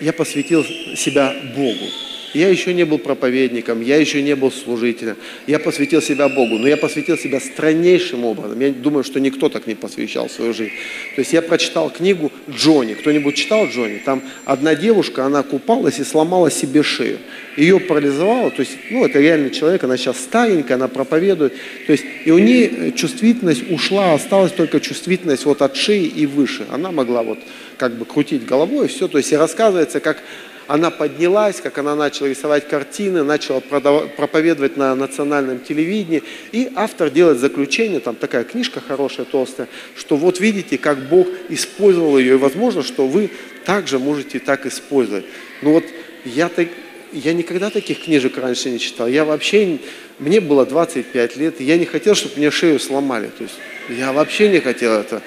я 0.00 0.12
посвятил 0.12 0.64
себя 0.64 1.34
Богу. 1.54 1.86
Я 2.34 2.48
еще 2.48 2.74
не 2.74 2.84
был 2.84 2.98
проповедником, 2.98 3.80
я 3.80 3.96
еще 3.96 4.22
не 4.22 4.36
был 4.36 4.52
служителем. 4.52 5.16
Я 5.46 5.58
посвятил 5.58 6.02
себя 6.02 6.28
Богу, 6.28 6.58
но 6.58 6.68
я 6.68 6.76
посвятил 6.76 7.16
себя 7.16 7.40
страннейшим 7.40 8.24
образом. 8.24 8.60
Я 8.60 8.70
думаю, 8.70 9.02
что 9.04 9.18
никто 9.18 9.48
так 9.48 9.66
не 9.66 9.74
посвящал 9.74 10.28
свою 10.28 10.52
жизнь. 10.52 10.72
То 11.14 11.20
есть 11.20 11.32
я 11.32 11.40
прочитал 11.40 11.90
книгу 11.90 12.30
Джонни. 12.50 12.94
Кто-нибудь 12.94 13.34
читал 13.34 13.66
Джонни? 13.66 13.98
Там 14.04 14.22
одна 14.44 14.74
девушка, 14.74 15.24
она 15.24 15.42
купалась 15.42 15.98
и 16.00 16.04
сломала 16.04 16.50
себе 16.50 16.82
шею. 16.82 17.18
Ее 17.56 17.80
парализовало, 17.80 18.50
то 18.50 18.60
есть, 18.60 18.76
ну, 18.90 19.04
это 19.04 19.18
реальный 19.18 19.50
человек, 19.50 19.82
она 19.82 19.96
сейчас 19.96 20.18
старенькая, 20.18 20.74
она 20.74 20.86
проповедует. 20.86 21.54
То 21.86 21.92
есть, 21.92 22.04
и 22.24 22.30
у 22.30 22.38
нее 22.38 22.92
чувствительность 22.92 23.70
ушла, 23.70 24.14
осталась 24.14 24.52
только 24.52 24.80
чувствительность 24.80 25.44
вот 25.44 25.62
от 25.62 25.76
шеи 25.76 26.06
и 26.06 26.26
выше. 26.26 26.66
Она 26.70 26.92
могла 26.92 27.22
вот 27.22 27.38
как 27.76 27.96
бы 27.96 28.04
крутить 28.04 28.44
головой, 28.44 28.86
и 28.86 28.88
все. 28.88 29.08
То 29.08 29.18
есть, 29.18 29.32
и 29.32 29.36
рассказывается, 29.36 30.00
как 30.00 30.22
она 30.68 30.90
поднялась, 30.90 31.60
как 31.62 31.78
она 31.78 31.96
начала 31.96 32.28
рисовать 32.28 32.68
картины, 32.68 33.24
начала 33.24 33.60
проповедовать 33.60 34.76
на 34.76 34.94
национальном 34.94 35.60
телевидении. 35.60 36.22
И 36.52 36.70
автор 36.76 37.08
делает 37.08 37.38
заключение, 37.38 38.00
там 38.00 38.14
такая 38.14 38.44
книжка 38.44 38.82
хорошая, 38.86 39.24
толстая, 39.24 39.66
что 39.96 40.16
вот 40.16 40.40
видите, 40.40 40.76
как 40.76 41.08
Бог 41.08 41.26
использовал 41.48 42.18
ее, 42.18 42.34
и 42.34 42.36
возможно, 42.36 42.82
что 42.82 43.08
вы 43.08 43.30
также 43.64 43.98
можете 43.98 44.38
так 44.40 44.66
использовать. 44.66 45.24
Ну 45.62 45.72
вот 45.72 45.84
я, 46.26 46.50
так, 46.50 46.68
я 47.12 47.32
никогда 47.32 47.70
таких 47.70 48.04
книжек 48.04 48.36
раньше 48.36 48.68
не 48.68 48.78
читал. 48.78 49.08
Я 49.08 49.24
вообще, 49.24 49.78
мне 50.18 50.42
было 50.42 50.66
25 50.66 51.36
лет, 51.38 51.62
и 51.62 51.64
я 51.64 51.78
не 51.78 51.86
хотел, 51.86 52.14
чтобы 52.14 52.34
мне 52.36 52.50
шею 52.50 52.78
сломали. 52.78 53.30
То 53.38 53.44
есть 53.44 53.56
я 53.88 54.12
вообще 54.12 54.50
не 54.50 54.60
хотел 54.60 54.92
это. 54.92 55.22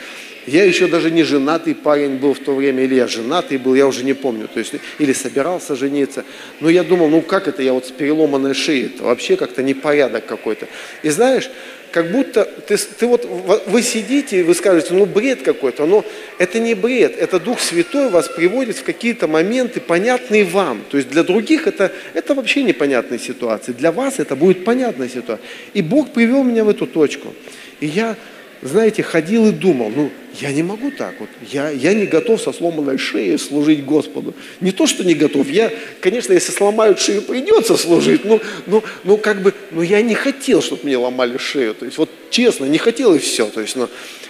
Я 0.47 0.63
еще 0.63 0.87
даже 0.87 1.11
не 1.11 1.23
женатый 1.23 1.75
парень 1.75 2.17
был 2.17 2.33
в 2.33 2.39
то 2.39 2.55
время, 2.55 2.83
или 2.83 2.95
я 2.95 3.07
женатый 3.07 3.57
был, 3.57 3.75
я 3.75 3.85
уже 3.85 4.03
не 4.03 4.13
помню, 4.13 4.47
то 4.47 4.59
есть, 4.59 4.73
или 4.97 5.13
собирался 5.13 5.75
жениться. 5.75 6.23
Но 6.59 6.69
я 6.69 6.83
думал, 6.83 7.09
ну 7.09 7.21
как 7.21 7.47
это 7.47 7.61
я 7.61 7.73
вот 7.73 7.85
с 7.85 7.91
переломанной 7.91 8.53
шеей, 8.53 8.87
это 8.87 9.03
вообще 9.03 9.35
как-то 9.35 9.61
непорядок 9.61 10.25
какой-то. 10.25 10.67
И 11.03 11.09
знаешь, 11.09 11.49
как 11.91 12.11
будто 12.11 12.45
ты, 12.45 12.77
ты 12.77 13.05
вот, 13.05 13.25
вы 13.67 13.81
сидите 13.81 14.39
и 14.39 14.43
вы 14.43 14.55
скажете, 14.55 14.93
ну 14.93 15.05
бред 15.05 15.41
какой-то, 15.43 15.85
но 15.85 16.05
это 16.37 16.59
не 16.59 16.73
бред, 16.73 17.15
это 17.19 17.39
Дух 17.39 17.59
Святой 17.59 18.09
вас 18.09 18.27
приводит 18.29 18.77
в 18.77 18.83
какие-то 18.83 19.27
моменты, 19.27 19.79
понятные 19.79 20.45
вам. 20.45 20.83
То 20.89 20.97
есть 20.97 21.09
для 21.09 21.23
других 21.23 21.67
это, 21.67 21.91
это 22.13 22.33
вообще 22.33 22.63
непонятная 22.63 23.19
ситуация, 23.19 23.75
для 23.75 23.91
вас 23.91 24.19
это 24.19 24.35
будет 24.35 24.63
понятная 24.63 25.09
ситуация. 25.09 25.45
И 25.73 25.81
Бог 25.81 26.11
привел 26.11 26.43
меня 26.43 26.63
в 26.63 26.69
эту 26.69 26.87
точку. 26.87 27.33
И 27.79 27.85
я 27.85 28.15
знаете, 28.61 29.01
ходил 29.01 29.47
и 29.47 29.51
думал, 29.51 29.91
ну, 29.95 30.11
я 30.39 30.51
не 30.51 30.61
могу 30.61 30.91
так 30.91 31.19
вот, 31.19 31.29
я, 31.51 31.69
я 31.71 31.93
не 31.93 32.05
готов 32.05 32.41
со 32.41 32.53
сломанной 32.53 32.97
шеей 32.97 33.37
служить 33.39 33.83
Господу. 33.83 34.35
Не 34.59 34.71
то, 34.71 34.85
что 34.85 35.03
не 35.03 35.15
готов, 35.15 35.49
я, 35.49 35.71
конечно, 35.99 36.33
если 36.33 36.51
сломают 36.51 36.99
шею, 36.99 37.23
придется 37.23 37.75
служить, 37.75 38.23
но, 38.23 38.39
но, 38.67 38.83
но 39.03 39.17
как 39.17 39.41
бы, 39.41 39.53
но 39.71 39.81
я 39.81 40.01
не 40.01 40.13
хотел, 40.13 40.61
чтобы 40.61 40.83
мне 40.83 40.97
ломали 40.97 41.37
шею, 41.37 41.73
то 41.73 41.85
есть 41.85 41.97
вот 41.97 42.09
честно, 42.29 42.65
не 42.65 42.77
хотел 42.77 43.15
и 43.15 43.19
все, 43.19 43.47
то 43.47 43.61
есть, 43.61 43.75
но... 43.75 43.89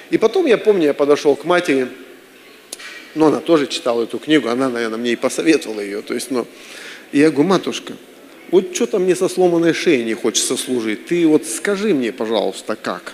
И 0.10 0.18
потом, 0.18 0.46
я 0.46 0.58
помню, 0.58 0.88
я 0.88 0.94
подошел 0.94 1.36
к 1.36 1.46
матери, 1.46 1.88
но 3.16 3.28
она 3.28 3.40
тоже 3.40 3.68
читала 3.68 4.04
эту 4.04 4.18
книгу, 4.18 4.48
она, 4.48 4.70
наверное, 4.70 4.98
мне 4.98 5.12
и 5.12 5.16
посоветовала 5.18 5.82
ее, 5.82 6.02
то 6.02 6.14
есть, 6.14 6.32
но... 6.32 6.48
И 7.12 7.20
я 7.20 7.30
говорю, 7.32 7.50
матушка, 7.50 7.94
вот 8.50 8.74
что-то 8.74 8.98
мне 9.00 9.16
со 9.16 9.28
сломанной 9.28 9.74
шеей 9.74 10.06
не 10.06 10.14
хочется 10.14 10.56
служить, 10.56 11.08
ты 11.08 11.28
вот 11.28 11.46
скажи 11.46 11.94
мне, 11.94 12.14
пожалуйста, 12.14 12.78
как? 12.78 13.14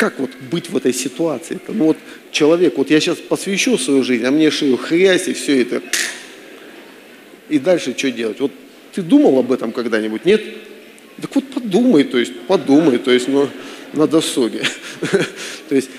Как 0.00 0.18
вот 0.18 0.30
быть 0.50 0.70
в 0.70 0.76
этой 0.78 0.94
ситуации? 0.94 1.56
-то? 1.56 1.74
Ну 1.74 1.84
вот 1.84 1.98
человек, 2.32 2.78
вот 2.78 2.90
я 2.90 3.00
сейчас 3.00 3.18
посвящу 3.18 3.76
свою 3.76 4.02
жизнь, 4.02 4.24
а 4.24 4.30
мне 4.30 4.50
шею 4.50 4.78
хрясь 4.78 5.28
и 5.28 5.34
все 5.34 5.60
это. 5.60 5.82
И 7.50 7.58
дальше 7.58 7.94
что 7.94 8.10
делать? 8.10 8.40
Вот 8.40 8.50
ты 8.94 9.02
думал 9.02 9.38
об 9.38 9.52
этом 9.52 9.72
когда-нибудь? 9.72 10.24
Нет? 10.24 10.42
Так 11.20 11.34
вот 11.34 11.44
подумай, 11.48 12.04
то 12.04 12.18
есть 12.18 12.32
подумай, 12.48 12.96
то 12.96 13.10
есть 13.10 13.28
ну, 13.28 13.46
на 13.92 14.06
досуге. 14.06 14.62
То 15.68 15.74
есть 15.74 15.90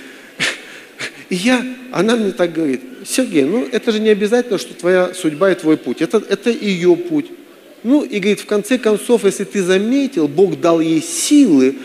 и 1.29 1.35
я, 1.35 1.63
она 1.91 2.15
мне 2.15 2.31
так 2.31 2.53
говорит, 2.53 2.81
Сергей, 3.05 3.43
ну 3.43 3.67
это 3.71 3.91
же 3.91 3.99
не 3.99 4.09
обязательно, 4.09 4.57
что 4.57 4.73
твоя 4.73 5.13
судьба 5.13 5.51
и 5.51 5.55
твой 5.55 5.77
путь. 5.77 6.01
Это, 6.01 6.17
это 6.17 6.49
ее 6.49 6.95
путь. 6.95 7.27
Ну 7.83 8.03
и 8.03 8.19
говорит, 8.19 8.39
в 8.39 8.45
конце 8.47 8.79
концов, 8.79 9.25
если 9.25 9.43
ты 9.43 9.61
заметил, 9.61 10.27
Бог 10.27 10.59
дал 10.59 10.81
ей 10.81 11.01
силы, 11.01 11.75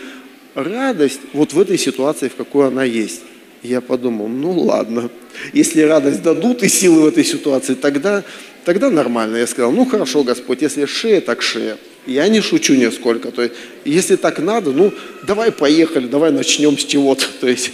радость 0.57 1.19
вот 1.33 1.53
в 1.53 1.59
этой 1.59 1.77
ситуации, 1.77 2.29
в 2.29 2.35
какой 2.35 2.67
она 2.67 2.83
есть. 2.83 3.21
Я 3.63 3.79
подумал, 3.81 4.27
ну 4.27 4.51
ладно, 4.59 5.09
если 5.53 5.81
радость 5.81 6.21
дадут 6.23 6.63
и 6.63 6.67
силы 6.67 7.01
в 7.01 7.07
этой 7.07 7.23
ситуации, 7.23 7.75
тогда, 7.75 8.23
тогда 8.65 8.89
нормально. 8.89 9.37
Я 9.37 9.47
сказал, 9.47 9.71
ну 9.71 9.85
хорошо, 9.85 10.23
Господь, 10.23 10.61
если 10.61 10.85
шея, 10.85 11.21
так 11.21 11.41
шея. 11.41 11.77
Я 12.05 12.27
не 12.27 12.41
шучу 12.41 12.75
нисколько. 12.75 13.31
То 13.31 13.43
есть, 13.43 13.55
если 13.83 14.15
так 14.15 14.39
надо, 14.39 14.71
ну 14.71 14.93
давай 15.23 15.51
поехали, 15.51 16.07
давай 16.07 16.31
начнем 16.31 16.77
с 16.77 16.83
чего-то. 16.85 17.25
То 17.41 17.47
есть, 17.47 17.71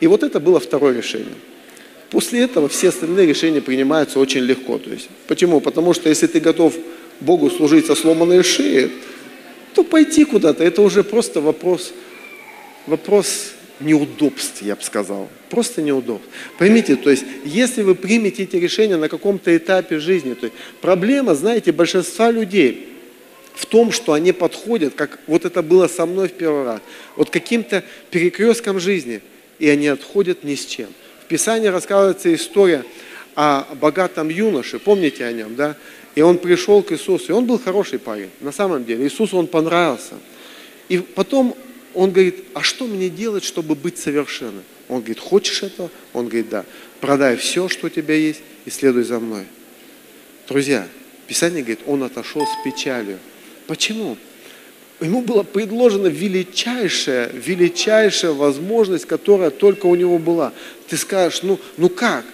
и 0.00 0.06
вот 0.06 0.22
это 0.22 0.40
было 0.40 0.60
второе 0.60 0.96
решение. 0.96 1.34
После 2.10 2.40
этого 2.40 2.68
все 2.68 2.88
остальные 2.88 3.26
решения 3.26 3.60
принимаются 3.60 4.18
очень 4.18 4.40
легко. 4.40 4.78
То 4.78 4.90
есть, 4.90 5.08
почему? 5.26 5.60
Потому 5.60 5.92
что 5.92 6.08
если 6.08 6.26
ты 6.26 6.40
готов 6.40 6.74
Богу 7.20 7.50
служить 7.50 7.86
со 7.86 7.94
сломанной 7.94 8.42
шеей, 8.42 8.92
то 9.74 9.84
пойти 9.84 10.24
куда-то, 10.24 10.64
это 10.64 10.82
уже 10.82 11.04
просто 11.04 11.40
вопрос, 11.40 11.92
вопрос 12.86 13.52
неудобств, 13.80 14.62
я 14.62 14.76
бы 14.76 14.82
сказал. 14.82 15.28
Просто 15.50 15.82
неудобств. 15.82 16.28
Поймите, 16.58 16.96
то 16.96 17.10
есть, 17.10 17.24
если 17.44 17.82
вы 17.82 17.94
примете 17.94 18.42
эти 18.42 18.56
решения 18.56 18.96
на 18.96 19.08
каком-то 19.08 19.56
этапе 19.56 19.98
жизни, 19.98 20.34
то 20.34 20.46
есть, 20.46 20.56
проблема, 20.80 21.34
знаете, 21.34 21.72
большинства 21.72 22.30
людей 22.30 22.88
в 23.54 23.66
том, 23.66 23.90
что 23.92 24.12
они 24.12 24.32
подходят, 24.32 24.94
как 24.94 25.18
вот 25.26 25.44
это 25.44 25.62
было 25.62 25.88
со 25.88 26.06
мной 26.06 26.28
в 26.28 26.32
первый 26.32 26.64
раз, 26.64 26.80
вот 27.16 27.30
каким-то 27.30 27.82
перекрестком 28.10 28.78
жизни, 28.78 29.20
и 29.58 29.68
они 29.68 29.88
отходят 29.88 30.44
ни 30.44 30.54
с 30.54 30.64
чем. 30.64 30.88
В 31.24 31.26
Писании 31.26 31.68
рассказывается 31.68 32.32
история 32.34 32.84
о 33.40 33.72
богатом 33.76 34.30
юноше, 34.30 34.80
помните 34.80 35.24
о 35.24 35.30
нем, 35.30 35.54
да? 35.54 35.76
И 36.16 36.22
он 36.22 36.38
пришел 36.38 36.82
к 36.82 36.90
Иисусу, 36.90 37.26
и 37.28 37.32
он 37.32 37.46
был 37.46 37.60
хороший 37.60 38.00
парень, 38.00 38.30
на 38.40 38.50
самом 38.50 38.84
деле. 38.84 39.04
Иисусу 39.04 39.36
он 39.36 39.46
понравился. 39.46 40.14
И 40.88 40.98
потом 40.98 41.56
он 41.94 42.10
говорит, 42.10 42.46
а 42.54 42.64
что 42.64 42.88
мне 42.88 43.08
делать, 43.08 43.44
чтобы 43.44 43.76
быть 43.76 43.96
совершенным? 43.96 44.64
Он 44.88 44.96
говорит, 44.98 45.20
хочешь 45.20 45.62
этого? 45.62 45.88
Он 46.14 46.26
говорит, 46.26 46.48
да. 46.48 46.64
Продай 47.00 47.36
все, 47.36 47.68
что 47.68 47.86
у 47.86 47.90
тебя 47.90 48.16
есть, 48.16 48.40
и 48.64 48.70
следуй 48.70 49.04
за 49.04 49.20
мной. 49.20 49.44
Друзья, 50.48 50.88
Писание 51.28 51.62
говорит, 51.62 51.82
он 51.86 52.02
отошел 52.02 52.44
с 52.44 52.64
печалью. 52.64 53.20
Почему? 53.68 54.16
Ему 55.00 55.22
была 55.22 55.44
предложена 55.44 56.08
величайшая, 56.08 57.30
величайшая 57.32 58.32
возможность, 58.32 59.04
которая 59.04 59.50
только 59.50 59.86
у 59.86 59.94
него 59.94 60.18
была. 60.18 60.52
Ты 60.88 60.96
скажешь, 60.96 61.44
ну, 61.44 61.60
ну 61.76 61.88
как? 61.88 62.24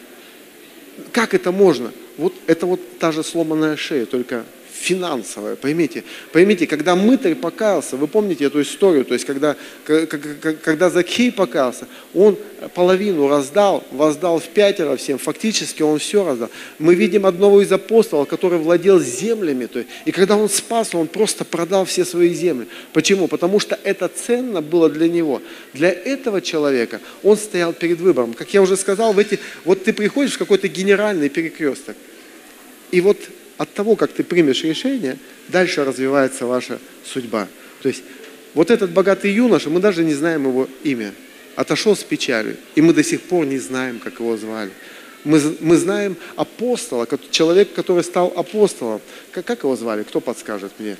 Как 1.13 1.35
это 1.35 1.53
можно? 1.53 1.93
вот 2.17 2.35
это 2.47 2.67
вот 2.67 2.99
та 2.99 3.13
же 3.13 3.23
сломанная 3.23 3.77
шея, 3.77 4.07
только 4.07 4.45
финансовая, 4.85 5.57
поймите. 5.57 6.05
Поймите, 6.32 6.66
когда 6.66 6.95
мытарь 6.95 7.35
покаялся, 7.35 7.97
вы 7.97 8.07
помните 8.07 8.45
эту 8.45 8.61
историю, 8.61 9.05
то 9.05 9.14
есть 9.14 9.24
когда, 9.24 9.57
когда 9.85 10.91
Закхей 10.91 11.32
покаялся, 11.32 11.89
он 12.12 12.37
половину 12.74 13.28
раздал, 13.28 13.82
воздал 13.91 14.39
в 14.39 14.45
пятеро 14.49 14.97
всем, 14.97 15.18
фактически 15.18 15.82
он 15.82 15.99
все 15.99 16.24
раздал. 16.24 16.51
Мы 16.78 16.95
видим 16.95 17.24
одного 17.24 17.62
из 17.62 17.72
апостолов, 17.72 18.28
который 18.28 18.59
владел 18.59 19.01
землями, 19.01 19.66
то 19.66 19.78
есть, 19.78 19.91
и 20.05 20.12
когда 20.12 20.37
он 20.37 20.49
спас, 20.49 20.95
он 20.95 21.07
просто 21.07 21.45
продал 21.45 21.85
все 21.87 22.05
свои 22.05 22.35
земли. 22.35 22.66
Почему? 22.93 23.26
Потому 23.26 23.61
что 23.61 23.78
это 23.85 24.09
ценно 24.09 24.61
было 24.61 24.91
для 24.91 25.09
него. 25.09 25.41
Для 25.72 25.91
этого 25.91 26.43
человека 26.43 27.01
он 27.22 27.37
стоял 27.37 27.72
перед 27.72 28.01
выбором. 28.01 28.35
Как 28.35 28.53
я 28.53 28.61
уже 28.61 28.76
сказал, 28.76 29.14
в 29.14 29.18
эти, 29.18 29.39
вот 29.64 29.85
ты 29.85 29.93
приходишь 29.95 30.35
в 30.35 30.39
какой-то 30.39 30.68
генеральный 30.68 31.30
перекресток, 31.30 31.97
и 32.91 33.01
вот 33.01 33.18
от 33.59 33.73
того, 33.73 33.97
как 33.97 34.13
ты 34.13 34.25
примешь 34.25 34.65
решение, 34.65 35.19
дальше 35.49 35.85
развивается 35.85 36.47
ваша 36.47 36.79
судьба. 37.05 37.49
То 37.83 37.89
есть 37.89 38.03
вот 38.55 38.71
этот 38.71 38.91
богатый 38.91 39.33
юноша, 39.33 39.71
мы 39.71 39.81
даже 39.81 40.05
не 40.05 40.15
знаем 40.15 40.47
его 40.47 40.69
имя, 40.83 41.13
отошел 41.57 41.97
с 41.97 42.05
печалью, 42.05 42.57
и 42.75 42.81
мы 42.81 42.93
до 42.93 43.05
сих 43.05 43.23
пор 43.23 43.47
не 43.47 43.59
знаем, 43.59 43.99
как 43.99 44.21
его 44.21 44.37
звали. 44.37 44.71
Мы, 45.25 45.41
мы 45.61 45.77
знаем 45.77 46.17
апостола, 46.37 47.09
человек, 47.31 47.73
который 47.73 48.05
стал 48.05 48.33
апостолом. 48.37 49.01
Как, 49.33 49.45
как 49.45 49.63
его 49.63 49.75
звали? 49.75 50.03
Кто 50.03 50.21
подскажет 50.21 50.73
мне? 50.79 50.97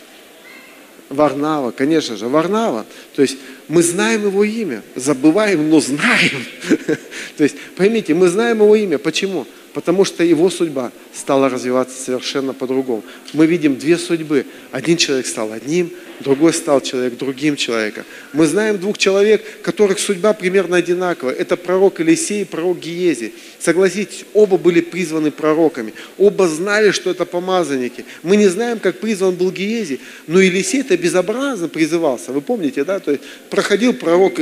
Варнава, 1.11 1.71
конечно 1.71 2.17
же, 2.17 2.29
Варнава. 2.29 2.87
То 3.15 3.23
есть 3.23 3.37
мы 3.69 3.83
знаем 3.83 4.25
его 4.27 4.43
имя, 4.43 4.83
забываем, 4.95 5.69
но 5.69 5.81
знаем. 5.81 6.45
То 7.37 7.45
есть, 7.45 7.57
поймите, 7.77 8.15
мы 8.15 8.29
знаем 8.29 8.63
его 8.63 8.75
имя. 8.75 8.99
Почему? 8.99 9.47
Потому 9.75 10.05
что 10.05 10.23
его 10.25 10.49
судьба 10.49 10.93
стала 11.13 11.49
развиваться 11.49 12.01
совершенно 12.01 12.55
по-другому. 12.55 13.03
Мы 13.33 13.47
видим 13.47 13.77
две 13.77 13.99
судьбы. 13.99 14.47
Один 14.71 14.97
человек 14.97 15.27
стал 15.27 15.53
одним, 15.53 15.91
другой 16.21 16.53
стал 16.55 16.81
человек 16.81 17.19
другим 17.19 17.57
человеком. 17.57 18.05
Мы 18.33 18.47
знаем 18.47 18.79
двух 18.79 18.97
человек, 18.97 19.43
которых 19.63 19.99
судьба 19.99 20.33
примерно 20.33 20.77
одинаковая. 20.77 21.35
Это 21.35 21.57
пророк 21.57 21.99
Елисей 21.99 22.43
и 22.43 22.45
пророк 22.45 22.79
Гиези. 22.79 23.35
Согласитесь, 23.59 24.25
оба 24.33 24.57
были 24.57 24.81
призваны 24.81 25.33
пророками. 25.33 25.93
Оба 26.19 26.47
знали, 26.47 26.93
что 26.93 27.11
это 27.11 27.25
помазанники. 27.25 28.05
Мы 28.23 28.37
не 28.37 28.47
знаем, 28.47 28.79
как 28.79 29.01
призван 29.01 29.35
был 29.35 29.51
Гиези, 29.51 29.99
но 30.29 30.41
Елисей-то 30.41 30.97
безобразно 30.97 31.69
призывался. 31.69 32.33
Вы 32.33 32.41
помните, 32.41 32.85
да? 32.85 33.01
То 33.01 33.11
есть 33.11 33.25
проходил 33.51 33.93
пророк, 33.93 34.35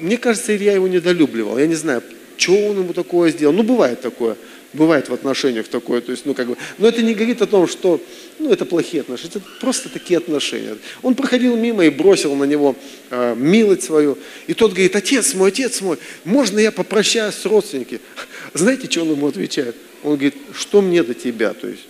мне 0.00 0.16
кажется, 0.16 0.54
Илья 0.56 0.72
его 0.72 0.88
недолюбливал. 0.88 1.58
Я 1.58 1.68
не 1.68 1.76
знаю, 1.76 2.02
что 2.36 2.56
он 2.56 2.78
ему 2.78 2.92
такое 2.92 3.30
сделал. 3.30 3.54
Ну, 3.54 3.62
бывает 3.62 4.00
такое. 4.00 4.36
Бывает 4.72 5.08
в 5.08 5.12
отношениях 5.12 5.66
такое, 5.66 6.00
то 6.00 6.12
есть, 6.12 6.26
ну, 6.26 6.34
как 6.34 6.46
бы, 6.46 6.56
но 6.78 6.86
это 6.86 7.02
не 7.02 7.12
говорит 7.12 7.42
о 7.42 7.46
том, 7.46 7.66
что, 7.66 8.00
ну, 8.38 8.52
это 8.52 8.64
плохие 8.64 9.00
отношения, 9.00 9.32
это 9.34 9.42
просто 9.60 9.88
такие 9.88 10.18
отношения. 10.18 10.76
Он 11.02 11.16
проходил 11.16 11.56
мимо 11.56 11.84
и 11.84 11.90
бросил 11.90 12.36
на 12.36 12.44
него 12.44 12.76
э, 13.10 13.34
милость 13.36 13.82
свою, 13.82 14.16
и 14.46 14.54
тот 14.54 14.70
говорит, 14.70 14.94
отец 14.94 15.34
мой, 15.34 15.48
отец 15.48 15.80
мой, 15.80 15.98
можно 16.24 16.60
я 16.60 16.70
попрощаюсь 16.70 17.34
с 17.34 17.46
родственниками? 17.46 18.00
Знаете, 18.54 18.88
что 18.88 19.02
он 19.02 19.10
ему 19.10 19.26
отвечает? 19.26 19.74
Он 20.04 20.12
говорит, 20.12 20.36
что 20.54 20.82
мне 20.82 21.02
до 21.02 21.14
тебя, 21.14 21.52
то 21.52 21.66
есть, 21.66 21.82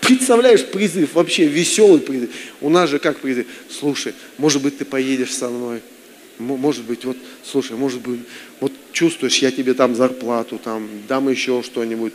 представляешь 0.00 0.64
призыв, 0.64 1.12
вообще 1.12 1.46
веселый 1.46 2.00
призыв. 2.00 2.30
У 2.62 2.70
нас 2.70 2.88
же 2.88 2.98
как 2.98 3.18
призыв? 3.18 3.46
Слушай, 3.68 4.14
может 4.38 4.62
быть, 4.62 4.78
ты 4.78 4.86
поедешь 4.86 5.34
со 5.34 5.50
мной. 5.50 5.82
Может 6.42 6.84
быть, 6.84 7.04
вот, 7.04 7.16
слушай, 7.44 7.76
может 7.76 8.00
быть, 8.00 8.20
вот 8.60 8.72
чувствуешь, 8.92 9.38
я 9.38 9.50
тебе 9.50 9.74
там 9.74 9.94
зарплату, 9.94 10.58
там, 10.62 10.88
дам 11.08 11.28
еще 11.28 11.62
что-нибудь. 11.62 12.14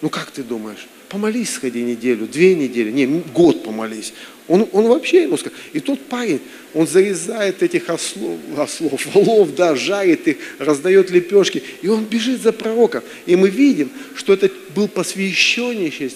Ну, 0.00 0.08
как 0.08 0.30
ты 0.30 0.42
думаешь? 0.42 0.86
Помолись, 1.08 1.50
сходи 1.50 1.82
неделю, 1.82 2.26
две 2.26 2.54
недели, 2.54 2.90
не, 2.90 3.06
год 3.06 3.64
помолись. 3.64 4.14
Он, 4.48 4.66
он 4.72 4.86
вообще 4.86 5.24
ему 5.24 5.36
сказал. 5.36 5.58
И 5.72 5.80
тот 5.80 6.00
парень, 6.00 6.40
он 6.74 6.86
зарезает 6.86 7.62
этих 7.62 7.88
ослов, 7.90 8.38
ослов, 8.56 9.06
волов, 9.14 9.54
да, 9.54 9.76
жарит 9.76 10.26
их, 10.26 10.36
раздает 10.58 11.10
лепешки, 11.10 11.62
и 11.82 11.88
он 11.88 12.04
бежит 12.04 12.42
за 12.42 12.52
пророком. 12.52 13.02
И 13.26 13.36
мы 13.36 13.50
видим, 13.50 13.90
что 14.14 14.32
это 14.32 14.50
был 14.74 14.88
посвященнейший, 14.88 16.12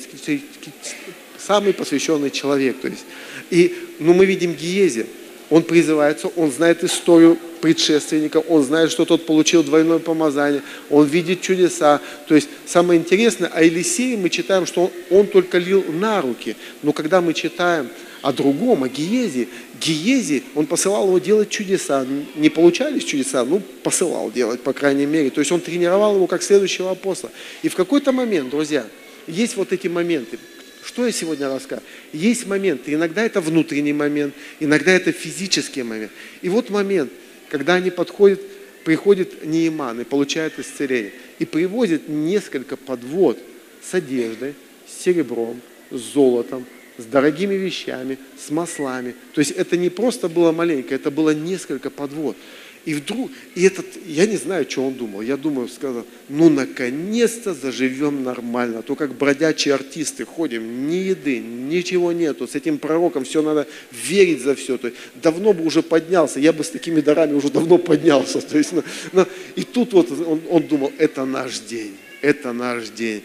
самый 1.39 1.73
посвященный 1.73 2.31
человек. 2.31 2.81
То 2.81 2.89
есть. 2.89 3.05
И, 3.51 3.75
ну, 4.01 4.15
мы 4.15 4.27
видим 4.27 4.55
Гиези, 4.55 5.07
он 5.51 5.63
призывается, 5.63 6.29
он 6.37 6.51
знает 6.51 6.83
историю 6.83 7.39
предшественника, 7.61 8.39
он 8.39 8.63
знает, 8.65 8.91
что 8.91 9.05
тот 9.05 9.27
получил 9.27 9.63
двойное 9.63 9.99
помазание, 9.99 10.63
он 10.91 11.07
видит 11.07 11.41
чудеса. 11.41 12.01
То 12.27 12.35
есть 12.35 12.49
самое 12.67 13.01
интересное, 13.01 13.49
о 13.49 13.63
Елисее 13.63 14.17
мы 14.17 14.29
читаем, 14.29 14.67
что 14.67 14.85
он, 14.85 15.19
он 15.19 15.27
только 15.27 15.59
лил 15.59 15.85
на 15.89 16.21
руки. 16.21 16.57
Но 16.83 16.93
когда 16.93 17.21
мы 17.21 17.33
читаем 17.33 17.89
о 18.23 18.33
другом, 18.33 18.83
о 18.83 18.89
Гиезе, 18.89 19.49
Гиези, 19.81 20.43
он 20.55 20.67
посылал 20.67 21.07
его 21.07 21.19
делать 21.19 21.49
чудеса. 21.49 22.05
Не 22.35 22.51
получались 22.51 23.05
чудеса, 23.05 23.45
ну, 23.45 23.63
посылал 23.83 24.33
делать, 24.33 24.63
по 24.63 24.73
крайней 24.73 25.07
мере. 25.07 25.31
То 25.31 25.41
есть 25.41 25.53
он 25.53 25.61
тренировал 25.61 26.17
его 26.17 26.27
как 26.27 26.43
следующего 26.43 26.91
апостола. 26.91 27.33
И 27.63 27.69
в 27.69 27.77
какой-то 27.77 28.11
момент, 28.13 28.51
друзья, 28.51 28.85
есть 29.29 29.57
вот 29.57 29.73
эти 29.73 29.87
моменты. 29.87 30.39
Что 30.87 31.05
я 31.05 31.11
сегодня 31.11 31.49
рассказываю? 31.49 31.89
Есть 32.12 32.47
моменты, 32.47 32.95
иногда 32.95 33.24
это 33.24 33.41
внутренний 33.41 33.93
момент, 33.93 34.34
иногда 34.61 34.93
это 34.93 35.11
физический 35.11 35.82
момент. 35.82 36.12
И 36.43 36.49
вот 36.49 36.70
момент, 36.70 37.11
когда 37.49 37.74
они 37.74 37.91
подходят, 37.91 38.41
приходит 38.84 39.45
Неиман 39.45 40.01
и 40.01 40.05
получает 40.05 40.61
исцеление. 40.61 41.12
И 41.41 41.45
привозит 41.45 42.09
несколько 42.09 42.76
подвод 42.76 43.37
с 43.82 43.95
одеждой, 43.95 44.55
с 44.87 45.03
серебром, 45.03 45.61
с 45.91 45.99
золотом, 45.99 46.64
с 46.99 47.05
дорогими 47.05 47.55
вещами, 47.55 48.16
с 48.39 48.51
маслами. 48.51 49.16
То 49.34 49.41
есть 49.41 49.51
это 49.51 49.76
не 49.76 49.91
просто 49.91 50.28
было 50.28 50.53
маленько, 50.53 50.95
это 50.95 51.11
было 51.11 51.30
несколько 51.30 51.91
подвод. 51.91 52.37
И 52.87 52.95
вдруг, 52.95 53.32
и 53.57 53.64
этот, 53.64 53.84
я 54.07 54.26
не 54.26 54.37
знаю, 54.37 54.64
что 54.70 54.87
он 54.87 54.95
думал, 54.95 55.20
я 55.20 55.37
думаю, 55.37 55.68
сказал, 55.68 56.07
ну 56.28 56.49
наконец-то 56.49 57.53
заживем 57.53 58.22
нормально, 58.22 58.78
а 58.78 58.82
то 58.82 58.95
как 58.95 59.16
бродячие 59.16 59.74
артисты 59.74 60.24
ходим, 60.24 60.89
ни 60.89 60.95
еды, 60.95 61.41
ничего 61.41 62.12
нету, 62.12 62.47
с 62.47 62.55
этим 62.55 62.78
пророком 62.78 63.24
все 63.24 63.43
надо 63.43 63.66
верить 63.91 64.41
за 64.41 64.55
все, 64.55 64.78
то 64.78 64.87
есть 64.87 65.01
давно 65.20 65.53
бы 65.53 65.64
уже 65.64 65.82
поднялся, 65.82 66.39
я 66.39 66.53
бы 66.53 66.62
с 66.62 66.70
такими 66.70 67.01
дарами 67.01 67.34
уже 67.34 67.51
давно 67.51 67.76
поднялся, 67.76 68.41
то 68.41 68.57
есть, 68.57 68.70
ну, 68.70 68.84
ну, 69.12 69.26
и 69.57 69.62
тут 69.64 69.93
вот 69.93 70.09
он, 70.12 70.43
он 70.49 70.62
думал, 70.62 70.93
это 70.97 71.24
наш 71.24 71.59
день, 71.59 71.97
это 72.22 72.53
наш 72.53 72.89
день. 72.91 73.22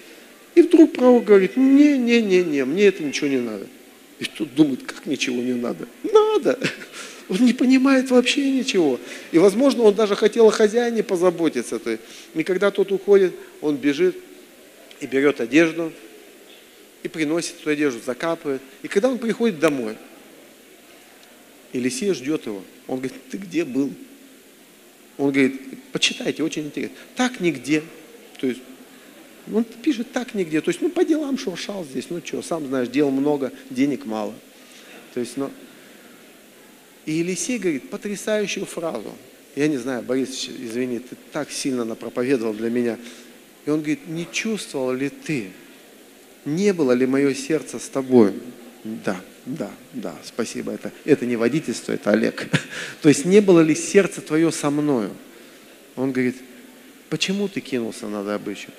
И 0.55 0.64
вдруг 0.64 0.93
пророк 0.93 1.26
говорит, 1.26 1.55
не-не-не-не, 1.55 2.66
мне 2.66 2.86
это 2.86 3.03
ничего 3.03 3.28
не 3.28 3.39
надо. 3.39 3.68
И 4.18 4.26
тут 4.26 4.53
думает, 4.55 4.84
как 4.84 5.05
ничего 5.05 5.41
не 5.41 5.53
надо? 5.53 5.88
Надо. 6.03 6.59
Он 7.32 7.46
не 7.46 7.54
понимает 7.54 8.12
вообще 8.12 8.52
ничего. 8.52 9.00
И, 9.32 9.38
возможно, 9.38 9.84
он 9.84 9.96
даже 9.96 10.18
хотел 10.18 10.48
о 10.48 10.52
хозяине 10.52 11.02
позаботиться. 11.02 11.80
То 11.80 11.92
есть, 11.92 12.04
и 12.34 12.44
когда 12.44 12.72
тот 12.72 12.92
уходит, 12.92 13.34
он 13.62 13.78
бежит 13.78 14.18
и 15.00 15.06
берет 15.06 15.40
одежду, 15.40 15.94
и 17.04 17.08
приносит 17.08 17.62
эту 17.62 17.70
одежду, 17.70 18.02
закапывает. 18.06 18.62
И 18.84 18.90
когда 18.90 19.08
он 19.08 19.18
приходит 19.18 19.60
домой, 19.60 19.96
Елисей 21.72 22.14
ждет 22.14 22.48
его. 22.48 22.62
Он 22.90 22.98
говорит, 22.98 23.14
ты 23.30 23.38
где 23.38 23.64
был? 23.64 23.94
Он 25.18 25.32
говорит, 25.32 25.62
почитайте, 25.94 26.44
очень 26.44 26.66
интересно. 26.66 26.98
Так 27.16 27.40
нигде. 27.40 27.82
То 28.42 28.48
есть, 28.48 28.60
он 29.54 29.64
пишет 29.64 30.12
так 30.12 30.34
нигде. 30.34 30.60
То 30.60 30.70
есть, 30.70 30.82
ну, 30.82 30.90
по 30.90 31.06
делам 31.06 31.38
шуршал 31.38 31.86
здесь. 31.86 32.08
Ну, 32.10 32.22
что, 32.22 32.42
сам 32.42 32.68
знаешь, 32.68 32.90
дел 32.90 33.10
много, 33.10 33.54
денег 33.70 34.06
мало. 34.06 34.34
То 35.14 35.22
есть, 35.22 35.38
ну, 35.38 35.50
и 37.06 37.14
Елисей 37.14 37.58
говорит 37.58 37.89
потрясающую 37.89 38.66
фразу. 38.66 39.12
Я 39.56 39.68
не 39.68 39.78
знаю, 39.78 40.02
Борис, 40.04 40.47
извини, 40.47 40.99
ты 40.99 41.16
так 41.32 41.52
сильно 41.52 41.84
напроповедовал 41.84 42.54
для 42.54 42.70
меня. 42.70 42.97
И 43.66 43.70
он 43.70 43.80
говорит, 43.80 44.08
не 44.08 44.28
чувствовал 44.32 44.93
ли 44.93 45.10
ты, 45.10 45.52
не 46.45 46.74
было 46.74 46.93
ли 46.93 47.06
мое 47.06 47.34
сердце 47.34 47.80
с 47.80 47.89
тобой? 47.89 48.34
Да, 48.84 49.20
да, 49.45 49.72
да, 49.93 50.16
спасибо. 50.24 50.72
Это, 50.72 50.91
это 51.06 51.26
не 51.26 51.36
водительство, 51.36 51.91
это 51.91 52.12
Олег. 52.12 52.47
То 53.02 53.10
есть 53.10 53.26
не 53.26 53.41
было 53.41 53.60
ли 53.60 53.76
сердце 53.76 54.22
твое 54.22 54.52
со 54.52 54.70
мною? 54.70 55.12
Он 55.95 56.12
говорит, 56.12 56.38
почему 57.10 57.47
ты 57.47 57.60
кинулся 57.60 58.08
на 58.08 58.24
добычу? 58.24 58.70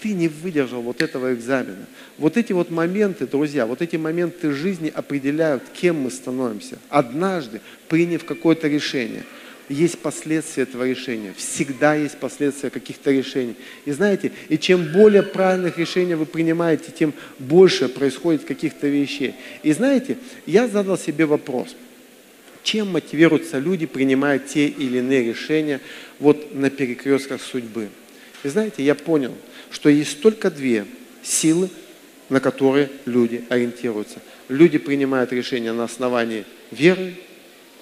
Ты 0.00 0.12
не 0.12 0.28
выдержал 0.28 0.82
вот 0.82 1.02
этого 1.02 1.34
экзамена. 1.34 1.86
Вот 2.18 2.36
эти 2.36 2.52
вот 2.52 2.70
моменты, 2.70 3.26
друзья, 3.26 3.66
вот 3.66 3.82
эти 3.82 3.96
моменты 3.96 4.52
жизни 4.52 4.92
определяют, 4.94 5.62
кем 5.72 6.00
мы 6.00 6.10
становимся. 6.10 6.78
Однажды, 6.88 7.60
приняв 7.88 8.24
какое-то 8.24 8.68
решение, 8.68 9.24
есть 9.68 9.98
последствия 9.98 10.62
этого 10.62 10.88
решения. 10.88 11.34
Всегда 11.36 11.94
есть 11.94 12.16
последствия 12.16 12.70
каких-то 12.70 13.10
решений. 13.10 13.54
И 13.84 13.92
знаете, 13.92 14.32
и 14.48 14.56
чем 14.56 14.92
более 14.92 15.22
правильных 15.22 15.78
решений 15.78 16.14
вы 16.14 16.24
принимаете, 16.24 16.90
тем 16.90 17.12
больше 17.38 17.88
происходит 17.88 18.44
каких-то 18.44 18.86
вещей. 18.86 19.34
И 19.62 19.72
знаете, 19.72 20.16
я 20.46 20.68
задал 20.68 20.96
себе 20.96 21.26
вопрос, 21.26 21.76
чем 22.62 22.92
мотивируются 22.92 23.58
люди, 23.58 23.84
принимая 23.84 24.38
те 24.38 24.68
или 24.68 24.98
иные 24.98 25.24
решения 25.24 25.80
вот 26.18 26.54
на 26.54 26.70
перекрестках 26.70 27.42
судьбы. 27.42 27.88
И 28.44 28.48
знаете, 28.48 28.82
я 28.82 28.94
понял– 28.94 29.34
что 29.70 29.88
есть 29.88 30.20
только 30.20 30.50
две 30.50 30.86
силы, 31.22 31.68
на 32.28 32.40
которые 32.40 32.90
люди 33.06 33.44
ориентируются. 33.48 34.20
Люди 34.48 34.78
принимают 34.78 35.32
решения 35.32 35.72
на 35.72 35.84
основании 35.84 36.44
веры 36.70 37.14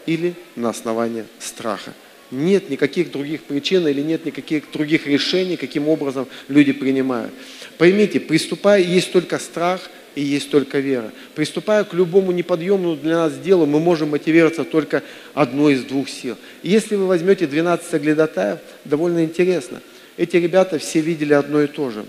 или 0.06 0.34
на 0.54 0.70
основании 0.70 1.24
страха. 1.38 1.92
Нет 2.30 2.70
никаких 2.70 3.12
других 3.12 3.44
причин 3.44 3.86
или 3.86 4.00
нет 4.00 4.24
никаких 4.24 4.70
других 4.72 5.06
решений, 5.06 5.56
каким 5.56 5.88
образом 5.88 6.26
люди 6.48 6.72
принимают. 6.72 7.32
Поймите, 7.78 8.18
приступая, 8.18 8.82
есть 8.82 9.12
только 9.12 9.38
страх 9.38 9.88
и 10.16 10.22
есть 10.22 10.50
только 10.50 10.80
вера. 10.80 11.12
Приступая 11.36 11.84
к 11.84 11.94
любому 11.94 12.32
неподъемному 12.32 12.96
для 12.96 13.16
нас 13.16 13.38
делу, 13.38 13.66
мы 13.66 13.78
можем 13.78 14.10
мотивироваться 14.10 14.64
только 14.64 15.04
одной 15.34 15.74
из 15.74 15.84
двух 15.84 16.08
сил. 16.08 16.36
если 16.64 16.96
вы 16.96 17.06
возьмете 17.06 17.46
12 17.46 17.86
соглядатаев, 17.86 18.58
довольно 18.84 19.24
интересно– 19.24 19.80
эти 20.16 20.36
ребята 20.36 20.78
все 20.78 21.00
видели 21.00 21.32
одно 21.32 21.62
и 21.62 21.66
то 21.66 21.90
же. 21.90 22.06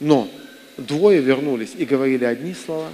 Но 0.00 0.28
двое 0.76 1.20
вернулись 1.20 1.72
и 1.76 1.84
говорили 1.84 2.24
одни 2.24 2.54
слова, 2.54 2.92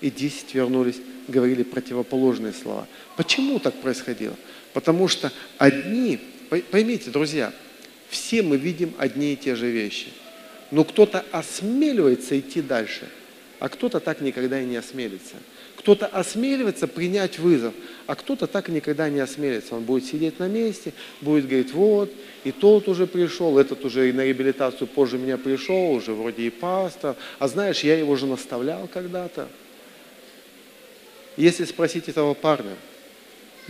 и 0.00 0.10
десять 0.10 0.54
вернулись, 0.54 0.96
говорили 1.28 1.62
противоположные 1.62 2.52
слова. 2.52 2.86
Почему 3.16 3.58
так 3.58 3.74
происходило? 3.74 4.36
Потому 4.72 5.08
что 5.08 5.32
одни, 5.58 6.20
поймите, 6.70 7.10
друзья, 7.10 7.52
все 8.08 8.42
мы 8.42 8.56
видим 8.56 8.94
одни 8.98 9.32
и 9.32 9.36
те 9.36 9.56
же 9.56 9.70
вещи. 9.70 10.08
Но 10.70 10.84
кто-то 10.84 11.24
осмеливается 11.32 12.38
идти 12.38 12.60
дальше, 12.60 13.08
а 13.58 13.68
кто-то 13.68 14.00
так 14.00 14.20
никогда 14.20 14.60
и 14.60 14.66
не 14.66 14.76
осмелится. 14.76 15.36
Кто-то 15.86 16.06
осмеливается 16.06 16.88
принять 16.88 17.38
вызов, 17.38 17.72
а 18.08 18.16
кто-то 18.16 18.48
так 18.48 18.68
никогда 18.70 19.08
не 19.08 19.20
осмелится. 19.20 19.76
Он 19.76 19.84
будет 19.84 20.04
сидеть 20.04 20.40
на 20.40 20.48
месте, 20.48 20.92
будет 21.20 21.46
говорить, 21.46 21.72
вот, 21.72 22.12
и 22.42 22.50
тот 22.50 22.88
уже 22.88 23.06
пришел, 23.06 23.56
этот 23.56 23.84
уже 23.84 24.08
и 24.08 24.12
на 24.12 24.24
реабилитацию 24.24 24.88
позже 24.88 25.16
меня 25.16 25.38
пришел, 25.38 25.92
уже 25.92 26.12
вроде 26.12 26.42
и 26.42 26.50
пастор. 26.50 27.14
А 27.38 27.46
знаешь, 27.46 27.84
я 27.84 27.96
его 27.96 28.16
же 28.16 28.26
наставлял 28.26 28.88
когда-то. 28.88 29.48
Если 31.36 31.64
спросить 31.64 32.08
этого 32.08 32.34
парня, 32.34 32.74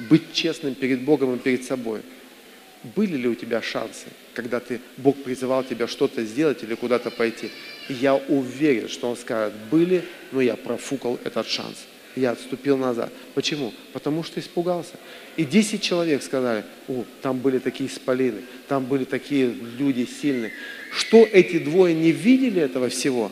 быть 0.08 0.32
честным 0.32 0.74
перед 0.74 1.02
Богом 1.02 1.34
и 1.34 1.38
перед 1.38 1.64
собой, 1.64 2.00
были 2.82 3.18
ли 3.18 3.28
у 3.28 3.34
тебя 3.34 3.60
шансы, 3.60 4.06
когда 4.32 4.58
ты, 4.58 4.80
Бог 4.96 5.22
призывал 5.22 5.64
тебя 5.64 5.86
что-то 5.86 6.24
сделать 6.24 6.62
или 6.62 6.76
куда-то 6.76 7.10
пойти? 7.10 7.50
Я 7.90 8.14
уверен, 8.14 8.88
что 8.88 9.10
он 9.10 9.18
скажет, 9.18 9.52
были, 9.70 10.02
но 10.32 10.40
я 10.40 10.56
профукал 10.56 11.20
этот 11.22 11.46
шанс 11.46 11.76
я 12.16 12.32
отступил 12.32 12.76
назад. 12.76 13.12
Почему? 13.34 13.72
Потому 13.92 14.24
что 14.24 14.40
испугался. 14.40 14.94
И 15.36 15.44
10 15.44 15.82
человек 15.82 16.22
сказали, 16.22 16.64
о, 16.88 17.04
там 17.22 17.38
были 17.38 17.58
такие 17.58 17.88
спалины, 17.90 18.40
там 18.68 18.86
были 18.86 19.04
такие 19.04 19.54
люди 19.78 20.06
сильные. 20.06 20.52
Что 20.90 21.18
эти 21.18 21.58
двое 21.58 21.94
не 21.94 22.10
видели 22.10 22.60
этого 22.60 22.88
всего? 22.88 23.30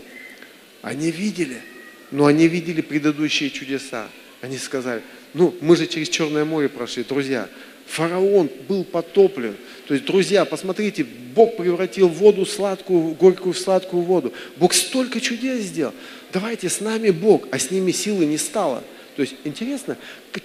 Они 0.82 1.10
видели, 1.10 1.62
но 2.10 2.26
они 2.26 2.46
видели 2.46 2.82
предыдущие 2.82 3.50
чудеса. 3.50 4.08
Они 4.42 4.58
сказали, 4.58 5.02
ну, 5.32 5.54
мы 5.62 5.76
же 5.76 5.86
через 5.86 6.10
Черное 6.10 6.44
море 6.44 6.68
прошли, 6.68 7.04
друзья. 7.04 7.48
Фараон 7.86 8.50
был 8.68 8.84
потоплен. 8.84 9.56
То 9.86 9.94
есть, 9.94 10.06
друзья, 10.06 10.44
посмотрите, 10.44 11.04
Бог 11.34 11.56
превратил 11.56 12.08
воду 12.08 12.46
сладкую, 12.46 13.14
горькую 13.14 13.52
в 13.52 13.58
сладкую 13.58 14.02
воду. 14.02 14.32
Бог 14.56 14.72
столько 14.72 15.20
чудес 15.20 15.62
сделал. 15.64 15.92
Давайте 16.32 16.68
с 16.68 16.80
нами 16.80 17.10
Бог, 17.10 17.46
а 17.50 17.58
с 17.58 17.70
ними 17.70 17.90
силы 17.90 18.24
не 18.24 18.38
стало. 18.38 18.82
То 19.16 19.22
есть 19.22 19.34
интересно, 19.44 19.96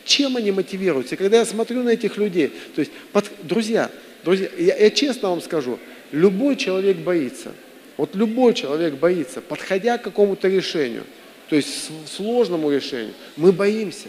чем 0.05 0.37
они 0.37 0.51
мотивируются. 0.51 1.15
когда 1.15 1.37
я 1.37 1.45
смотрю 1.45 1.83
на 1.83 1.89
этих 1.89 2.17
людей, 2.17 2.51
то 2.75 2.81
есть, 2.81 2.91
под, 3.13 3.31
друзья, 3.43 3.89
друзья, 4.23 4.49
я, 4.57 4.75
я 4.75 4.89
честно 4.91 5.29
вам 5.29 5.41
скажу, 5.41 5.79
любой 6.11 6.55
человек 6.55 6.97
боится. 6.97 7.53
Вот 7.97 8.15
любой 8.15 8.53
человек 8.53 8.95
боится, 8.95 9.41
подходя 9.41 9.97
к 9.97 10.03
какому-то 10.03 10.47
решению, 10.47 11.03
то 11.49 11.55
есть 11.55 11.89
сложному 12.07 12.71
решению, 12.71 13.13
мы 13.35 13.51
боимся. 13.51 14.07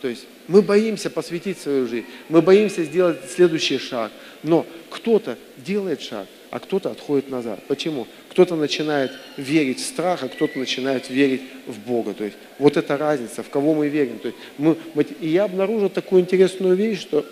То 0.00 0.08
есть 0.08 0.26
мы 0.48 0.62
боимся 0.62 1.10
посвятить 1.10 1.58
свою 1.58 1.86
жизнь, 1.86 2.06
мы 2.28 2.42
боимся 2.42 2.84
сделать 2.84 3.18
следующий 3.30 3.78
шаг. 3.78 4.12
Но 4.42 4.66
кто-то 4.90 5.36
делает 5.56 6.02
шаг, 6.02 6.26
а 6.50 6.58
кто-то 6.58 6.90
отходит 6.90 7.30
назад. 7.30 7.60
Почему? 7.68 8.06
Кто-то 8.30 8.54
начинает 8.54 9.12
верить 9.36 9.80
в 9.80 9.84
страх, 9.84 10.22
а 10.22 10.28
кто-то 10.28 10.58
начинает 10.58 11.10
верить 11.10 11.42
в 11.66 11.78
Бога. 11.78 12.14
То 12.14 12.24
есть 12.24 12.36
вот 12.58 12.76
эта 12.76 12.96
разница, 12.96 13.42
в 13.42 13.48
кого 13.48 13.74
мы 13.74 13.88
верим. 13.88 14.18
То 14.18 14.28
есть 14.28 14.38
мы, 14.58 14.76
и 15.20 15.28
я 15.28 15.44
обнаружил 15.44 15.88
такую 15.88 16.22
интересную 16.22 16.76
вещь, 16.76 17.00
что 17.00 17.26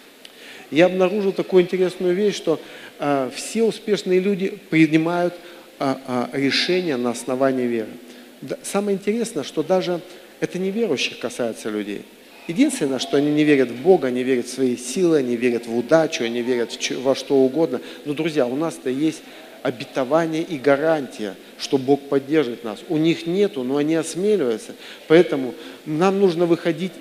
я 0.70 0.86
обнаружил 0.86 1.32
такую 1.32 1.62
интересную 1.62 2.14
вещь, 2.14 2.36
что 2.36 2.60
а, 2.98 3.30
все 3.34 3.64
успешные 3.64 4.20
люди 4.20 4.58
принимают 4.70 5.34
а, 5.78 6.00
а, 6.06 6.30
решения 6.36 6.96
на 6.96 7.10
основании 7.10 7.66
веры. 7.66 7.90
Да, 8.42 8.58
самое 8.62 8.96
интересное, 8.96 9.42
что 9.42 9.62
даже 9.62 10.00
это 10.40 10.58
неверующих 10.58 11.18
касается 11.18 11.70
людей. 11.70 12.02
Единственное, 12.46 13.00
что 13.00 13.16
они 13.16 13.32
не 13.32 13.42
верят 13.42 13.70
в 13.70 13.82
Бога, 13.82 14.08
они 14.08 14.22
верят 14.22 14.46
в 14.46 14.54
свои 14.54 14.76
силы, 14.76 15.18
они 15.18 15.36
верят 15.36 15.66
в 15.66 15.76
удачу, 15.76 16.22
они 16.24 16.42
верят 16.42 16.78
во 17.02 17.14
что 17.14 17.34
угодно. 17.36 17.80
Но, 18.04 18.14
друзья, 18.14 18.46
у 18.46 18.54
нас-то 18.54 18.88
есть 18.88 19.22
обетование 19.62 20.42
и 20.42 20.56
гарантия, 20.56 21.34
что 21.58 21.76
Бог 21.76 22.08
поддержит 22.08 22.62
нас. 22.62 22.78
У 22.88 22.98
них 22.98 23.26
нету, 23.26 23.64
но 23.64 23.78
они 23.78 23.96
осмеливаются. 23.96 24.74
Поэтому 25.08 25.54
нам 25.86 26.20
нужно 26.20 26.46
выходить, 26.46 26.92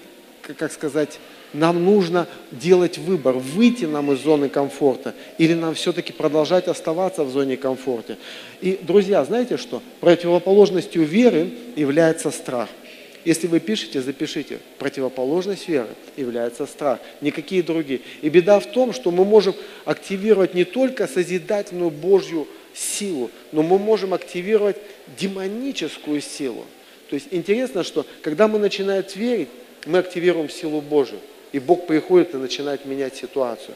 как 0.41 0.71
сказать, 0.71 1.19
нам 1.53 1.85
нужно 1.85 2.27
делать 2.51 2.97
выбор, 2.97 3.35
выйти 3.35 3.85
нам 3.85 4.11
из 4.11 4.23
зоны 4.23 4.49
комфорта 4.49 5.13
или 5.37 5.53
нам 5.53 5.75
все-таки 5.75 6.11
продолжать 6.11 6.67
оставаться 6.67 7.23
в 7.23 7.29
зоне 7.29 7.55
комфорта. 7.55 8.17
И, 8.61 8.79
друзья, 8.81 9.23
знаете 9.23 9.57
что? 9.57 9.83
Противоположностью 9.99 11.05
веры 11.05 11.51
является 11.75 12.31
страх– 12.31 12.69
если 13.25 13.47
вы 13.47 13.59
пишете, 13.59 14.01
запишите. 14.01 14.59
Противоположность 14.77 15.67
веры 15.67 15.89
является 16.15 16.65
страх, 16.67 16.99
никакие 17.21 17.63
другие. 17.63 18.01
И 18.21 18.29
беда 18.29 18.59
в 18.59 18.67
том, 18.67 18.93
что 18.93 19.11
мы 19.11 19.25
можем 19.25 19.55
активировать 19.83 20.53
не 20.53 20.63
только 20.63 21.07
созидательную 21.07 21.89
Божью 21.89 22.47
силу, 22.73 23.31
но 23.51 23.63
мы 23.63 23.79
можем 23.79 24.13
активировать 24.13 24.77
демоническую 25.19 26.21
силу. 26.21 26.65
То 27.09 27.15
есть 27.15 27.27
интересно, 27.31 27.83
что 27.83 28.05
когда 28.21 28.47
мы 28.47 28.59
начинаем 28.59 29.03
верить, 29.15 29.49
мы 29.85 29.99
активируем 29.99 30.49
силу 30.49 30.81
Божию. 30.81 31.19
И 31.51 31.59
Бог 31.59 31.87
приходит 31.87 32.33
и 32.33 32.37
начинает 32.37 32.85
менять 32.85 33.15
ситуацию 33.15 33.75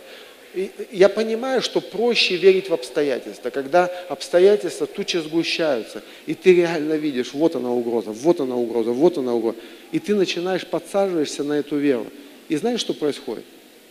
я 0.91 1.09
понимаю, 1.09 1.61
что 1.61 1.81
проще 1.81 2.35
верить 2.35 2.69
в 2.69 2.73
обстоятельства, 2.73 3.49
когда 3.49 3.85
обстоятельства 4.09 4.87
тучи 4.87 5.17
сгущаются, 5.17 6.03
и 6.25 6.33
ты 6.33 6.55
реально 6.55 6.93
видишь, 6.93 7.33
вот 7.33 7.55
она 7.55 7.71
угроза, 7.71 8.11
вот 8.11 8.39
она 8.39 8.55
угроза, 8.55 8.91
вот 8.91 9.17
она 9.17 9.33
угроза. 9.33 9.57
И 9.91 9.99
ты 9.99 10.15
начинаешь 10.15 10.65
подсаживаешься 10.65 11.43
на 11.43 11.53
эту 11.53 11.77
веру. 11.77 12.07
И 12.47 12.55
знаешь, 12.55 12.79
что 12.79 12.93
происходит? 12.93 13.45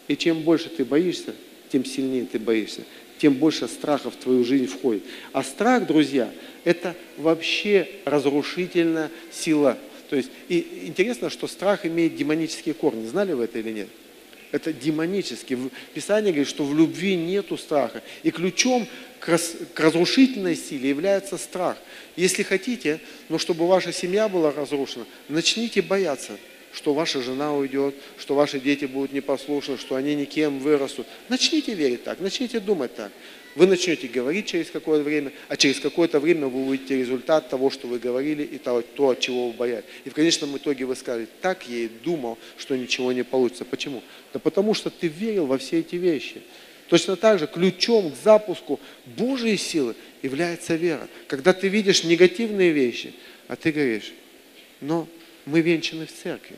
И 0.08 0.16
чем 0.16 0.42
больше 0.42 0.68
ты 0.68 0.84
боишься, 0.84 1.34
тем 1.70 1.84
сильнее 1.84 2.24
ты 2.24 2.38
боишься, 2.38 2.82
тем 3.18 3.34
больше 3.34 3.68
страха 3.68 4.10
в 4.10 4.16
твою 4.16 4.44
жизнь 4.44 4.66
входит. 4.66 5.02
А 5.32 5.42
страх, 5.42 5.86
друзья, 5.86 6.30
это 6.64 6.94
вообще 7.16 7.88
разрушительная 8.04 9.10
сила. 9.30 9.76
То 10.10 10.16
есть, 10.16 10.30
и 10.48 10.84
интересно, 10.86 11.30
что 11.30 11.46
страх 11.46 11.84
имеет 11.84 12.16
демонические 12.16 12.74
корни. 12.74 13.06
Знали 13.06 13.32
вы 13.32 13.44
это 13.44 13.58
или 13.58 13.70
нет? 13.70 13.88
Это 14.50 14.72
демонически. 14.72 15.58
Писание 15.94 16.32
говорит, 16.32 16.48
что 16.48 16.64
в 16.64 16.76
любви 16.76 17.16
нету 17.16 17.58
страха. 17.58 18.02
И 18.22 18.30
ключом 18.30 18.86
к, 19.20 19.28
раз, 19.28 19.54
к 19.74 19.80
разрушительной 19.80 20.56
силе 20.56 20.88
является 20.88 21.36
страх. 21.36 21.76
Если 22.16 22.42
хотите, 22.42 23.00
но 23.28 23.38
чтобы 23.38 23.66
ваша 23.66 23.92
семья 23.92 24.28
была 24.28 24.50
разрушена, 24.50 25.06
начните 25.28 25.82
бояться, 25.82 26.38
что 26.72 26.94
ваша 26.94 27.22
жена 27.22 27.54
уйдет, 27.54 27.94
что 28.18 28.34
ваши 28.34 28.58
дети 28.58 28.86
будут 28.86 29.12
непослушны, 29.12 29.76
что 29.76 29.96
они 29.96 30.14
никем 30.14 30.60
вырастут. 30.60 31.06
Начните 31.28 31.74
верить 31.74 32.04
так, 32.04 32.20
начните 32.20 32.60
думать 32.60 32.94
так. 32.94 33.12
Вы 33.54 33.66
начнете 33.66 34.06
говорить 34.08 34.46
через 34.46 34.70
какое-то 34.70 35.04
время, 35.04 35.32
а 35.48 35.56
через 35.56 35.80
какое-то 35.80 36.20
время 36.20 36.46
вы 36.46 36.66
увидите 36.66 36.96
результат 36.96 37.48
того, 37.48 37.70
что 37.70 37.88
вы 37.88 37.98
говорили, 37.98 38.42
и 38.42 38.58
то, 38.58 38.82
то 38.82 39.10
от 39.10 39.20
чего 39.20 39.48
вы 39.48 39.54
боялись. 39.54 39.84
И 40.04 40.10
в 40.10 40.14
конечном 40.14 40.56
итоге 40.56 40.84
вы 40.84 40.94
скажете, 40.94 41.30
так 41.40 41.68
я 41.68 41.78
и 41.78 41.88
думал, 41.88 42.38
что 42.56 42.76
ничего 42.76 43.12
не 43.12 43.24
получится. 43.24 43.64
Почему? 43.64 44.02
Да 44.32 44.38
потому 44.38 44.74
что 44.74 44.90
ты 44.90 45.08
верил 45.08 45.46
во 45.46 45.58
все 45.58 45.80
эти 45.80 45.96
вещи. 45.96 46.42
Точно 46.88 47.16
так 47.16 47.38
же 47.38 47.46
ключом 47.46 48.10
к 48.10 48.14
запуску 48.22 48.80
Божьей 49.04 49.56
силы 49.56 49.94
является 50.22 50.74
вера. 50.74 51.08
Когда 51.26 51.52
ты 51.52 51.68
видишь 51.68 52.04
негативные 52.04 52.72
вещи, 52.72 53.12
а 53.46 53.56
ты 53.56 53.72
говоришь, 53.72 54.12
но 54.80 55.06
мы 55.44 55.60
венчаны 55.60 56.06
в 56.06 56.12
церкви. 56.12 56.56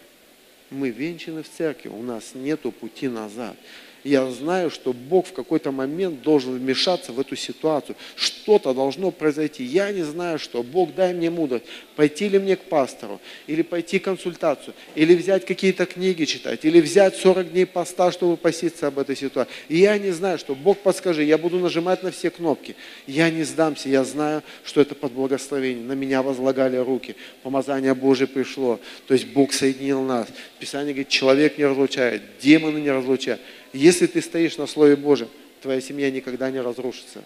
Мы 0.71 0.91
венчаны 0.91 1.43
в 1.43 1.49
церкви, 1.49 1.89
у 1.89 2.03
нас 2.03 2.33
нету 2.35 2.71
пути 2.71 3.09
назад 3.09 3.57
я 4.05 4.31
знаю, 4.31 4.71
что 4.71 4.93
Бог 4.93 5.27
в 5.27 5.33
какой-то 5.33 5.73
момент 5.73 6.23
должен 6.23 6.57
вмешаться 6.57 7.13
в 7.13 7.21
эту 7.21 7.37
ситуацию. 7.37 7.97
Что-то 8.17 8.73
должно 8.73 9.11
произойти. 9.11 9.63
Я 9.63 9.93
не 9.93 10.03
знаю, 10.03 10.39
что. 10.39 10.63
Бог, 10.63 10.95
дай 10.95 11.13
мне 11.13 11.31
мудрость. 11.31 11.65
Пойти 11.97 12.29
ли 12.29 12.39
мне 12.39 12.57
к 12.57 12.63
пастору, 12.63 13.21
или 13.47 13.63
пойти 13.63 13.99
консультацию, 13.99 14.75
или 14.95 15.15
взять 15.15 15.45
какие-то 15.45 15.85
книги 15.85 16.25
читать, 16.25 16.65
или 16.65 16.81
взять 16.81 17.17
40 17.17 17.53
дней 17.53 17.67
поста, 17.67 18.11
чтобы 18.11 18.37
поститься 18.39 18.87
об 18.87 18.99
этой 18.99 19.17
ситуации. 19.17 19.53
Я 19.69 19.99
не 19.99 20.11
знаю, 20.13 20.39
что. 20.39 20.55
Бог, 20.55 20.79
подскажи, 20.79 21.25
я 21.25 21.37
буду 21.37 21.59
нажимать 21.59 22.03
на 22.03 22.11
все 22.11 22.31
кнопки. 22.31 22.77
Я 23.07 23.31
не 23.31 23.43
сдамся, 23.43 23.89
я 23.89 24.05
знаю, 24.05 24.43
что 24.65 24.81
это 24.81 24.95
под 24.95 25.13
благословение. 25.13 25.85
На 25.85 25.93
меня 25.93 26.23
возлагали 26.23 26.77
руки. 26.77 27.17
Помазание 27.43 27.95
Божие 27.95 28.29
пришло. 28.29 28.81
То 29.07 29.15
есть 29.15 29.27
Бог 29.27 29.53
соединил 29.53 30.03
нас. 30.03 30.29
Писание 30.59 30.95
говорит, 30.95 31.09
человек 31.09 31.59
не 31.59 31.65
разлучает, 31.65 32.23
демоны 32.41 32.79
не 32.79 32.91
разлучают. 32.91 33.41
Если 33.73 34.07
ты 34.07 34.21
стоишь 34.21 34.57
на 34.59 34.67
Слове 34.67 34.97
Божьем, 34.97 35.29
твоя 35.63 35.81
семья 35.81 36.11
никогда 36.11 36.51
не 36.51 36.61
разрушится. 36.61 37.23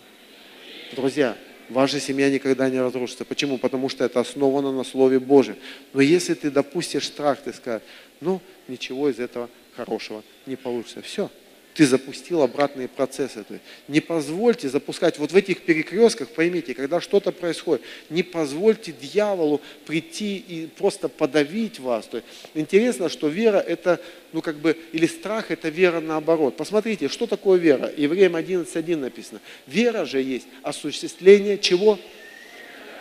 Друзья, 0.92 1.36
ваша 1.68 2.00
семья 2.00 2.30
никогда 2.30 2.68
не 2.68 2.80
разрушится. 2.80 3.24
Почему? 3.24 3.58
Потому 3.58 3.88
что 3.88 4.04
это 4.04 4.20
основано 4.20 4.72
на 4.72 4.84
Слове 4.84 5.18
Божьем. 5.18 5.56
Но 5.92 6.00
если 6.00 6.34
ты 6.34 6.50
допустишь 6.50 7.06
страх, 7.06 7.40
ты 7.42 7.52
скажешь, 7.52 7.86
ну, 8.20 8.40
ничего 8.68 9.08
из 9.08 9.18
этого 9.18 9.48
хорошего 9.74 10.22
не 10.46 10.56
получится. 10.56 11.02
Все, 11.02 11.30
ты 11.74 11.86
запустил 11.86 12.42
обратные 12.42 12.86
процессы. 12.88 13.42
То 13.42 13.54
есть 13.54 13.64
не 13.88 14.00
позвольте 14.00 14.68
запускать, 14.68 15.18
вот 15.18 15.32
в 15.32 15.36
этих 15.36 15.62
перекрестках, 15.62 16.28
поймите, 16.28 16.72
когда 16.72 17.00
что-то 17.00 17.32
происходит, 17.32 17.84
не 18.10 18.22
позвольте 18.22 18.92
дьяволу 18.92 19.60
прийти 19.84 20.36
и 20.36 20.68
просто 20.78 21.08
подавить 21.08 21.80
вас. 21.80 22.06
То 22.06 22.18
есть, 22.18 22.28
интересно, 22.54 23.08
что 23.08 23.28
вера 23.28 23.58
это, 23.58 24.00
ну 24.32 24.40
как 24.40 24.56
бы, 24.56 24.76
или 24.92 25.06
страх 25.06 25.50
это 25.50 25.68
вера 25.68 26.00
наоборот. 26.00 26.56
Посмотрите, 26.56 27.08
что 27.08 27.26
такое 27.26 27.58
вера? 27.58 27.92
Евреям 27.96 28.36
11.1 28.36 28.96
написано. 28.96 29.40
Вера 29.66 30.04
же 30.04 30.22
есть 30.22 30.46
осуществление 30.62 31.58
чего? 31.58 31.98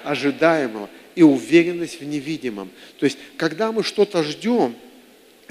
Ожидаемого 0.04 0.90
и 1.16 1.22
уверенность 1.22 2.02
в 2.02 2.04
невидимом. 2.04 2.72
То 3.00 3.06
есть, 3.06 3.20
когда 3.38 3.72
мы 3.72 3.84
что-то 3.84 4.24
ждем, 4.24 4.76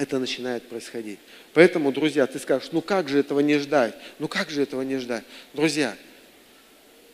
это 0.02 0.18
начинает 0.18 0.68
происходить. 0.68 1.18
Поэтому, 1.54 1.92
друзья, 1.92 2.26
ты 2.26 2.38
скажешь, 2.38 2.70
ну 2.72 2.82
как 2.82 3.08
же 3.08 3.18
этого 3.18 3.40
не 3.40 3.58
ждать? 3.58 3.94
Ну 4.18 4.28
как 4.28 4.50
же 4.50 4.62
этого 4.62 4.82
не 4.82 4.98
ждать? 4.98 5.24
Друзья, 5.54 5.96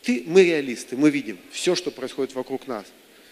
ты, 0.01 0.23
мы 0.25 0.43
реалисты, 0.43 0.97
мы 0.97 1.09
видим 1.09 1.37
все, 1.51 1.75
что 1.75 1.91
происходит 1.91 2.33
вокруг 2.33 2.67
нас. 2.67 2.85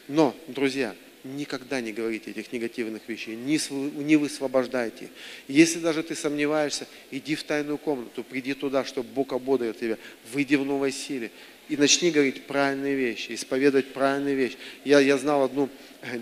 Но, 0.08 0.36
друзья, 0.48 0.96
никогда 1.24 1.82
не 1.82 1.92
говорите 1.92 2.32
этих 2.32 2.54
негативных 2.54 3.08
вещей, 3.08 3.36
не, 3.36 3.60
не 4.04 4.16
высвобождайте. 4.16 5.10
Если 5.48 5.80
даже 5.80 6.04
ты 6.04 6.16
сомневаешься, 6.16 6.88
иди 7.12 7.36
в 7.36 7.44
тайную 7.44 7.78
комнату, 7.78 8.24
приди 8.24 8.54
туда, 8.54 8.86
чтобы 8.86 9.10
Бог 9.10 9.34
ободрил 9.34 9.74
тебя, 9.74 9.98
выйди 10.32 10.56
в 10.56 10.66
новой 10.66 10.92
силе 10.92 11.32
и 11.68 11.76
начни 11.76 12.12
говорить 12.12 12.46
правильные 12.46 12.96
вещи, 12.96 13.34
исповедовать 13.34 13.92
правильные 13.92 14.36
вещи. 14.36 14.58
Я, 14.86 15.00
я 15.00 15.18
знал 15.18 15.44
одну 15.44 15.70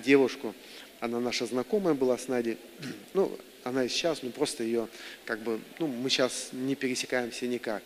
девушку, 0.03 0.55
она 0.99 1.19
наша 1.19 1.45
знакомая 1.45 1.93
была 1.93 2.17
с 2.17 2.27
Надей, 2.27 2.57
ну, 3.13 3.31
она 3.63 3.83
и 3.83 3.89
сейчас, 3.89 4.21
ну 4.21 4.29
просто 4.29 4.63
ее, 4.63 4.87
как 5.25 5.39
бы, 5.39 5.59
ну 5.79 5.87
мы 5.87 6.09
сейчас 6.09 6.49
не 6.51 6.75
пересекаемся 6.75 7.47
никак. 7.47 7.81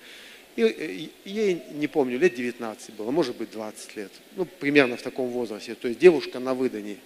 И, 0.55 1.10
и 1.24 1.30
ей, 1.30 1.64
не 1.72 1.88
помню, 1.88 2.20
лет 2.20 2.36
19 2.36 2.95
было, 2.95 3.12
может 3.12 3.38
быть 3.38 3.51
20 3.51 3.95
лет. 3.95 4.12
Ну, 4.36 4.45
примерно 4.45 4.97
в 4.97 5.01
таком 5.01 5.30
возрасте. 5.30 5.74
То 5.74 5.88
есть 5.88 5.99
девушка 5.99 6.39
на 6.39 6.53
выдании. 6.53 6.97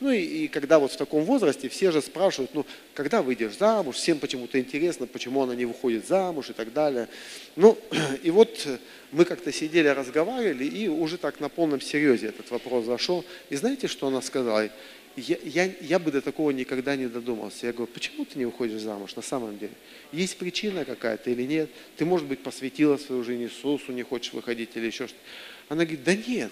Ну 0.00 0.10
и, 0.10 0.20
и 0.20 0.48
когда 0.48 0.78
вот 0.78 0.92
в 0.92 0.96
таком 0.96 1.24
возрасте 1.24 1.68
все 1.68 1.90
же 1.90 2.00
спрашивают, 2.00 2.54
ну, 2.54 2.64
когда 2.94 3.20
выйдешь 3.20 3.58
замуж, 3.58 3.96
всем 3.96 4.18
почему-то 4.18 4.58
интересно, 4.58 5.06
почему 5.06 5.42
она 5.42 5.54
не 5.54 5.66
выходит 5.66 6.06
замуж 6.06 6.50
и 6.50 6.52
так 6.54 6.72
далее. 6.72 7.06
Ну, 7.56 7.76
и 8.22 8.30
вот 8.30 8.66
мы 9.10 9.26
как-то 9.26 9.52
сидели, 9.52 9.88
разговаривали, 9.88 10.64
и 10.64 10.88
уже 10.88 11.18
так 11.18 11.38
на 11.38 11.50
полном 11.50 11.82
серьезе 11.82 12.28
этот 12.28 12.50
вопрос 12.50 12.86
зашел. 12.86 13.26
И 13.50 13.56
знаете, 13.56 13.88
что 13.88 14.06
она 14.06 14.22
сказала? 14.22 14.70
Я, 15.16 15.36
я, 15.44 15.70
я 15.80 15.98
бы 15.98 16.10
до 16.10 16.22
такого 16.22 16.50
никогда 16.50 16.96
не 16.96 17.06
додумался. 17.06 17.66
Я 17.66 17.72
говорю, 17.72 17.92
почему 17.92 18.24
ты 18.24 18.38
не 18.38 18.46
выходишь 18.46 18.80
замуж 18.80 19.14
на 19.14 19.22
самом 19.22 19.58
деле? 19.58 19.72
Есть 20.10 20.38
причина 20.38 20.84
какая-то 20.84 21.30
или 21.30 21.42
нет? 21.42 21.70
Ты, 21.96 22.04
может 22.04 22.26
быть, 22.26 22.42
посвятила 22.42 22.96
свою 22.96 23.22
жизнь 23.22 23.42
Иисусу, 23.42 23.92
не 23.92 24.02
хочешь 24.02 24.32
выходить 24.32 24.70
или 24.74 24.86
еще 24.86 25.06
что-то. 25.06 25.22
Она 25.68 25.84
говорит, 25.84 26.04
да 26.04 26.14
нет. 26.14 26.50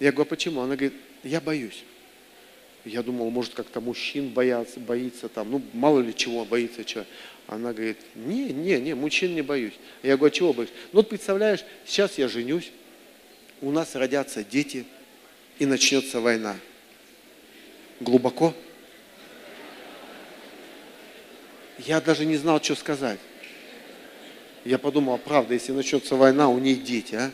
Я 0.00 0.10
говорю, 0.10 0.28
а 0.28 0.30
почему? 0.30 0.60
Она 0.60 0.74
говорит, 0.74 0.94
я 1.22 1.40
боюсь. 1.40 1.84
Я 2.84 3.02
думал, 3.02 3.30
может, 3.30 3.54
как-то 3.54 3.80
мужчин 3.80 4.30
боятся, 4.30 4.80
боится 4.80 5.28
там, 5.28 5.52
ну, 5.52 5.62
мало 5.72 6.00
ли 6.00 6.12
чего, 6.14 6.44
боится 6.44 6.84
чего. 6.84 7.04
Она 7.46 7.72
говорит, 7.72 7.98
не, 8.16 8.46
не, 8.52 8.80
не, 8.80 8.94
мужчин 8.94 9.34
не 9.34 9.42
боюсь. 9.42 9.74
Я 10.02 10.16
говорю, 10.16 10.32
а 10.32 10.36
чего 10.36 10.52
боюсь? 10.52 10.72
Ну, 10.92 10.98
вот 10.98 11.08
представляешь, 11.08 11.64
сейчас 11.86 12.18
я 12.18 12.26
женюсь, 12.26 12.72
у 13.60 13.70
нас 13.70 13.94
родятся 13.94 14.42
дети, 14.42 14.84
и 15.58 15.66
начнется 15.66 16.20
война. 16.20 16.56
Глубоко? 18.02 18.52
Я 21.78 22.00
даже 22.00 22.26
не 22.26 22.36
знал, 22.36 22.60
что 22.60 22.74
сказать. 22.74 23.20
Я 24.64 24.78
подумал, 24.78 25.14
а 25.14 25.18
правда, 25.18 25.54
если 25.54 25.72
начнется 25.72 26.16
война, 26.16 26.48
у 26.48 26.58
них 26.58 26.82
дети, 26.82 27.14
а? 27.14 27.30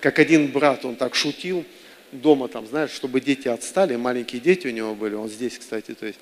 Как 0.00 0.18
один 0.18 0.50
брат, 0.50 0.84
он 0.84 0.96
так 0.96 1.14
шутил, 1.14 1.64
дома 2.12 2.48
там, 2.48 2.66
знаешь, 2.66 2.90
чтобы 2.90 3.20
дети 3.20 3.46
отстали, 3.46 3.96
маленькие 3.96 4.40
дети 4.40 4.66
у 4.66 4.70
него 4.70 4.94
были, 4.94 5.14
он 5.14 5.28
здесь, 5.28 5.58
кстати, 5.58 5.94
то 5.94 6.06
есть, 6.06 6.18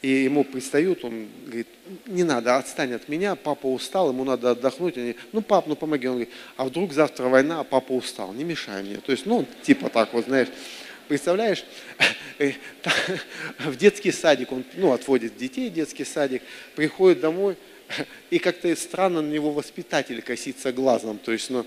и 0.00 0.08
ему 0.08 0.44
пристают, 0.44 1.04
он 1.04 1.26
говорит, 1.44 1.66
не 2.06 2.22
надо, 2.22 2.56
отстань 2.56 2.92
от 2.92 3.08
меня, 3.08 3.34
папа 3.34 3.66
устал, 3.66 4.10
ему 4.10 4.24
надо 4.24 4.52
отдохнуть. 4.52 4.96
Они, 4.96 5.16
ну, 5.32 5.42
пап, 5.42 5.66
ну 5.66 5.74
помоги. 5.74 6.06
Он 6.06 6.14
говорит, 6.14 6.34
а 6.56 6.64
вдруг 6.66 6.92
завтра 6.92 7.24
война, 7.24 7.60
а 7.60 7.64
папа 7.64 7.92
устал, 7.92 8.32
не 8.32 8.44
мешай 8.44 8.84
мне. 8.84 8.98
То 8.98 9.10
есть, 9.10 9.26
ну, 9.26 9.44
типа 9.62 9.88
так 9.88 10.14
вот, 10.14 10.26
знаешь, 10.26 10.48
представляешь, 11.08 11.64
э, 12.38 12.52
в 13.58 13.76
детский 13.76 14.12
садик, 14.12 14.52
он, 14.52 14.64
ну, 14.74 14.92
отводит 14.92 15.36
детей 15.36 15.70
в 15.70 15.72
детский 15.72 16.04
садик, 16.04 16.42
приходит 16.76 17.20
домой, 17.20 17.56
и 18.30 18.38
как-то 18.38 18.74
странно 18.76 19.22
на 19.22 19.30
него 19.30 19.50
воспитатель 19.50 20.22
косится 20.22 20.72
глазом. 20.72 21.18
То 21.18 21.32
есть, 21.32 21.50
ну, 21.50 21.66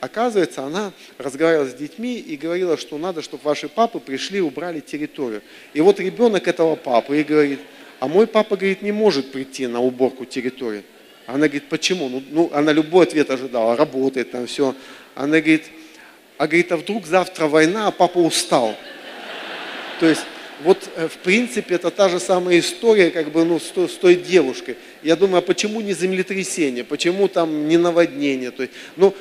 оказывается, 0.00 0.62
она 0.62 0.92
разговаривала 1.18 1.68
с 1.68 1.74
детьми 1.74 2.18
и 2.18 2.36
говорила, 2.36 2.76
что 2.76 2.98
надо, 2.98 3.22
чтобы 3.22 3.44
ваши 3.44 3.68
папы 3.68 4.00
пришли, 4.00 4.40
убрали 4.40 4.80
территорию. 4.80 5.42
И 5.74 5.80
вот 5.80 6.00
ребенок 6.00 6.48
этого 6.48 6.76
папы 6.76 7.20
и 7.20 7.24
говорит, 7.24 7.60
а 8.00 8.08
мой 8.08 8.26
папа, 8.26 8.56
говорит, 8.56 8.82
не 8.82 8.92
может 8.92 9.32
прийти 9.32 9.66
на 9.66 9.80
уборку 9.80 10.24
территории. 10.24 10.84
Она 11.26 11.40
говорит, 11.40 11.68
почему? 11.68 12.08
Ну, 12.08 12.22
ну 12.30 12.50
она 12.54 12.72
любой 12.72 13.04
ответ 13.04 13.30
ожидала, 13.30 13.76
работает 13.76 14.30
там 14.30 14.46
все. 14.46 14.74
Она 15.14 15.40
говорит, 15.40 15.64
а 16.38 16.46
говорит, 16.46 16.72
а 16.72 16.76
вдруг 16.76 17.06
завтра 17.06 17.46
война, 17.46 17.88
а 17.88 17.90
папа 17.90 18.18
устал. 18.18 18.74
То 20.00 20.06
есть 20.06 20.22
вот 20.62 20.88
э, 20.96 21.08
в 21.08 21.18
принципе 21.18 21.74
это 21.74 21.90
та 21.90 22.08
же 22.08 22.18
самая 22.20 22.58
история 22.58 23.10
как 23.10 23.30
бы 23.30 23.44
ну, 23.44 23.58
с, 23.58 23.64
той, 23.64 23.88
с 23.88 23.94
той 23.94 24.14
девушкой. 24.14 24.76
Я 25.02 25.16
думаю, 25.16 25.38
а 25.38 25.42
почему 25.42 25.80
не 25.80 25.92
землетрясение, 25.92 26.84
почему 26.84 27.28
там 27.28 27.68
не 27.68 27.76
наводнение? 27.76 28.50
То 28.50 28.62
есть, 28.62 28.74
ну, 28.96 29.14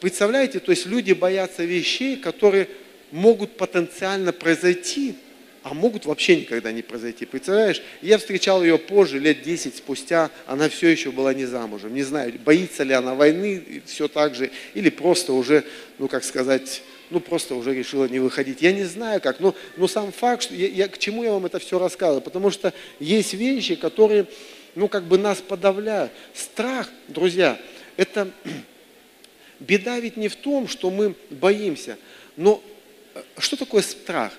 представляете, 0.00 0.58
то 0.60 0.70
есть 0.70 0.86
люди 0.86 1.12
боятся 1.12 1.64
вещей, 1.64 2.16
которые 2.16 2.68
могут 3.10 3.56
потенциально 3.56 4.32
произойти, 4.32 5.14
а 5.70 5.74
могут 5.74 6.06
вообще 6.06 6.36
никогда 6.36 6.72
не 6.72 6.80
произойти. 6.80 7.26
Представляешь, 7.26 7.82
я 8.00 8.16
встречал 8.16 8.62
ее 8.62 8.78
позже, 8.78 9.18
лет 9.18 9.42
10 9.42 9.76
спустя, 9.76 10.30
она 10.46 10.68
все 10.70 10.88
еще 10.88 11.10
была 11.10 11.34
не 11.34 11.44
замужем. 11.44 11.94
Не 11.94 12.02
знаю, 12.02 12.32
боится 12.42 12.84
ли 12.84 12.94
она 12.94 13.14
войны, 13.14 13.82
все 13.84 14.08
так 14.08 14.34
же, 14.34 14.50
или 14.72 14.88
просто 14.88 15.34
уже, 15.34 15.64
ну 15.98 16.08
как 16.08 16.24
сказать, 16.24 16.82
ну 17.10 17.20
просто 17.20 17.54
уже 17.54 17.74
решила 17.74 18.06
не 18.06 18.18
выходить. 18.18 18.62
Я 18.62 18.72
не 18.72 18.84
знаю 18.84 19.20
как, 19.20 19.40
но, 19.40 19.54
но 19.76 19.88
сам 19.88 20.10
факт, 20.10 20.44
что 20.44 20.54
я, 20.54 20.68
я, 20.68 20.88
к 20.88 20.96
чему 20.96 21.22
я 21.22 21.32
вам 21.32 21.44
это 21.44 21.58
все 21.58 21.78
рассказываю, 21.78 22.22
потому 22.22 22.50
что 22.50 22.72
есть 22.98 23.34
вещи, 23.34 23.74
которые, 23.74 24.24
ну 24.74 24.88
как 24.88 25.04
бы 25.04 25.18
нас 25.18 25.38
подавляют. 25.38 26.12
Страх, 26.32 26.88
друзья, 27.08 27.60
это 27.98 28.30
беда 29.60 30.00
ведь 30.00 30.16
не 30.16 30.28
в 30.28 30.36
том, 30.36 30.66
что 30.66 30.90
мы 30.90 31.14
боимся, 31.28 31.98
но 32.38 32.62
э, 33.14 33.22
что 33.36 33.56
такое 33.56 33.82
страх? 33.82 34.32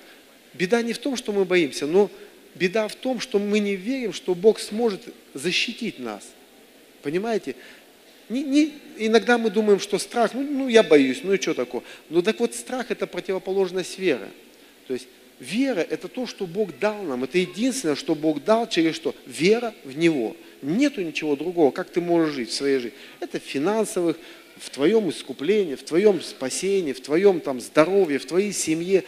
Беда 0.54 0.82
не 0.82 0.92
в 0.92 0.98
том, 0.98 1.16
что 1.16 1.32
мы 1.32 1.44
боимся, 1.44 1.86
но 1.86 2.10
беда 2.54 2.88
в 2.88 2.94
том, 2.94 3.20
что 3.20 3.38
мы 3.38 3.60
не 3.60 3.76
верим, 3.76 4.12
что 4.12 4.34
Бог 4.34 4.58
сможет 4.58 5.02
защитить 5.34 5.98
нас. 5.98 6.24
Понимаете? 7.02 7.56
Не, 8.28 8.42
не, 8.42 8.72
иногда 8.98 9.38
мы 9.38 9.50
думаем, 9.50 9.80
что 9.80 9.98
страх, 9.98 10.34
ну, 10.34 10.42
ну 10.42 10.68
я 10.68 10.82
боюсь, 10.82 11.20
ну 11.22 11.32
и 11.32 11.40
что 11.40 11.54
такое. 11.54 11.82
Ну 12.10 12.22
так 12.22 12.38
вот 12.40 12.54
страх 12.54 12.90
это 12.90 13.06
противоположность 13.06 13.98
веры. 13.98 14.28
То 14.86 14.94
есть 14.94 15.08
вера 15.40 15.80
это 15.80 16.06
то, 16.08 16.26
что 16.26 16.46
Бог 16.46 16.78
дал 16.78 17.02
нам. 17.02 17.24
Это 17.24 17.38
единственное, 17.38 17.96
что 17.96 18.14
Бог 18.14 18.44
дал 18.44 18.68
через 18.68 18.94
что? 18.94 19.14
Вера 19.26 19.74
в 19.84 19.96
Него. 19.96 20.36
Нету 20.62 21.02
ничего 21.02 21.34
другого, 21.34 21.70
как 21.70 21.90
ты 21.90 22.00
можешь 22.00 22.34
жить 22.34 22.50
в 22.50 22.54
своей 22.54 22.78
жизни. 22.78 22.98
Это 23.18 23.40
в 23.40 23.42
финансовых, 23.42 24.16
в 24.58 24.70
твоем 24.70 25.08
искуплении, 25.08 25.74
в 25.74 25.82
твоем 25.82 26.20
спасении, 26.20 26.92
в 26.92 27.00
твоем 27.00 27.40
там 27.40 27.60
здоровье, 27.60 28.18
в 28.18 28.26
твоей 28.26 28.52
семье 28.52 29.04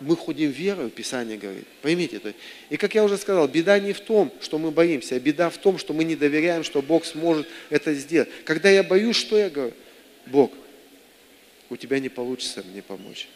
мы 0.00 0.16
ходим 0.16 0.50
верой, 0.50 0.90
Писание 0.90 1.36
говорит. 1.36 1.66
Поймите 1.82 2.16
это. 2.16 2.34
И 2.70 2.76
как 2.76 2.94
я 2.94 3.04
уже 3.04 3.18
сказал, 3.18 3.46
беда 3.48 3.78
не 3.78 3.92
в 3.92 4.00
том, 4.00 4.32
что 4.40 4.58
мы 4.58 4.70
боимся, 4.70 5.16
а 5.16 5.20
беда 5.20 5.50
в 5.50 5.58
том, 5.58 5.78
что 5.78 5.92
мы 5.92 6.04
не 6.04 6.16
доверяем, 6.16 6.64
что 6.64 6.82
Бог 6.82 7.04
сможет 7.04 7.46
это 7.68 7.94
сделать. 7.94 8.28
Когда 8.44 8.70
я 8.70 8.82
боюсь, 8.82 9.16
что 9.16 9.38
я 9.38 9.50
говорю? 9.50 9.74
Бог, 10.26 10.52
у 11.68 11.76
тебя 11.76 11.98
не 11.98 12.08
получится 12.08 12.64
мне 12.70 12.82
помочь. 12.82 13.28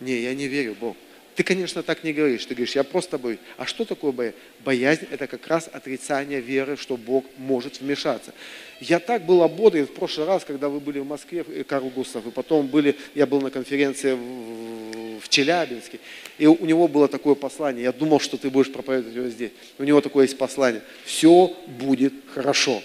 Не, 0.00 0.20
я 0.20 0.34
не 0.34 0.48
верю, 0.48 0.76
Бог. 0.80 0.96
Ты, 1.34 1.44
конечно, 1.44 1.82
так 1.82 2.04
не 2.04 2.12
говоришь. 2.12 2.44
Ты 2.44 2.54
говоришь, 2.54 2.76
я 2.76 2.84
просто 2.84 3.18
боюсь. 3.18 3.38
А 3.56 3.64
что 3.64 3.84
такое 3.84 4.12
боязнь? 4.12 4.36
Боязнь– 4.64 5.06
это 5.10 5.26
как 5.26 5.46
раз 5.46 5.68
отрицание 5.72 6.40
веры, 6.40 6.76
что 6.76 6.96
Бог 6.96 7.24
может 7.38 7.80
вмешаться. 7.80 8.34
Я 8.80 8.98
так 8.98 9.24
был 9.24 9.42
ободрен 9.42 9.86
в 9.86 9.94
прошлый 9.94 10.26
раз, 10.26 10.44
когда 10.44 10.68
вы 10.68 10.78
были 10.78 10.98
в 10.98 11.06
Москве, 11.06 11.44
э, 11.48 11.64
Карл 11.64 11.88
Густав, 11.88 12.26
и 12.26 12.30
потом 12.30 12.66
были, 12.66 12.96
я 13.14 13.26
был 13.26 13.40
на 13.40 13.50
конференции 13.50 14.12
в, 14.12 14.92
в 15.20 15.28
Челябинске, 15.28 15.98
и 16.38 16.46
у 16.46 16.64
него 16.64 16.88
было 16.88 17.08
такое 17.08 17.34
послание. 17.34 17.84
Я 17.84 17.92
думал, 17.92 18.20
что 18.20 18.36
ты 18.36 18.50
будешь 18.50 18.72
проповедовать 18.72 19.16
его 19.16 19.28
здесь. 19.28 19.52
У 19.78 19.84
него 19.84 20.00
такое 20.00 20.24
есть 20.24 20.38
послание. 20.38 20.82
Все 21.04 21.54
будет 21.66 22.12
хорошо. 22.34 22.82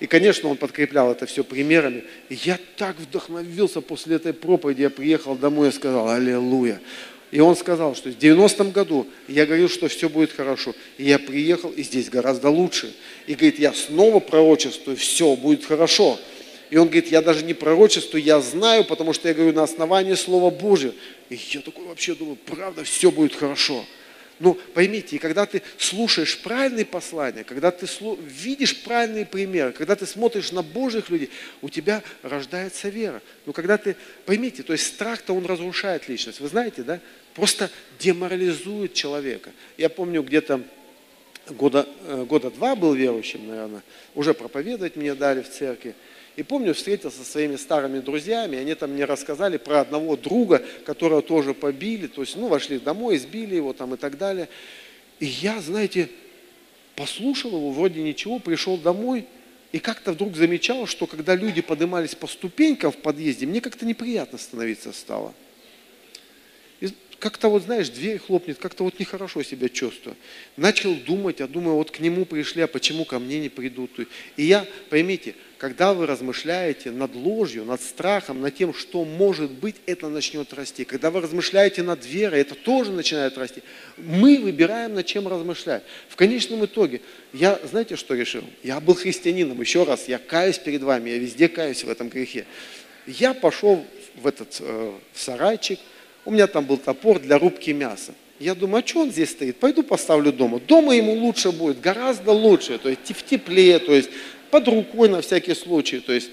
И, 0.00 0.06
конечно, 0.06 0.48
он 0.48 0.56
подкреплял 0.56 1.12
это 1.12 1.26
все 1.26 1.44
примерами. 1.44 2.02
И 2.28 2.34
я 2.44 2.58
так 2.76 2.98
вдохновился 2.98 3.80
после 3.80 4.16
этой 4.16 4.32
проповеди. 4.32 4.82
Я 4.82 4.90
приехал 4.90 5.36
домой 5.36 5.68
и 5.68 5.72
сказал, 5.72 6.08
аллилуйя. 6.08 6.80
И 7.30 7.40
он 7.40 7.56
сказал, 7.56 7.94
что 7.94 8.10
в 8.10 8.18
90-м 8.18 8.72
году 8.72 9.06
я 9.28 9.46
говорил, 9.46 9.68
что 9.68 9.88
все 9.88 10.08
будет 10.08 10.32
хорошо. 10.32 10.74
И 10.98 11.04
я 11.04 11.18
приехал, 11.18 11.70
и 11.70 11.82
здесь 11.82 12.10
гораздо 12.10 12.50
лучше. 12.50 12.92
И 13.26 13.34
говорит, 13.34 13.58
я 13.58 13.72
снова 13.72 14.18
пророчествую, 14.20 14.96
все 14.96 15.36
будет 15.36 15.64
хорошо. 15.64 16.18
И 16.68 16.76
он 16.76 16.86
говорит, 16.86 17.12
я 17.12 17.22
даже 17.22 17.44
не 17.44 17.54
пророчествую, 17.54 18.22
я 18.22 18.40
знаю, 18.40 18.84
потому 18.84 19.12
что 19.12 19.28
я 19.28 19.34
говорю 19.34 19.52
на 19.52 19.62
основании 19.62 20.14
Слова 20.14 20.50
Божьего. 20.50 20.94
И 21.32 21.40
я 21.52 21.62
такой 21.62 21.86
вообще 21.86 22.14
думаю, 22.14 22.36
правда, 22.36 22.84
все 22.84 23.10
будет 23.10 23.34
хорошо. 23.34 23.86
Ну, 24.38 24.52
поймите, 24.74 25.18
когда 25.18 25.46
ты 25.46 25.62
слушаешь 25.78 26.38
правильные 26.38 26.84
послания, 26.84 27.42
когда 27.42 27.70
ты 27.70 27.86
видишь 28.20 28.82
правильные 28.82 29.24
примеры, 29.24 29.72
когда 29.72 29.96
ты 29.96 30.04
смотришь 30.04 30.52
на 30.52 30.62
Божьих 30.62 31.08
людей, 31.08 31.30
у 31.62 31.70
тебя 31.70 32.02
рождается 32.22 32.90
вера. 32.90 33.22
Но 33.46 33.54
когда 33.54 33.78
ты, 33.78 33.96
поймите, 34.26 34.62
то 34.62 34.74
есть 34.74 34.86
страх-то 34.86 35.32
он 35.32 35.46
разрушает 35.46 36.06
личность. 36.06 36.40
Вы 36.40 36.48
знаете, 36.48 36.82
да? 36.82 37.00
Просто 37.32 37.70
деморализует 37.98 38.92
человека. 38.92 39.52
Я 39.78 39.88
помню, 39.88 40.22
где-то 40.22 40.60
года, 41.48 41.88
э, 42.08 42.24
года 42.24 42.50
два 42.50 42.76
был 42.76 42.92
верующим, 42.92 43.48
наверное, 43.48 43.82
уже 44.14 44.34
проповедовать 44.34 44.96
мне 44.96 45.14
дали 45.14 45.40
в 45.40 45.48
церкви. 45.48 45.94
И 46.36 46.42
помню, 46.42 46.72
встретился 46.72 47.18
со 47.18 47.30
своими 47.30 47.56
старыми 47.56 48.00
друзьями, 48.00 48.58
они 48.58 48.74
там 48.74 48.92
мне 48.92 49.04
рассказали 49.04 49.58
про 49.58 49.80
одного 49.80 50.16
друга, 50.16 50.62
которого 50.86 51.20
тоже 51.20 51.52
побили, 51.52 52.06
то 52.06 52.22
есть, 52.22 52.36
ну, 52.36 52.48
вошли 52.48 52.78
домой, 52.78 53.16
избили 53.16 53.56
его 53.56 53.74
там 53.74 53.94
и 53.94 53.96
так 53.98 54.16
далее. 54.16 54.48
И 55.20 55.26
я, 55.26 55.60
знаете, 55.60 56.08
послушал 56.96 57.50
его, 57.50 57.70
вроде 57.70 58.02
ничего, 58.02 58.38
пришел 58.38 58.78
домой, 58.78 59.26
и 59.72 59.78
как-то 59.78 60.12
вдруг 60.12 60.36
замечал, 60.36 60.86
что 60.86 61.06
когда 61.06 61.34
люди 61.34 61.60
поднимались 61.60 62.14
по 62.14 62.26
ступенькам 62.26 62.92
в 62.92 62.96
подъезде, 62.96 63.46
мне 63.46 63.60
как-то 63.60 63.84
неприятно 63.84 64.38
становиться 64.38 64.92
стало. 64.92 65.34
Как-то 67.22 67.48
вот, 67.48 67.62
знаешь, 67.62 67.88
дверь 67.88 68.18
хлопнет, 68.18 68.58
как-то 68.58 68.82
вот 68.82 68.98
нехорошо 68.98 69.44
себя 69.44 69.68
чувствую. 69.68 70.16
Начал 70.56 70.92
думать, 70.96 71.40
а 71.40 71.46
думаю, 71.46 71.76
вот 71.76 71.92
к 71.92 72.00
нему 72.00 72.24
пришли, 72.24 72.62
а 72.62 72.66
почему 72.66 73.04
ко 73.04 73.20
мне 73.20 73.38
не 73.38 73.48
придут? 73.48 73.92
И 74.36 74.42
я, 74.42 74.66
поймите, 74.90 75.36
когда 75.56 75.94
вы 75.94 76.06
размышляете 76.06 76.90
над 76.90 77.14
ложью, 77.14 77.64
над 77.64 77.80
страхом, 77.80 78.40
над 78.40 78.56
тем, 78.56 78.74
что 78.74 79.04
может 79.04 79.52
быть, 79.52 79.76
это 79.86 80.08
начнет 80.08 80.52
расти. 80.52 80.84
Когда 80.84 81.12
вы 81.12 81.20
размышляете 81.20 81.84
над 81.84 82.04
верой, 82.04 82.40
это 82.40 82.56
тоже 82.56 82.90
начинает 82.90 83.38
расти. 83.38 83.62
Мы 83.98 84.40
выбираем, 84.40 84.94
над 84.94 85.06
чем 85.06 85.28
размышлять. 85.28 85.84
В 86.08 86.16
конечном 86.16 86.64
итоге, 86.64 87.02
я, 87.32 87.60
знаете, 87.70 87.94
что 87.94 88.16
решил? 88.16 88.42
Я 88.64 88.80
был 88.80 88.94
христианином, 88.94 89.60
еще 89.60 89.84
раз, 89.84 90.08
я 90.08 90.18
каюсь 90.18 90.58
перед 90.58 90.82
вами, 90.82 91.10
я 91.10 91.18
везде 91.18 91.48
каюсь 91.48 91.84
в 91.84 91.88
этом 91.88 92.08
грехе. 92.08 92.46
Я 93.06 93.32
пошел 93.32 93.86
в 94.16 94.26
этот 94.26 94.56
э, 94.58 94.92
в 95.12 95.20
сарайчик, 95.20 95.78
у 96.24 96.30
меня 96.30 96.46
там 96.46 96.64
был 96.64 96.76
топор 96.76 97.18
для 97.18 97.38
рубки 97.38 97.70
мяса. 97.70 98.14
Я 98.38 98.54
думаю, 98.54 98.82
а 98.82 98.86
что 98.86 99.00
он 99.00 99.10
здесь 99.10 99.30
стоит? 99.30 99.56
Пойду 99.58 99.82
поставлю 99.82 100.32
дома. 100.32 100.58
Дома 100.60 100.96
ему 100.96 101.12
лучше 101.12 101.52
будет, 101.52 101.80
гораздо 101.80 102.32
лучше, 102.32 102.78
то 102.78 102.88
есть 102.88 103.14
в 103.14 103.24
тепле, 103.24 103.78
то 103.78 103.92
есть 103.94 104.10
под 104.50 104.68
рукой 104.68 105.08
на 105.08 105.20
всякий 105.20 105.54
случай. 105.54 106.00
То 106.00 106.12
есть, 106.12 106.30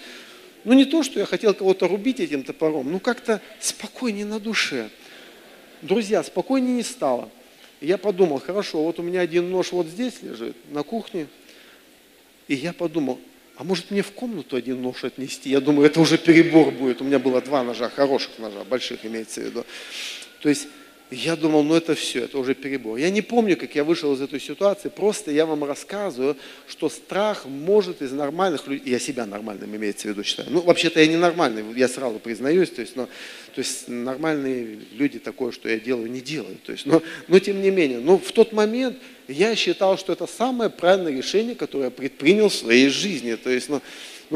ну 0.64 0.74
не 0.74 0.86
то, 0.86 1.04
что 1.04 1.20
я 1.20 1.26
хотел 1.26 1.54
кого-то 1.54 1.88
рубить 1.88 2.20
этим 2.20 2.44
топором, 2.44 2.92
ну 2.92 3.00
как-то 3.00 3.42
спокойнее 3.60 4.26
на 4.26 4.40
душе. 4.40 4.90
Друзья, 5.82 6.24
спокойнее 6.24 6.74
не 6.74 6.84
стало. 6.84 7.30
Я 7.80 7.98
подумал, 7.98 8.40
хорошо, 8.40 8.84
вот 8.84 9.00
у 9.00 9.04
меня 9.04 9.22
один 9.22 9.50
нож 9.50 9.72
вот 9.72 9.88
здесь 9.88 10.22
лежит, 10.22 10.56
на 10.72 10.84
кухне. 10.84 11.28
И 12.48 12.56
я 12.56 12.74
подумал, 12.74 13.20
а 13.60 13.66
может 13.66 13.92
мне 13.92 14.02
в 14.02 14.12
комнату 14.14 14.56
один 14.56 14.82
нож 14.82 15.04
отнести? 15.04 15.50
Я 15.50 15.60
думаю, 15.60 15.86
это 15.86 16.00
уже 16.00 16.18
перебор 16.18 16.72
будет. 16.72 17.02
У 17.02 17.04
меня 17.04 17.20
было 17.20 17.42
два 17.42 17.62
ножа, 17.62 17.90
хороших 17.90 18.40
ножа, 18.40 18.64
больших 18.64 19.06
имеется 19.06 19.42
в 19.42 19.44
виду. 19.44 19.66
То 20.40 20.48
есть 20.48 20.70
я 21.12 21.36
думал, 21.36 21.64
ну 21.64 21.76
это 21.76 21.96
все, 21.96 22.26
это 22.26 22.38
уже 22.38 22.54
перебор. 22.54 22.98
Я 22.98 23.10
не 23.10 23.22
помню, 23.22 23.58
как 23.58 23.74
я 23.74 23.84
вышел 23.84 24.14
из 24.14 24.22
этой 24.22 24.40
ситуации, 24.40 24.90
просто 24.90 25.32
я 25.32 25.46
вам 25.46 25.64
рассказываю, 25.64 26.38
что 26.68 26.88
страх 26.90 27.46
может 27.46 28.02
из 28.02 28.12
нормальных 28.12 28.68
людей, 28.68 28.92
я 28.92 29.00
себя 29.00 29.26
нормальным 29.26 29.76
имеется 29.76 30.08
в 30.08 30.12
виду 30.12 30.24
считаю. 30.24 30.50
Ну, 30.52 30.62
вообще-то 30.62 31.00
я 31.00 31.08
не 31.08 31.18
нормальный, 31.18 31.64
я 31.76 31.88
сразу 31.88 32.20
признаюсь, 32.20 32.70
то 32.70 32.82
есть, 32.82 32.96
но, 32.96 33.06
то 33.06 33.60
есть 33.60 33.88
нормальные 33.88 34.80
люди 34.94 35.18
такое, 35.18 35.52
что 35.52 35.68
я 35.68 35.80
делаю, 35.80 36.12
не 36.12 36.22
делают. 36.22 36.62
То 36.64 36.74
есть, 36.74 36.86
но, 36.86 37.02
но 37.28 37.40
тем 37.40 37.62
не 37.62 37.72
менее, 37.72 38.00
но 38.00 38.20
в 38.20 38.32
тот 38.32 38.54
момент 38.54 38.98
я 39.28 39.56
считал, 39.56 39.98
что 39.98 40.14
это 40.14 40.28
самое 40.28 40.70
правильное 40.70 41.16
решение, 41.16 41.56
которое 41.56 41.86
я 41.86 41.92
предпринял 41.92 42.50
в 42.50 42.54
своей 42.54 42.90
жизни. 42.90 43.34
То 43.36 43.50
есть, 43.50 43.70
ну, 43.70 43.82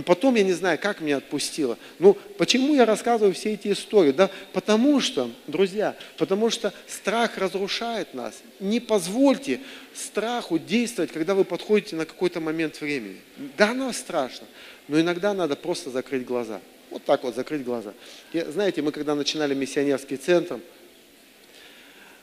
потом 0.02 0.36
я 0.36 0.44
не 0.44 0.54
знаю, 0.54 0.80
как 0.80 1.02
меня 1.02 1.18
отпустило. 1.18 1.78
Ну, 2.00 2.18
почему 2.38 2.74
я 2.74 2.86
рассказываю 2.86 3.34
все 3.34 3.54
эти 3.54 3.72
истории? 3.72 4.12
Да, 4.12 4.32
потому 4.52 5.00
что, 5.00 5.30
друзья, 5.46 5.96
потому 6.18 6.50
что 6.50 6.74
страх 6.88 7.38
разрушает 7.38 8.14
нас. 8.14 8.41
Не 8.60 8.80
позвольте 8.80 9.62
страху 9.94 10.58
действовать, 10.58 11.12
когда 11.12 11.36
вы 11.36 11.44
подходите 11.44 11.96
на 11.96 12.06
какой-то 12.06 12.39
момент 12.39 12.82
времени. 12.82 13.20
Да, 13.58 13.70
оно 13.72 13.94
страшно, 13.94 14.48
но 14.88 15.00
иногда 15.00 15.34
надо 15.34 15.56
просто 15.56 15.91
закрыть 15.91 16.26
глаза. 16.26 16.60
Вот 16.89 17.04
так 17.04 17.24
вот 17.24 17.36
закрыть 17.36 17.64
глаза. 17.64 17.94
И, 18.34 18.41
знаете, 18.41 18.82
мы 18.82 18.91
когда 18.91 19.14
начинали 19.14 19.54
миссионерский 19.54 20.18
центр, 20.18 20.60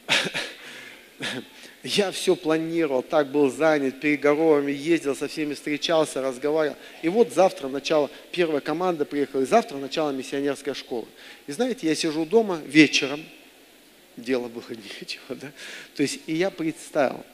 я 1.83 2.11
все 2.11 2.37
планировал, 2.37 3.03
так 3.03 3.31
был 3.31 3.51
занят, 3.51 4.01
переговорами 4.01 4.71
ездил, 4.73 5.17
со 5.17 5.29
всеми 5.29 5.55
встречался, 5.55 6.21
разговаривал. 6.21 6.77
И 7.03 7.09
вот 7.09 7.33
завтра 7.33 7.69
начало, 7.69 8.11
первая 8.33 8.61
команда 8.61 9.05
приехала, 9.05 9.43
и 9.43 9.47
завтра 9.47 9.79
начало 9.79 10.11
миссионерской 10.11 10.75
школы. 10.75 11.07
И 11.47 11.53
знаете, 11.53 11.87
я 11.87 11.95
сижу 11.95 12.27
дома 12.27 12.61
вечером, 12.67 13.25
дело 14.17 14.49
было 14.49 14.65
нечего, 15.01 15.37
да? 15.37 15.53
То 15.95 16.03
есть, 16.03 16.21
и 16.27 16.35
я 16.35 16.51
представил, 16.51 17.25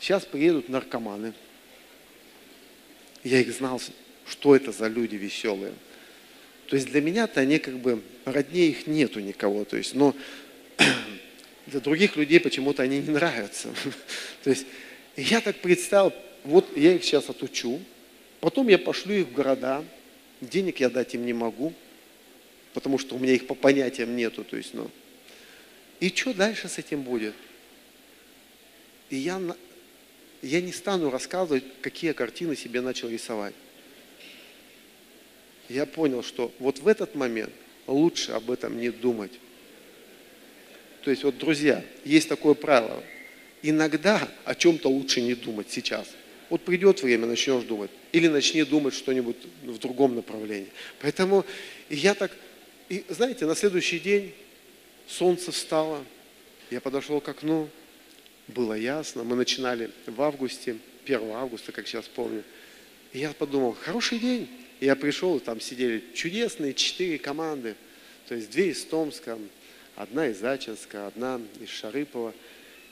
сейчас 0.00 0.24
приедут 0.24 0.68
наркоманы. 0.68 1.34
Я 3.24 3.40
их 3.40 3.52
знал, 3.52 3.80
что 4.26 4.56
это 4.56 4.72
за 4.72 4.88
люди 4.88 5.16
веселые. 5.16 5.74
То 6.68 6.76
есть 6.76 6.88
для 6.88 7.00
меня-то 7.00 7.40
они 7.40 7.58
как 7.58 7.78
бы, 7.78 8.02
роднее 8.24 8.68
их 8.68 8.86
нету 8.86 9.20
никого. 9.20 9.64
То 9.64 9.76
есть, 9.76 9.94
но 9.94 10.14
для 11.66 11.80
других 11.80 12.16
людей 12.16 12.40
почему-то 12.40 12.82
они 12.82 13.00
не 13.00 13.10
нравятся. 13.10 13.68
То 14.44 14.50
есть 14.50 14.66
я 15.16 15.40
так 15.40 15.56
представил, 15.56 16.12
вот 16.44 16.76
я 16.76 16.94
их 16.94 17.04
сейчас 17.04 17.28
отучу, 17.28 17.80
потом 18.40 18.68
я 18.68 18.78
пошлю 18.78 19.14
их 19.14 19.28
в 19.28 19.32
города, 19.32 19.84
денег 20.40 20.80
я 20.80 20.90
дать 20.90 21.14
им 21.14 21.26
не 21.26 21.32
могу, 21.32 21.72
потому 22.72 22.98
что 22.98 23.16
у 23.16 23.18
меня 23.18 23.32
их 23.32 23.46
по 23.46 23.54
понятиям 23.54 24.14
нету. 24.14 24.44
То 24.44 24.56
есть, 24.56 24.74
ну, 24.74 24.90
и 25.98 26.08
что 26.08 26.34
дальше 26.34 26.68
с 26.68 26.78
этим 26.78 27.02
будет? 27.02 27.34
И 29.10 29.16
я, 29.16 29.40
я 30.42 30.60
не 30.60 30.72
стану 30.72 31.10
рассказывать, 31.10 31.64
какие 31.80 32.12
картины 32.12 32.54
себе 32.54 32.80
начал 32.80 33.08
рисовать. 33.08 33.54
Я 35.68 35.86
понял, 35.86 36.22
что 36.22 36.52
вот 36.58 36.78
в 36.78 36.86
этот 36.86 37.14
момент 37.14 37.52
лучше 37.86 38.32
об 38.32 38.50
этом 38.50 38.78
не 38.78 38.90
думать. 38.90 39.32
То 41.06 41.12
есть, 41.12 41.22
вот, 41.22 41.38
друзья, 41.38 41.84
есть 42.04 42.28
такое 42.28 42.54
правило. 42.54 43.00
Иногда 43.62 44.28
о 44.44 44.56
чем-то 44.56 44.88
лучше 44.88 45.20
не 45.20 45.36
думать 45.36 45.68
сейчас. 45.70 46.08
Вот 46.50 46.62
придет 46.62 47.00
время, 47.00 47.26
начнешь 47.26 47.62
думать. 47.62 47.92
Или 48.10 48.26
начни 48.26 48.64
думать 48.64 48.92
что-нибудь 48.92 49.36
в 49.62 49.78
другом 49.78 50.16
направлении. 50.16 50.66
Поэтому 51.00 51.46
я 51.88 52.14
так... 52.14 52.32
И 52.88 53.04
знаете, 53.08 53.46
на 53.46 53.54
следующий 53.54 54.00
день 54.00 54.34
солнце 55.06 55.52
встало, 55.52 56.04
я 56.72 56.80
подошел 56.80 57.20
к 57.20 57.28
окну, 57.28 57.70
было 58.48 58.74
ясно. 58.74 59.22
Мы 59.22 59.36
начинали 59.36 59.92
в 60.06 60.20
августе, 60.20 60.76
1 61.04 61.30
августа, 61.30 61.70
как 61.70 61.86
сейчас 61.86 62.06
помню. 62.06 62.42
И 63.12 63.20
я 63.20 63.32
подумал, 63.32 63.76
хороший 63.80 64.18
день. 64.18 64.48
И 64.80 64.86
я 64.86 64.96
пришел, 64.96 65.36
и 65.36 65.40
там 65.40 65.60
сидели 65.60 66.02
чудесные 66.14 66.74
четыре 66.74 67.16
команды. 67.16 67.76
То 68.26 68.34
есть 68.34 68.50
две 68.50 68.70
из 68.70 68.84
Томска, 68.84 69.38
одна 69.96 70.28
из 70.28 70.42
Ачинска, 70.44 71.06
одна 71.06 71.40
из 71.60 71.70
Шарыпова. 71.70 72.32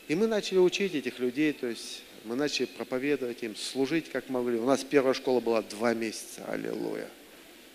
И 0.09 0.15
мы 0.15 0.27
начали 0.27 0.59
учить 0.59 0.95
этих 0.95 1.19
людей, 1.19 1.53
то 1.53 1.67
есть 1.67 2.03
мы 2.25 2.35
начали 2.35 2.67
проповедовать 2.67 3.43
им, 3.43 3.55
служить 3.55 4.11
как 4.11 4.29
могли. 4.29 4.59
У 4.59 4.67
нас 4.67 4.83
первая 4.83 5.15
школа 5.15 5.41
была 5.41 5.63
два 5.63 5.95
месяца, 5.95 6.45
аллилуйя. 6.49 7.09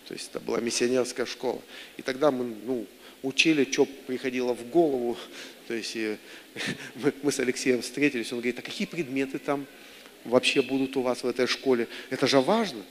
То 0.06 0.14
есть 0.14 0.30
это 0.30 0.40
была 0.40 0.60
миссионерская 0.60 1.26
школа. 1.26 1.62
И 1.96 2.02
тогда 2.02 2.30
мы 2.30 2.54
ну, 2.64 2.86
учили, 3.22 3.70
что 3.70 3.86
приходило 3.86 4.54
в 4.54 4.68
голову. 4.68 5.16
То 5.68 5.74
есть 5.74 5.96
мы, 6.96 7.12
мы 7.22 7.32
с 7.32 7.38
Алексеем 7.38 7.82
встретились, 7.82 8.32
он 8.32 8.38
говорит, 8.40 8.58
а 8.58 8.62
какие 8.62 8.86
предметы 8.86 9.38
там 9.38 9.66
вообще 10.24 10.62
будут 10.62 10.96
у 10.96 11.02
вас 11.02 11.22
в 11.22 11.28
этой 11.28 11.46
школе? 11.46 11.86
Это 12.10 12.26
же 12.26 12.40
важно. 12.40 12.82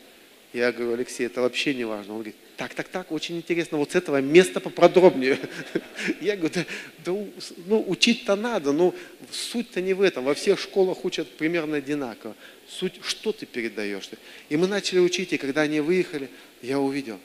Я 0.51 0.71
говорю, 0.71 0.93
Алексей, 0.93 1.27
это 1.27 1.41
вообще 1.41 1.75
не 1.75 1.83
важно. 1.83 2.13
Он 2.13 2.19
говорит, 2.19 2.35
так, 2.57 2.73
так, 2.73 2.89
так, 2.89 3.11
очень 3.11 3.37
интересно, 3.37 3.77
вот 3.77 3.91
с 3.91 3.95
этого 3.95 4.19
места 4.19 4.59
поподробнее. 4.59 5.37
Я 6.21 6.35
говорю, 6.35 6.53
да, 6.55 6.65
да 7.05 7.25
ну, 7.67 7.85
учить-то 7.87 8.35
надо, 8.35 8.71
но 8.71 8.95
суть-то 9.31 9.79
не 9.79 9.93
в 9.93 10.01
этом. 10.01 10.25
Во 10.25 10.33
всех 10.33 10.59
школах 10.59 11.05
учат 11.05 11.29
примерно 11.37 11.77
одинаково. 11.77 12.35
Суть, 12.67 12.99
что 13.03 13.31
ты 13.31 13.45
передаешь. 13.45 14.09
И 14.49 14.57
мы 14.57 14.67
начали 14.67 14.99
учить, 14.99 15.33
и 15.33 15.37
когда 15.37 15.61
они 15.61 15.79
выехали, 15.81 16.29
я 16.61 16.79
увидел, 16.79 17.19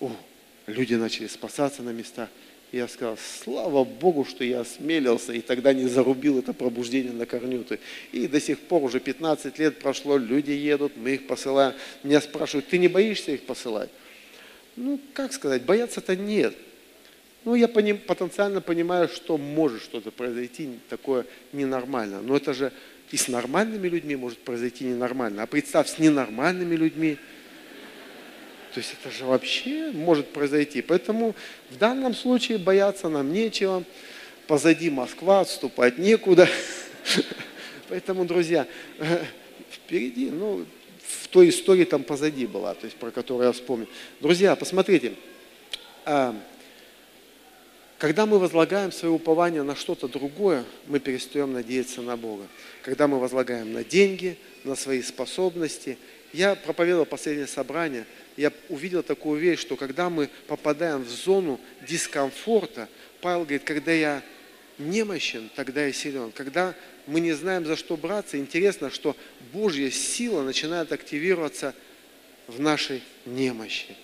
о, 0.00 0.14
люди 0.66 0.94
начали 0.94 1.28
спасаться 1.28 1.82
на 1.82 1.90
местах. 1.90 2.28
Я 2.70 2.86
сказал, 2.86 3.16
слава 3.16 3.84
Богу, 3.84 4.26
что 4.26 4.44
я 4.44 4.60
осмелился 4.60 5.32
и 5.32 5.40
тогда 5.40 5.72
не 5.72 5.86
зарубил 5.86 6.38
это 6.38 6.52
пробуждение 6.52 7.12
на 7.12 7.24
корню. 7.24 7.64
И 8.12 8.26
до 8.26 8.40
сих 8.40 8.58
пор 8.58 8.82
уже 8.82 9.00
15 9.00 9.58
лет 9.58 9.78
прошло, 9.78 10.18
люди 10.18 10.50
едут, 10.50 10.92
мы 10.96 11.14
их 11.14 11.26
посылаем. 11.26 11.74
Меня 12.02 12.20
спрашивают, 12.20 12.68
ты 12.68 12.76
не 12.76 12.88
боишься 12.88 13.32
их 13.32 13.42
посылать? 13.44 13.88
Ну, 14.76 15.00
как 15.14 15.32
сказать, 15.32 15.62
бояться-то 15.62 16.14
нет. 16.14 16.54
Ну, 17.46 17.54
я 17.54 17.68
поним, 17.68 17.96
потенциально 17.96 18.60
понимаю, 18.60 19.08
что 19.08 19.38
может 19.38 19.82
что-то 19.82 20.10
произойти 20.10 20.68
такое 20.90 21.24
ненормальное. 21.54 22.20
Но 22.20 22.36
это 22.36 22.52
же 22.52 22.70
и 23.10 23.16
с 23.16 23.28
нормальными 23.28 23.88
людьми 23.88 24.14
может 24.14 24.38
произойти 24.40 24.84
ненормально. 24.84 25.42
А 25.42 25.46
представь, 25.46 25.88
с 25.88 25.98
ненормальными 25.98 26.74
людьми– 26.76 27.16
то 28.78 28.80
есть 28.80 28.94
это 29.02 29.12
же 29.12 29.24
вообще 29.24 29.90
может 29.90 30.28
произойти. 30.28 30.82
Поэтому 30.82 31.34
в 31.68 31.78
данном 31.78 32.14
случае 32.14 32.58
бояться 32.58 33.08
нам 33.08 33.32
нечего. 33.32 33.82
Позади 34.46 34.88
Москва, 34.88 35.40
отступать 35.40 35.98
некуда. 35.98 36.48
Поэтому, 37.88 38.24
друзья, 38.24 38.68
впереди, 39.72 40.30
ну, 40.30 40.64
в 41.04 41.26
той 41.26 41.48
истории 41.48 41.82
там 41.82 42.04
позади 42.04 42.46
была, 42.46 42.74
то 42.74 42.84
есть 42.84 42.96
про 42.96 43.10
которую 43.10 43.48
я 43.48 43.52
вспомнил. 43.52 43.88
Друзья, 44.20 44.54
посмотрите, 44.54 45.14
а, 46.04 46.36
когда 47.98 48.26
мы 48.26 48.38
возлагаем 48.38 48.92
свое 48.92 49.12
упование 49.12 49.64
на 49.64 49.74
что-то 49.74 50.06
другое, 50.06 50.64
мы 50.86 51.00
перестаем 51.00 51.52
надеяться 51.52 52.00
на 52.00 52.16
Бога. 52.16 52.46
Когда 52.82 53.08
мы 53.08 53.18
возлагаем 53.18 53.72
на 53.72 53.82
деньги, 53.82 54.38
на 54.62 54.76
свои 54.76 55.02
способности. 55.02 55.98
Я 56.32 56.54
проповедовал 56.54 57.06
последнее 57.06 57.46
собрание– 57.46 58.06
я 58.38 58.52
увидел 58.68 59.02
такую 59.02 59.40
вещь, 59.40 59.58
что 59.58 59.74
когда 59.74 60.08
мы 60.08 60.30
попадаем 60.46 61.02
в 61.02 61.08
зону 61.08 61.60
дискомфорта, 61.82 62.88
Павел 63.20 63.40
говорит, 63.40 63.64
когда 63.64 63.90
я 63.90 64.22
немощен, 64.78 65.50
тогда 65.56 65.88
и 65.88 65.92
силен. 65.92 66.30
Когда 66.30 66.76
мы 67.08 67.18
не 67.18 67.32
знаем, 67.32 67.66
за 67.66 67.74
что 67.74 67.96
браться, 67.96 68.38
интересно, 68.38 68.90
что 68.90 69.16
Божья 69.52 69.90
сила 69.90 70.42
начинает 70.44 70.92
активироваться 70.92 71.74
в 72.46 72.60
нашей 72.60 73.02
немощи. 73.26 73.96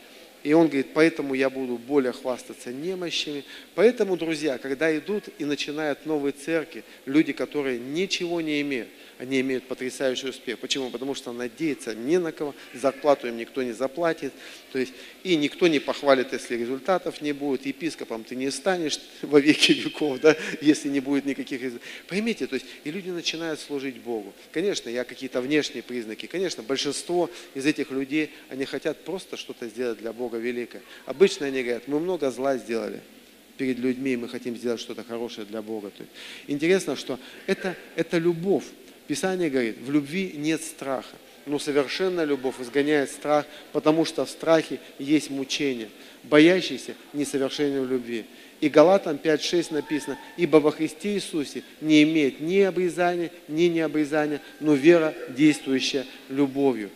И 0.45 0.53
он 0.53 0.67
говорит, 0.67 0.89
поэтому 0.93 1.33
я 1.33 1.49
буду 1.49 1.79
более 1.79 2.13
хвастаться 2.13 2.71
немощами. 2.71 3.45
Поэтому, 3.75 4.17
друзья, 4.19 4.59
когда 4.59 4.95
идут 4.97 5.25
и 5.39 5.47
начинают 5.47 6.05
новые 6.05 6.33
церкви, 6.33 6.85
люди, 7.07 7.33
которые 7.33 7.79
ничего 7.79 8.43
не 8.43 8.61
имеют, 8.61 8.91
они 9.19 9.41
имеют 9.41 9.67
потрясающий 9.67 10.29
успех. 10.29 10.59
Почему? 10.59 10.91
Потому 10.91 11.15
что 11.15 11.33
надеяться 11.33 11.95
не 11.95 12.19
на 12.19 12.33
кого, 12.33 12.55
зарплату 12.75 13.29
им 13.29 13.37
никто 13.37 13.63
не 13.63 13.73
заплатит, 13.73 14.33
то 14.73 14.79
есть, 14.79 14.93
и 15.23 15.37
никто 15.37 15.69
не 15.69 15.79
похвалит, 15.79 16.33
если 16.33 16.57
результатов 16.57 17.23
не 17.23 17.33
будет, 17.33 17.65
епископом 17.65 18.25
ты 18.25 18.35
не 18.37 18.51
станешь 18.51 19.01
во 19.23 19.41
веки 19.41 19.73
веков, 19.73 20.21
да, 20.21 20.37
если 20.61 20.89
не 20.89 21.01
будет 21.01 21.25
никаких 21.25 21.63
результатов. 21.63 21.89
Поймите, 22.09 22.47
то 22.47 22.55
есть, 22.55 22.67
и 22.83 22.91
люди 22.91 23.11
начинают 23.11 23.61
служить 23.61 23.99
Богу. 23.99 24.33
Конечно, 24.53 24.89
я 24.89 25.05
какие-то 25.05 25.41
внешние 25.41 25.83
признаки, 25.83 26.27
конечно, 26.27 26.63
большинство 26.63 27.31
из 27.55 27.67
этих 27.67 27.91
людей, 27.91 28.31
они 28.49 28.65
хотят 28.65 29.05
просто 29.05 29.37
что-то 29.37 29.69
сделать 29.69 29.99
для 29.99 30.13
Бога 30.13 30.34
великое. 30.37 30.83
Обычно 31.07 31.47
они 31.47 31.63
говорят, 31.63 31.89
мы 31.89 32.01
много 32.01 32.31
зла 32.31 32.57
сделали, 32.57 33.01
перед 33.57 33.79
людьми, 33.79 34.17
мы 34.17 34.29
хотим 34.29 34.57
сделать 34.57 34.81
что-то 34.81 35.05
хорошее 35.05 35.47
для 35.47 35.63
Бога. 35.63 35.91
То 35.91 36.03
есть, 36.03 36.13
интересно, 36.47 36.97
что 36.97 37.19
это, 37.47 37.77
это 37.97 38.19
любовь. 38.19 38.65
Писание 39.07 39.51
говорит, 39.51 39.79
в 39.79 39.91
любви 39.91 40.33
нет 40.37 40.63
страха. 40.63 41.17
Но 41.47 41.59
совершенная 41.59 42.25
любовь 42.25 42.55
изгоняет 42.59 43.11
страх, 43.11 43.45
потому 43.73 44.07
что 44.07 44.25
в 44.25 44.31
страхе 44.31 44.81
есть 44.99 45.31
мучение. 45.31 45.91
Боящийся 46.23 46.95
несовершенен 47.13 47.85
в 47.85 47.91
любви. 47.91 48.25
И 48.61 48.71
Галатам 48.71 49.21
5.6 49.23 49.75
написано, 49.75 50.19
ибо 50.39 50.57
во 50.57 50.71
Христе 50.71 51.15
Иисусе 51.15 51.63
не 51.83 52.03
имеет 52.05 52.41
ни 52.41 52.61
обрезания, 52.61 53.31
ни 53.47 53.65
необрезания, 53.65 54.41
но 54.61 54.73
вера, 54.73 55.15
действующая 55.29 56.07
любовью. 56.31 56.89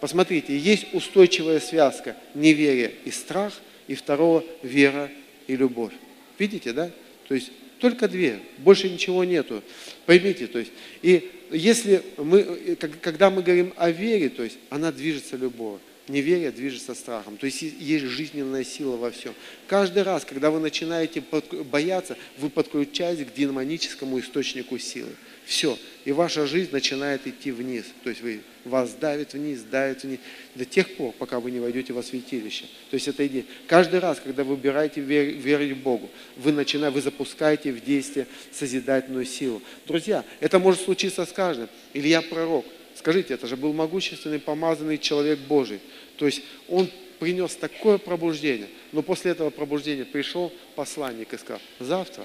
Посмотрите, 0.00 0.56
есть 0.56 0.86
устойчивая 0.92 1.60
связка 1.60 2.16
неверия 2.34 2.92
и 3.04 3.10
страх, 3.10 3.52
и 3.86 3.94
второго 3.94 4.44
вера 4.62 5.10
и 5.46 5.56
любовь. 5.56 5.92
Видите, 6.38 6.72
да? 6.72 6.90
То 7.28 7.34
есть 7.34 7.50
только 7.78 8.08
две, 8.08 8.40
больше 8.58 8.88
ничего 8.88 9.24
нету. 9.24 9.62
Поймите, 10.06 10.46
то 10.46 10.58
есть, 10.58 10.72
и 11.02 11.30
если 11.50 12.02
мы, 12.16 12.76
когда 13.00 13.30
мы 13.30 13.42
говорим 13.42 13.72
о 13.76 13.90
вере, 13.90 14.28
то 14.28 14.42
есть 14.42 14.58
она 14.70 14.90
движется 14.90 15.36
любого. 15.36 15.80
Неверие 16.06 16.50
движется 16.50 16.94
страхом. 16.94 17.38
То 17.38 17.46
есть 17.46 17.62
есть 17.62 18.04
жизненная 18.04 18.64
сила 18.64 18.96
во 18.96 19.10
всем. 19.10 19.34
Каждый 19.66 20.02
раз, 20.02 20.24
когда 20.24 20.50
вы 20.50 20.60
начинаете 20.60 21.22
бояться, 21.70 22.16
вы 22.38 22.50
подключаетесь 22.50 23.26
к 23.26 23.34
динамическому 23.34 24.20
источнику 24.20 24.78
силы. 24.78 25.10
Все. 25.44 25.78
И 26.04 26.12
ваша 26.12 26.46
жизнь 26.46 26.70
начинает 26.72 27.26
идти 27.26 27.50
вниз. 27.50 27.86
То 28.02 28.10
есть 28.10 28.20
вы, 28.22 28.40
вас 28.64 28.94
давит 28.94 29.32
вниз, 29.32 29.62
давит 29.62 30.02
вниз. 30.02 30.18
До 30.54 30.64
тех 30.64 30.96
пор, 30.96 31.12
пока 31.18 31.40
вы 31.40 31.50
не 31.50 31.60
войдете 31.60 31.92
во 31.92 32.02
святилище. 32.02 32.66
То 32.90 32.94
есть 32.94 33.08
это 33.08 33.26
идея. 33.26 33.44
Каждый 33.66 34.00
раз, 34.00 34.20
когда 34.20 34.44
вы 34.44 34.56
выбираете 34.56 35.00
вер, 35.00 35.24
верить 35.24 35.78
Богу, 35.78 36.10
вы 36.36 36.52
начинаете, 36.52 36.94
вы 36.94 37.00
запускаете 37.00 37.72
в 37.72 37.82
действие 37.82 38.26
созидательную 38.52 39.24
силу. 39.24 39.62
Друзья, 39.86 40.24
это 40.40 40.58
может 40.58 40.82
случиться 40.82 41.24
с 41.24 41.32
каждым. 41.32 41.68
Илья 41.94 42.20
пророк. 42.20 42.66
Скажите, 42.94 43.34
это 43.34 43.46
же 43.46 43.56
был 43.56 43.72
могущественный, 43.72 44.38
помазанный 44.38 44.98
человек 44.98 45.38
Божий. 45.40 45.80
То 46.16 46.26
есть 46.26 46.42
он 46.68 46.88
принес 47.18 47.56
такое 47.56 47.96
пробуждение. 47.98 48.68
Но 48.92 49.02
после 49.02 49.30
этого 49.30 49.50
пробуждения 49.50 50.04
пришел 50.04 50.52
посланник 50.74 51.32
и 51.32 51.38
сказал, 51.38 51.60
завтра 51.80 52.24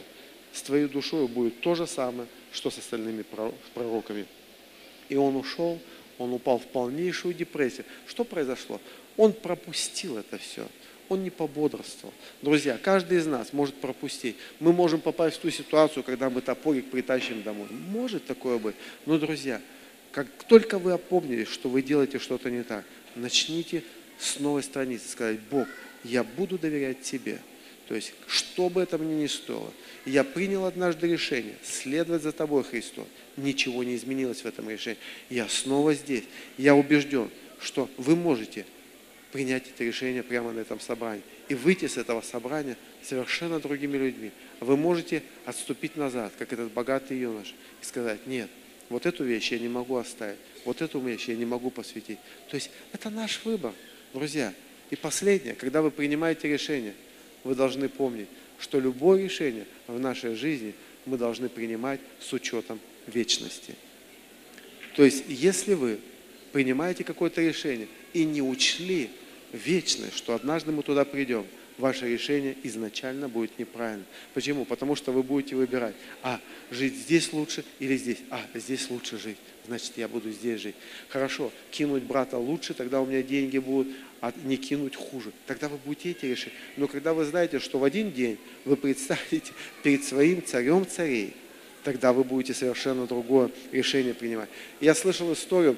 с 0.51 0.61
твоей 0.61 0.87
душой 0.87 1.27
будет 1.27 1.61
то 1.61 1.75
же 1.75 1.87
самое, 1.87 2.27
что 2.51 2.69
с 2.69 2.77
остальными 2.77 3.23
пророками. 3.73 4.25
И 5.09 5.15
он 5.15 5.35
ушел, 5.35 5.79
он 6.17 6.33
упал 6.33 6.59
в 6.59 6.67
полнейшую 6.67 7.33
депрессию. 7.33 7.85
Что 8.07 8.23
произошло? 8.23 8.79
Он 9.17 9.33
пропустил 9.33 10.17
это 10.17 10.37
все. 10.37 10.67
Он 11.07 11.23
не 11.23 11.31
пободрствовал. 11.31 12.13
Друзья, 12.41 12.77
каждый 12.77 13.17
из 13.17 13.25
нас 13.25 13.51
может 13.51 13.75
пропустить. 13.75 14.35
Мы 14.59 14.73
можем 14.73 15.01
попасть 15.01 15.37
в 15.37 15.39
ту 15.39 15.49
ситуацию, 15.49 16.03
когда 16.03 16.29
мы 16.29 16.41
топорик 16.41 16.91
притащим 16.91 17.41
домой. 17.41 17.67
Может 17.69 18.25
такое 18.25 18.59
быть. 18.59 18.75
Но, 19.07 19.17
друзья, 19.17 19.59
как 20.11 20.27
только 20.47 20.77
вы 20.77 20.91
опомнились, 20.91 21.47
что 21.47 21.67
вы 21.67 21.81
делаете 21.81 22.19
что-то 22.19 22.51
не 22.51 22.63
так, 22.63 22.85
начните 23.15 23.83
с 24.19 24.39
новой 24.39 24.61
страницы 24.61 25.09
сказать, 25.09 25.39
Бог, 25.49 25.67
я 26.03 26.23
буду 26.23 26.59
доверять 26.59 27.01
Тебе. 27.01 27.39
То 27.89 27.95
есть, 27.95 28.13
что 28.27 28.69
бы 28.69 28.83
это 28.83 28.99
мне 28.99 29.23
ни 29.23 29.25
стоило, 29.25 29.73
я 30.05 30.23
принял 30.23 30.65
однажды 30.65 31.07
решение 31.07 31.55
следовать 31.63 32.21
за 32.21 32.31
тобой, 32.31 32.63
Христос. 32.63 33.07
Ничего 33.35 33.83
не 33.83 33.95
изменилось 33.95 34.41
в 34.41 34.45
этом 34.45 34.69
решении. 34.69 34.99
Я 35.31 35.49
снова 35.49 35.95
здесь. 35.95 36.25
Я 36.59 36.75
убежден, 36.75 37.31
что 37.59 37.89
вы 37.97 38.15
можете 38.15 38.67
принять 39.31 39.67
это 39.69 39.83
решение 39.83 40.21
прямо 40.21 40.51
на 40.51 40.59
этом 40.59 40.79
собрании 40.79 41.23
и 41.47 41.55
выйти 41.55 41.87
с 41.87 41.97
этого 41.97 42.21
собрания 42.21 42.77
совершенно 43.01 43.59
другими 43.59 43.97
людьми. 43.97 44.29
Вы 44.59 44.77
можете 44.77 45.23
отступить 45.45 45.97
назад, 45.97 46.31
как 46.37 46.53
этот 46.53 46.71
богатый 46.71 47.17
юнош, 47.17 47.55
и 47.81 47.85
сказать, 47.85 48.27
нет, 48.27 48.51
вот 48.89 49.07
эту 49.07 49.23
вещь 49.23 49.51
я 49.51 49.57
не 49.57 49.67
могу 49.67 49.95
оставить, 49.95 50.37
вот 50.63 50.83
эту 50.83 50.99
вещь 50.99 51.27
я 51.27 51.35
не 51.35 51.45
могу 51.45 51.71
посвятить. 51.71 52.19
То 52.51 52.55
есть 52.55 52.69
это 52.93 53.09
наш 53.09 53.43
выбор, 53.45 53.73
друзья. 54.13 54.53
И 54.91 54.95
последнее, 54.95 55.55
когда 55.55 55.81
вы 55.81 55.89
принимаете 55.89 56.47
решение– 56.47 56.93
вы 57.43 57.55
должны 57.55 57.89
помнить, 57.89 58.27
что 58.59 58.79
любое 58.79 59.23
решение 59.23 59.65
в 59.87 59.99
нашей 59.99 60.35
жизни 60.35 60.73
мы 61.05 61.17
должны 61.17 61.49
принимать 61.49 61.99
с 62.19 62.33
учетом 62.33 62.79
вечности. 63.07 63.75
То 64.95 65.03
есть, 65.03 65.23
если 65.27 65.73
вы 65.73 65.99
принимаете 66.51 67.03
какое-то 67.03 67.41
решение 67.41 67.87
и 68.13 68.25
не 68.25 68.41
учли 68.41 69.09
вечность, 69.53 70.17
что 70.17 70.33
однажды 70.35 70.71
мы 70.71 70.83
туда 70.83 71.05
придем– 71.05 71.45
ваше 71.79 72.07
решение 72.07 72.55
изначально 72.63 73.27
будет 73.29 73.57
неправильно. 73.57 74.05
Почему? 74.33 74.65
Потому 74.65 74.95
что 74.95 75.11
вы 75.11 75.23
будете 75.23 75.55
выбирать, 75.55 75.95
а, 76.21 76.39
жить 76.69 76.95
здесь 76.95 77.33
лучше 77.33 77.63
или 77.79 77.97
здесь? 77.97 78.17
А, 78.29 78.41
здесь 78.53 78.89
лучше 78.89 79.17
жить, 79.17 79.37
значит, 79.65 79.93
я 79.97 80.07
буду 80.07 80.29
здесь 80.31 80.61
жить. 80.61 80.75
Хорошо, 81.07 81.51
кинуть 81.71 82.03
брата 82.03 82.37
лучше, 82.37 82.73
тогда 82.73 83.01
у 83.01 83.05
меня 83.05 83.23
деньги 83.23 83.57
будут, 83.57 83.87
а 84.21 84.33
не 84.43 84.57
кинуть 84.57 84.95
хуже. 84.95 85.31
Тогда 85.47 85.69
вы 85.69 85.77
будете 85.77 86.11
эти 86.11 86.25
решить. 86.25 86.53
Но 86.75 86.87
когда 86.87 87.13
вы 87.13 87.23
знаете, 87.23 87.59
что 87.59 87.79
в 87.79 87.83
один 87.83 88.11
день 88.11 88.37
вы 88.65 88.75
представите 88.75 89.53
перед 89.83 90.03
своим 90.03 90.45
царем 90.45 90.85
царей, 90.85 91.33
тогда 91.83 92.11
вы 92.11 92.25
будете 92.25 92.53
совершенно 92.53 93.07
другое 93.07 93.51
решение 93.71 94.13
принимать. 94.13 94.49
Я 94.81 94.93
слышал 94.93 95.31
историю, 95.31 95.77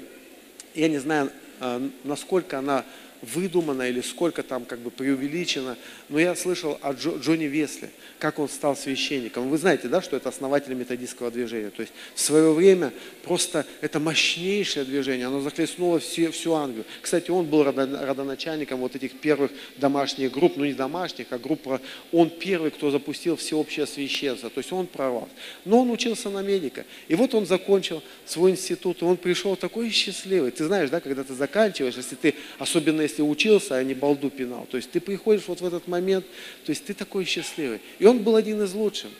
я 0.73 0.89
не 0.89 0.97
знаю, 0.97 1.31
а, 1.59 1.79
насколько 2.03 2.57
она 2.57 2.85
выдумано 3.21 3.83
или 3.83 4.01
сколько 4.01 4.43
там 4.43 4.65
как 4.65 4.79
бы 4.79 4.91
преувеличено. 4.91 5.77
Но 6.09 6.19
я 6.19 6.35
слышал 6.35 6.77
о 6.81 6.93
Джо, 6.93 7.17
Джонни 7.17 7.45
Весли, 7.45 7.89
как 8.19 8.39
он 8.39 8.49
стал 8.49 8.75
священником. 8.75 9.49
Вы 9.49 9.57
знаете, 9.57 9.87
да, 9.87 10.01
что 10.01 10.17
это 10.17 10.29
основатель 10.29 10.73
методистского 10.73 11.31
движения. 11.31 11.69
То 11.69 11.81
есть 11.81 11.93
в 12.15 12.19
свое 12.19 12.51
время 12.51 12.91
просто 13.23 13.65
это 13.81 13.99
мощнейшее 13.99 14.85
движение, 14.85 15.27
оно 15.27 15.41
захлестнуло 15.41 15.99
все, 15.99 16.31
всю 16.31 16.53
Англию. 16.53 16.85
Кстати, 17.01 17.31
он 17.31 17.45
был 17.45 17.63
родоначальником 17.63 18.79
вот 18.79 18.95
этих 18.95 19.19
первых 19.19 19.51
домашних 19.77 20.31
групп, 20.31 20.53
ну 20.57 20.65
не 20.65 20.73
домашних, 20.73 21.27
а 21.31 21.37
групп, 21.37 21.67
он 22.11 22.29
первый, 22.29 22.71
кто 22.71 22.91
запустил 22.91 23.35
всеобщее 23.35 23.85
священство, 23.85 24.49
то 24.49 24.59
есть 24.59 24.71
он 24.71 24.87
пророк. 24.87 25.29
Но 25.65 25.81
он 25.81 25.91
учился 25.91 26.29
на 26.29 26.41
медика. 26.41 26.85
И 27.07 27.15
вот 27.15 27.33
он 27.35 27.45
закончил 27.45 28.03
свой 28.25 28.51
институт, 28.51 29.01
и 29.01 29.05
он 29.05 29.17
пришел 29.17 29.55
такой 29.55 29.89
счастливый. 29.89 30.51
Ты 30.51 30.65
знаешь, 30.65 30.89
да, 30.89 30.99
когда 30.99 31.23
ты 31.23 31.33
заканчиваешь, 31.33 31.95
если 31.95 32.15
ты, 32.15 32.35
особенно 32.57 33.01
если 33.11 33.21
учился, 33.21 33.75
а 33.75 33.83
не 33.83 33.93
балду 33.93 34.29
пинал. 34.29 34.65
То 34.69 34.77
есть 34.77 34.91
ты 34.91 34.99
приходишь 34.99 35.43
вот 35.47 35.61
в 35.61 35.65
этот 35.65 35.87
момент, 35.87 36.25
то 36.65 36.71
есть 36.71 36.85
ты 36.85 36.93
такой 36.93 37.25
счастливый. 37.25 37.81
И 37.99 38.05
он 38.05 38.19
был 38.19 38.35
один 38.35 38.61
из 38.63 38.73
лучших. 38.73 39.11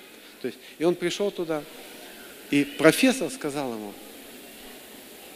То 0.42 0.48
есть, 0.48 0.58
и 0.80 0.84
он 0.84 0.96
пришел 0.96 1.30
туда, 1.30 1.64
и 2.50 2.64
профессор 2.64 3.30
сказал 3.30 3.74
ему, 3.74 3.94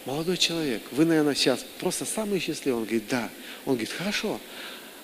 молодой 0.06 0.38
человек, 0.38 0.82
вы, 0.92 1.06
наверное, 1.06 1.36
сейчас 1.36 1.66
просто 1.80 2.06
самый 2.06 2.40
счастливый. 2.40 2.80
Он 2.80 2.86
говорит, 2.86 3.08
да. 3.10 3.30
Он 3.66 3.74
говорит, 3.74 3.92
хорошо. 3.92 4.40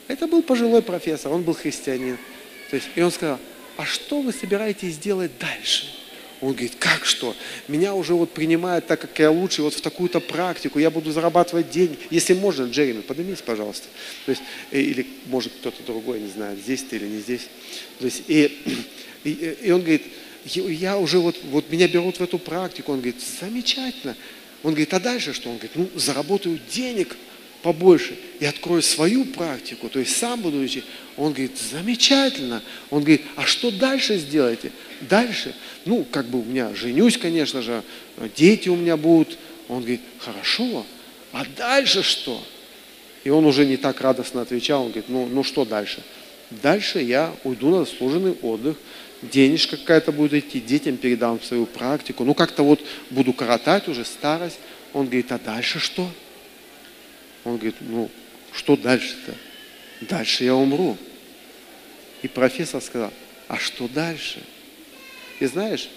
Это 0.08 0.28
был 0.28 0.42
пожилой 0.42 0.82
профессор, 0.82 1.32
он 1.32 1.44
был 1.44 1.54
христианин. 1.54 2.18
То 2.70 2.78
есть, 2.78 2.88
и 2.96 3.02
он 3.02 3.12
сказал, 3.12 3.40
а 3.78 3.86
что 3.86 4.22
вы 4.22 4.32
собираетесь 4.32 4.98
делать 4.98 5.32
дальше? 5.40 5.88
Он 6.42 6.54
говорит, 6.54 6.76
как 6.80 7.06
что? 7.06 7.36
Меня 7.68 7.94
уже 7.94 8.16
вот 8.16 8.34
принимают 8.34 8.88
так, 8.88 9.00
как 9.00 9.18
я 9.20 9.30
лучше, 9.30 9.62
вот 9.62 9.76
в 9.76 9.82
такую-то 9.82 10.20
практику, 10.20 10.80
я 10.80 10.90
буду 10.90 11.12
зарабатывать 11.12 11.70
деньги. 11.70 12.00
Если 12.10 12.34
можно, 12.34 12.64
Джереми, 12.64 13.02
поднимись, 13.02 13.42
пожалуйста. 13.42 13.88
То 14.26 14.32
есть, 14.32 14.42
э, 14.72 14.82
или 14.82 15.06
может 15.28 15.54
кто-то 15.54 15.84
другой, 15.84 16.20
не 16.20 16.30
знаю, 16.30 16.58
здесь 16.58 16.84
ты 16.84 16.96
или 16.96 17.06
не 17.06 17.20
здесь. 17.20 17.48
То 18.00 18.06
есть, 18.06 18.24
и, 18.28 18.60
и, 19.24 19.56
и 19.62 19.72
он 19.72 19.82
говорит, 19.82 20.04
я 20.46 20.98
уже 20.98 21.20
вот, 21.20 21.38
вот 21.44 21.70
меня 21.70 21.88
берут 21.88 22.18
в 22.18 22.24
эту 22.24 22.40
практику. 22.40 22.92
Он 22.94 23.00
говорит, 23.00 23.22
замечательно. 23.40 24.18
Он 24.64 24.72
говорит, 24.72 24.94
а 24.96 25.00
дальше 25.00 25.34
что? 25.34 25.50
Он 25.50 25.58
говорит, 25.58 25.76
ну, 25.76 25.90
заработаю 25.96 26.60
денег 26.72 27.16
побольше 27.62 28.18
и 28.40 28.46
открою 28.46 28.82
свою 28.82 29.26
практику, 29.26 29.90
то 29.90 30.00
есть 30.00 30.18
сам 30.18 30.42
буду 30.42 30.60
учить. 30.60 30.84
Он 31.18 31.32
говорит, 31.32 31.58
замечательно. 31.58 32.62
Он 32.90 33.02
говорит, 33.02 33.22
а 33.36 33.46
что 33.46 33.72
дальше 33.72 34.18
сделаете? 34.18 34.72
Дальше, 35.02 35.54
ну, 35.86 36.06
как 36.10 36.28
бы 36.28 36.40
у 36.40 36.44
меня 36.44 36.74
женюсь, 36.74 37.18
конечно 37.18 37.62
же, 37.62 37.84
дети 38.36 38.70
у 38.70 38.76
меня 38.76 38.98
будут. 38.98 39.38
Он 39.68 39.80
говорит, 39.80 40.02
хорошо, 40.20 40.86
а 41.32 41.46
дальше 41.58 42.04
что? 42.04 42.44
И 43.24 43.30
он 43.30 43.46
уже 43.46 43.66
не 43.66 43.78
так 43.78 44.02
радостно 44.02 44.42
отвечал, 44.42 44.84
он 44.84 44.88
говорит, 44.90 45.10
ну, 45.10 45.28
ну 45.28 45.44
что 45.44 45.66
дальше? 45.66 46.02
Дальше 46.50 47.00
я 47.02 47.34
уйду 47.44 47.70
на 47.70 47.86
заслуженный 47.86 48.34
отдых, 48.42 48.78
денежка 49.22 49.78
какая-то 49.78 50.12
будет 50.12 50.34
идти, 50.46 50.60
детям 50.60 50.98
передам 50.98 51.42
свою 51.42 51.66
практику, 51.66 52.24
ну 52.26 52.34
как-то 52.34 52.64
вот 52.64 52.82
буду 53.10 53.34
коротать 53.34 53.88
уже 53.88 54.04
старость. 54.04 54.60
Он 54.94 55.06
говорит, 55.06 55.32
а 55.32 55.40
дальше 55.40 55.80
что? 55.80 56.10
Он 57.44 57.56
говорит, 57.56 57.76
ну 57.82 58.10
что 58.54 58.76
дальше-то? 58.76 59.34
Дальше 60.02 60.44
я 60.44 60.56
умру. 60.56 60.98
И 62.22 62.28
профессор 62.28 62.82
сказал, 62.82 63.12
а 63.48 63.58
что 63.58 63.88
дальше? 63.88 64.42
И 65.40 65.46
знаешь, 65.46 65.90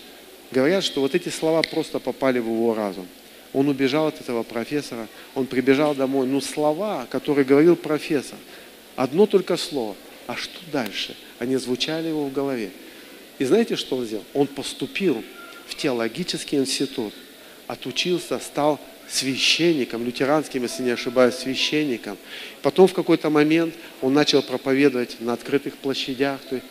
говорят, 0.50 0.84
что 0.84 1.00
вот 1.00 1.14
эти 1.14 1.28
слова 1.28 1.62
просто 1.62 1.98
попали 1.98 2.38
в 2.38 2.46
его 2.46 2.74
разум. 2.74 3.06
Он 3.52 3.68
убежал 3.68 4.08
от 4.08 4.20
этого 4.20 4.42
профессора, 4.42 5.06
он 5.34 5.46
прибежал 5.46 5.94
домой. 5.94 6.26
Ну, 6.26 6.40
слова, 6.40 7.06
которые 7.08 7.44
говорил 7.44 7.76
профессор, 7.76 8.38
одно 8.96 9.26
только 9.26 9.56
слово. 9.56 9.94
А 10.26 10.34
что 10.36 10.58
дальше? 10.72 11.16
Они 11.38 11.56
звучали 11.56 12.08
его 12.08 12.24
в 12.26 12.32
голове. 12.32 12.70
И 13.38 13.44
знаете, 13.44 13.76
что 13.76 13.96
он 13.96 14.06
сделал? 14.06 14.24
Он 14.32 14.46
поступил 14.46 15.22
в 15.66 15.74
теологический 15.74 16.58
институт, 16.58 17.12
отучился, 17.66 18.38
стал 18.38 18.80
священником, 19.14 20.04
лютеранским, 20.04 20.62
если 20.62 20.82
не 20.82 20.90
ошибаюсь, 20.90 21.34
священником. 21.34 22.16
Потом 22.62 22.88
в 22.88 22.94
какой-то 22.94 23.30
момент 23.30 23.74
он 24.02 24.12
начал 24.12 24.42
проповедовать 24.42 25.20
на 25.20 25.32
открытых 25.32 25.76
площадях. 25.76 26.40
То 26.48 26.56
есть, 26.56 26.66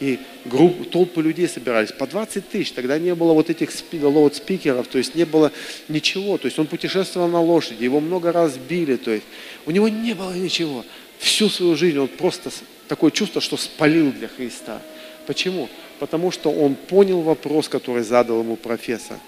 и 0.00 0.20
группы, 0.44 0.84
толпы 0.84 1.20
людей 1.22 1.48
собирались, 1.48 1.90
по 1.90 2.06
20 2.06 2.48
тысяч. 2.48 2.72
Тогда 2.72 2.98
не 2.98 3.14
было 3.14 3.32
вот 3.32 3.50
этих 3.50 3.70
loudspeaker 3.92 4.66
ов, 4.66 4.86
то 4.86 4.98
есть 4.98 5.16
не 5.16 5.24
было 5.24 5.50
ничего. 5.88 6.38
То 6.38 6.46
есть 6.46 6.58
он 6.58 6.66
путешествовал 6.66 7.28
на 7.28 7.40
лошади, 7.40 7.82
его 7.82 8.00
много 8.00 8.30
раз 8.30 8.56
били. 8.56 8.96
То 8.96 9.10
есть 9.10 9.26
у 9.66 9.72
него 9.72 9.88
не 9.88 10.14
было 10.14 10.32
ничего. 10.34 10.84
Всю 11.18 11.48
свою 11.48 11.74
жизнь 11.74 11.98
он 11.98 12.06
просто 12.06 12.50
такое 12.86 13.10
чувство, 13.10 13.40
что 13.40 13.56
спалил 13.56 14.12
для 14.12 14.28
Христа. 14.28 14.80
Почему? 15.26 15.68
Потому 15.98 16.30
что 16.30 16.50
он 16.50 16.76
понял 16.76 17.20
вопрос, 17.22 17.68
который 17.68 18.04
задал 18.04 18.40
ему 18.40 18.54
профессор. 18.54 19.18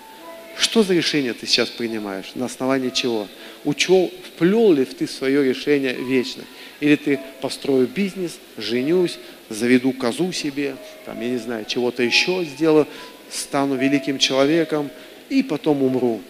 Что 0.56 0.82
за 0.82 0.94
решение 0.94 1.32
ты 1.32 1.46
сейчас 1.46 1.68
принимаешь? 1.68 2.32
На 2.34 2.46
основании 2.46 2.90
чего? 2.90 3.28
Учел, 3.64 4.10
вплел 4.24 4.72
ли 4.72 4.84
ты 4.84 5.06
свое 5.06 5.44
решение 5.44 5.94
вечно? 5.94 6.44
Или 6.80 6.96
ты 6.96 7.20
построю 7.40 7.86
бизнес, 7.86 8.38
женюсь, 8.56 9.18
заведу 9.48 9.92
козу 9.92 10.32
себе, 10.32 10.76
там, 11.04 11.20
я 11.20 11.28
не 11.28 11.38
знаю, 11.38 11.64
чего-то 11.66 12.02
еще 12.02 12.44
сделаю, 12.44 12.86
стану 13.30 13.76
великим 13.76 14.18
человеком 14.18 14.90
и 15.28 15.42
потом 15.42 15.82
умру. 15.82 16.20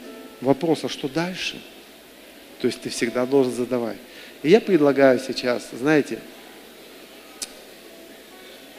Вопрос, 0.40 0.84
а 0.84 0.88
что 0.88 1.08
дальше? 1.08 1.60
То 2.60 2.66
есть 2.66 2.80
ты 2.80 2.88
всегда 2.90 3.26
должен 3.26 3.52
задавать. 3.52 3.96
И 4.42 4.50
я 4.50 4.60
предлагаю 4.60 5.18
сейчас, 5.18 5.68
знаете, 5.72 6.18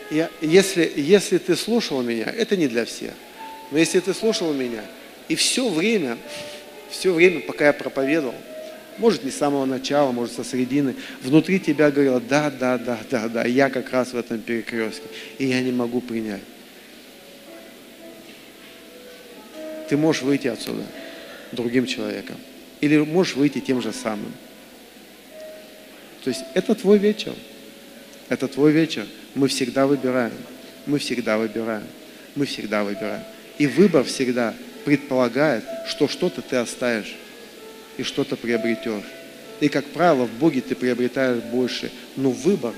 я, 0.09 0.29
если, 0.41 0.91
если 0.95 1.37
ты 1.37 1.55
слушал 1.55 2.01
меня, 2.01 2.25
это 2.25 2.57
не 2.57 2.67
для 2.67 2.85
всех, 2.85 3.13
но 3.71 3.77
если 3.77 3.99
ты 3.99 4.13
слушал 4.13 4.53
меня, 4.53 4.83
и 5.31 5.35
все 5.35 5.69
время, 5.69 6.17
все 6.89 7.13
время, 7.13 7.39
пока 7.39 7.67
я 7.67 7.71
проповедовал, 7.71 8.35
может, 8.97 9.23
не 9.23 9.31
с 9.31 9.37
самого 9.37 9.63
начала, 9.63 10.11
может, 10.11 10.35
со 10.35 10.43
середины, 10.43 10.93
внутри 11.21 11.57
тебя 11.57 11.89
говорило, 11.89 12.19
да, 12.19 12.51
да, 12.51 12.77
да, 12.77 12.99
да, 13.09 13.29
да, 13.29 13.45
я 13.45 13.69
как 13.69 13.91
раз 13.91 14.11
в 14.11 14.17
этом 14.17 14.41
перекрестке, 14.41 15.07
и 15.37 15.45
я 15.45 15.61
не 15.61 15.71
могу 15.71 16.01
принять. 16.01 16.41
Ты 19.87 19.95
можешь 19.95 20.21
выйти 20.21 20.49
отсюда 20.49 20.83
другим 21.53 21.85
человеком. 21.85 22.35
Или 22.81 22.97
можешь 22.97 23.37
выйти 23.37 23.59
тем 23.59 23.81
же 23.81 23.93
самым. 23.93 24.33
То 26.25 26.29
есть 26.29 26.41
это 26.55 26.75
твой 26.75 26.97
вечер. 26.97 27.33
Это 28.27 28.49
твой 28.49 28.73
вечер. 28.73 29.07
Мы 29.35 29.47
всегда 29.47 29.87
выбираем. 29.87 30.33
Мы 30.85 30.99
всегда 30.99 31.37
выбираем. 31.37 31.87
Мы 32.35 32.45
всегда 32.45 32.83
выбираем. 32.83 33.23
И 33.57 33.67
выбор 33.67 34.03
всегда 34.03 34.53
предполагает, 34.83 35.63
что 35.87 36.07
что-то 36.07 36.41
ты 36.41 36.57
оставишь 36.57 37.15
и 37.97 38.03
что-то 38.03 38.35
приобретешь. 38.35 39.05
И, 39.59 39.69
как 39.69 39.85
правило, 39.85 40.25
в 40.25 40.33
Боге 40.33 40.61
ты 40.61 40.75
приобретаешь 40.75 41.43
больше. 41.43 41.91
Но 42.15 42.31
выбор 42.31 42.73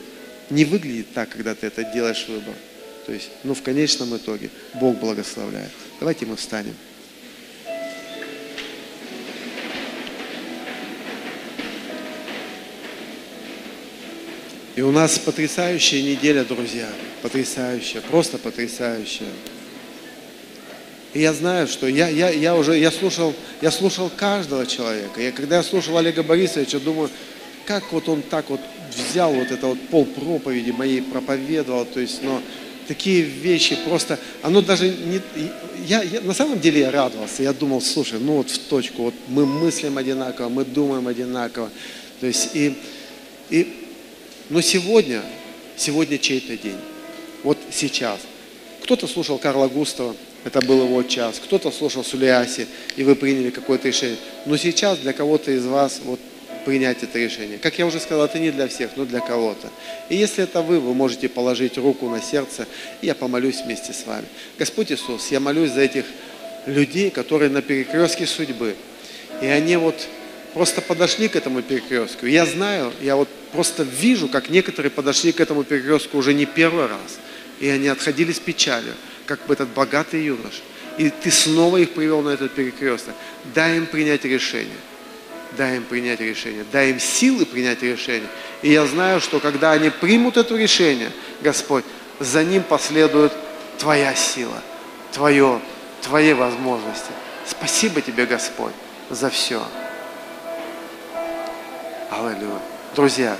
не 0.50 0.66
выглядит 0.66 1.14
так, 1.14 1.30
когда 1.30 1.56
ты 1.56 1.68
это 1.68 1.84
делаешь 1.84 2.26
выбор. 2.28 2.54
То 3.06 3.14
есть, 3.14 3.30
ну, 3.44 3.54
в 3.54 3.62
конечном 3.62 4.16
итоге 4.16 4.50
Бог 4.76 4.98
благословляет. 4.98 5.72
Давайте 6.00 6.26
мы 6.26 6.36
встанем. 6.36 6.76
И 14.76 14.82
у 14.82 14.92
нас 14.92 15.20
потрясающая 15.20 16.02
неделя, 16.02 16.44
друзья. 16.44 16.90
Потрясающая, 17.22 18.02
просто 18.02 18.38
потрясающая. 18.38 19.28
И 21.14 21.22
я 21.22 21.34
знаю, 21.34 21.68
что 21.68 21.88
я, 21.88 22.08
я, 22.10 22.30
я 22.30 22.56
уже 22.56 22.78
я 22.78 22.92
слушал, 22.92 23.34
я 23.62 23.72
слушал 23.72 24.10
каждого 24.10 24.66
человека. 24.66 25.22
И 25.22 25.32
когда 25.32 25.58
я 25.58 25.64
слушал 25.64 25.98
Олега 25.98 26.24
Борисовича, 26.24 26.80
думаю, 26.80 27.10
как 27.66 27.92
вот 27.92 28.10
он 28.10 28.22
так 28.24 28.50
вот 28.50 28.60
взял 28.96 29.32
вот 29.32 29.52
это 29.52 29.68
вот 29.68 29.80
пол 29.90 30.06
проповеди 30.06 30.72
моей 30.72 31.02
проповедовал, 31.02 31.86
то 31.86 32.00
есть, 32.00 32.24
но 32.24 32.42
такие 32.88 33.22
вещи 33.22 33.78
просто, 33.86 34.20
оно 34.42 34.62
даже 34.62 34.90
не, 34.90 35.22
я, 35.86 36.02
я 36.04 36.22
на 36.22 36.34
самом 36.34 36.60
деле 36.60 36.82
я 36.82 36.92
радовался, 36.92 37.44
я 37.44 37.54
думал, 37.54 37.82
слушай, 37.82 38.20
ну 38.20 38.38
вот 38.38 38.50
в 38.50 38.58
точку, 38.68 39.04
вот 39.04 39.14
мы 39.28 39.46
мыслим 39.46 39.98
одинаково, 39.98 40.50
мы 40.50 40.66
думаем 40.66 41.08
одинаково, 41.08 41.70
то 42.20 42.28
есть 42.28 42.50
и, 42.54 42.76
и 43.50 43.88
но 44.50 44.62
сегодня, 44.62 45.22
сегодня 45.78 46.18
чей-то 46.18 46.58
день, 46.58 46.80
вот 47.44 47.58
сейчас. 47.72 48.20
Кто-то 48.84 49.08
слушал 49.08 49.38
Карла 49.38 49.70
Густава, 49.70 50.14
это 50.44 50.62
был 50.62 50.84
его 50.84 51.04
час. 51.04 51.40
Кто-то 51.44 51.72
слушал 51.72 52.04
Сулиаси, 52.04 52.68
и 52.96 53.04
вы 53.04 53.16
приняли 53.16 53.50
какое-то 53.50 53.88
решение. 53.88 54.18
Но 54.46 54.58
сейчас 54.58 55.00
для 55.00 55.14
кого-то 55.14 55.52
из 55.52 55.66
вас 55.66 56.02
вот 56.04 56.20
принять 56.66 57.04
это 57.04 57.20
решение. 57.20 57.58
Как 57.58 57.78
я 57.78 57.86
уже 57.86 58.00
сказал, 58.00 58.26
это 58.26 58.40
не 58.40 58.52
для 58.52 58.68
всех, 58.68 58.92
но 58.96 59.06
для 59.06 59.20
кого-то. 59.20 59.70
И 60.10 60.16
если 60.16 60.44
это 60.44 60.62
вы, 60.62 60.80
вы 60.80 60.94
можете 60.94 61.30
положить 61.30 61.78
руку 61.78 62.10
на 62.10 62.22
сердце, 62.22 62.68
и 63.02 63.08
я 63.08 63.16
помолюсь 63.16 63.62
вместе 63.62 63.94
с 63.94 64.06
вами. 64.06 64.26
Господь 64.58 64.92
Иисус, 64.92 65.32
я 65.32 65.40
молюсь 65.40 65.72
за 65.72 65.82
этих 65.82 66.06
людей, 66.66 67.10
которые 67.10 67.50
на 67.50 67.62
перекрестке 67.62 68.26
судьбы. 68.26 68.76
И 69.42 69.46
они 69.46 69.76
вот 69.78 69.96
просто 70.54 70.82
подошли 70.82 71.28
к 71.28 71.36
этому 71.36 71.62
перекрестку. 71.62 72.26
Я 72.26 72.46
знаю, 72.46 72.94
я 73.02 73.16
вот 73.16 73.28
просто 73.52 73.84
вижу, 73.84 74.28
как 74.28 74.50
некоторые 74.50 74.92
подошли 74.92 75.32
к 75.32 75.40
этому 75.40 75.64
перекрестку 75.64 76.18
уже 76.18 76.34
не 76.34 76.46
первый 76.46 76.88
раз. 76.88 77.20
И 77.60 77.68
они 77.68 77.88
отходили 77.88 78.32
с 78.32 78.40
печалью 78.40 78.94
как 79.26 79.46
бы 79.46 79.54
этот 79.54 79.70
богатый 79.70 80.24
юнош. 80.24 80.62
И 80.98 81.10
ты 81.10 81.32
снова 81.32 81.78
их 81.78 81.94
привел 81.94 82.22
на 82.22 82.30
этот 82.30 82.54
перекресток. 82.54 83.16
Дай 83.56 83.78
им 83.78 83.88
принять 83.88 84.26
решение. 84.26 84.78
Дай 85.58 85.78
им 85.78 85.84
принять 85.84 86.20
решение. 86.20 86.66
Дай 86.72 86.92
им 86.92 87.00
силы 87.00 87.46
принять 87.46 87.82
решение. 87.82 88.30
И 88.62 88.72
я 88.72 88.86
знаю, 88.86 89.20
что 89.22 89.40
когда 89.40 89.72
они 89.72 89.90
примут 89.90 90.38
это 90.38 90.56
решение, 90.56 91.12
Господь, 91.42 91.84
за 92.20 92.44
ним 92.44 92.64
последует 92.64 93.34
Твоя 93.80 94.14
сила, 94.16 94.62
Твое, 95.12 95.60
Твои 96.02 96.34
возможности. 96.34 97.12
Спасибо 97.46 98.02
Тебе, 98.02 98.26
Господь, 98.26 98.74
за 99.10 99.30
все. 99.30 99.64
Аллилуйя. 102.12 102.60
Друзья, 102.96 103.36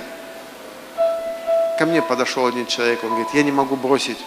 ко 1.78 1.86
мне 1.86 2.02
подошел 2.02 2.46
один 2.46 2.66
человек, 2.66 3.02
он 3.04 3.10
говорит, 3.10 3.28
я 3.32 3.42
не 3.44 3.52
могу 3.52 3.76
бросить 3.76 4.18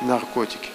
наркотики. 0.00 0.70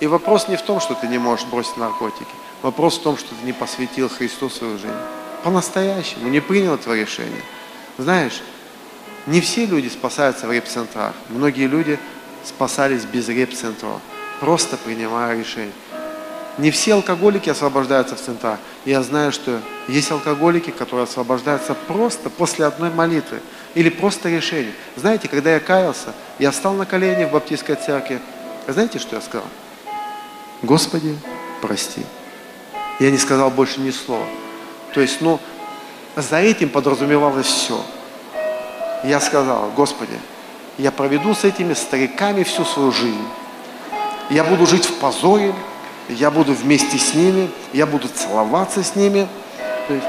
И 0.00 0.06
вопрос 0.06 0.48
не 0.48 0.56
в 0.56 0.62
том, 0.62 0.80
что 0.80 0.94
ты 0.94 1.06
не 1.08 1.18
можешь 1.18 1.46
бросить 1.46 1.76
наркотики. 1.76 2.26
Вопрос 2.62 2.98
в 2.98 3.02
том, 3.02 3.16
что 3.16 3.28
ты 3.34 3.44
не 3.44 3.52
посвятил 3.52 4.08
Христу 4.08 4.48
свою 4.50 4.78
жизнь. 4.78 4.94
По-настоящему, 5.42 6.28
не 6.28 6.40
принял 6.40 6.74
это 6.74 6.94
решение. 6.94 7.42
Знаешь, 7.98 8.42
не 9.26 9.40
все 9.40 9.66
люди 9.66 9.88
спасаются 9.88 10.46
в 10.46 10.52
реп-центрах. 10.52 11.12
Многие 11.28 11.66
люди 11.66 11.98
спасались 12.44 13.04
без 13.04 13.28
реп-центров, 13.28 14.00
просто 14.40 14.76
принимая 14.76 15.38
решение. 15.38 15.72
Не 16.56 16.70
все 16.70 16.94
алкоголики 16.94 17.50
освобождаются 17.50 18.14
в 18.16 18.20
центрах. 18.20 18.58
Я 18.84 19.02
знаю, 19.02 19.32
что 19.32 19.60
есть 19.88 20.10
алкоголики, 20.10 20.70
которые 20.70 21.04
освобождаются 21.04 21.74
просто 21.74 22.30
после 22.30 22.64
одной 22.64 22.90
молитвы 22.90 23.40
или 23.74 23.88
просто 23.88 24.28
решения. 24.28 24.72
Знаете, 24.96 25.28
когда 25.28 25.52
я 25.54 25.60
каялся, 25.60 26.14
я 26.38 26.50
встал 26.50 26.74
на 26.74 26.86
колени 26.86 27.24
в 27.24 27.32
баптистской 27.32 27.74
церкви. 27.74 28.20
Знаете, 28.68 28.98
что 28.98 29.16
я 29.16 29.22
сказал? 29.22 29.48
Господи, 30.64 31.16
прости. 31.60 32.02
Я 32.98 33.10
не 33.10 33.18
сказал 33.18 33.50
больше 33.50 33.80
ни 33.80 33.90
слова. 33.90 34.24
То 34.94 35.00
есть, 35.00 35.20
ну, 35.20 35.38
за 36.16 36.38
этим 36.38 36.70
подразумевалось 36.70 37.46
все. 37.46 37.80
Я 39.04 39.20
сказал, 39.20 39.70
Господи, 39.76 40.18
я 40.78 40.90
проведу 40.90 41.34
с 41.34 41.44
этими 41.44 41.74
стариками 41.74 42.44
всю 42.44 42.64
свою 42.64 42.92
жизнь. 42.92 43.26
Я 44.30 44.44
буду 44.44 44.66
жить 44.66 44.86
в 44.86 44.94
позоре, 44.94 45.54
я 46.08 46.30
буду 46.30 46.54
вместе 46.54 46.98
с 46.98 47.14
ними, 47.14 47.50
я 47.74 47.84
буду 47.84 48.08
целоваться 48.08 48.82
с 48.82 48.96
ними. 48.96 49.28
То 49.86 49.94
есть 49.94 50.06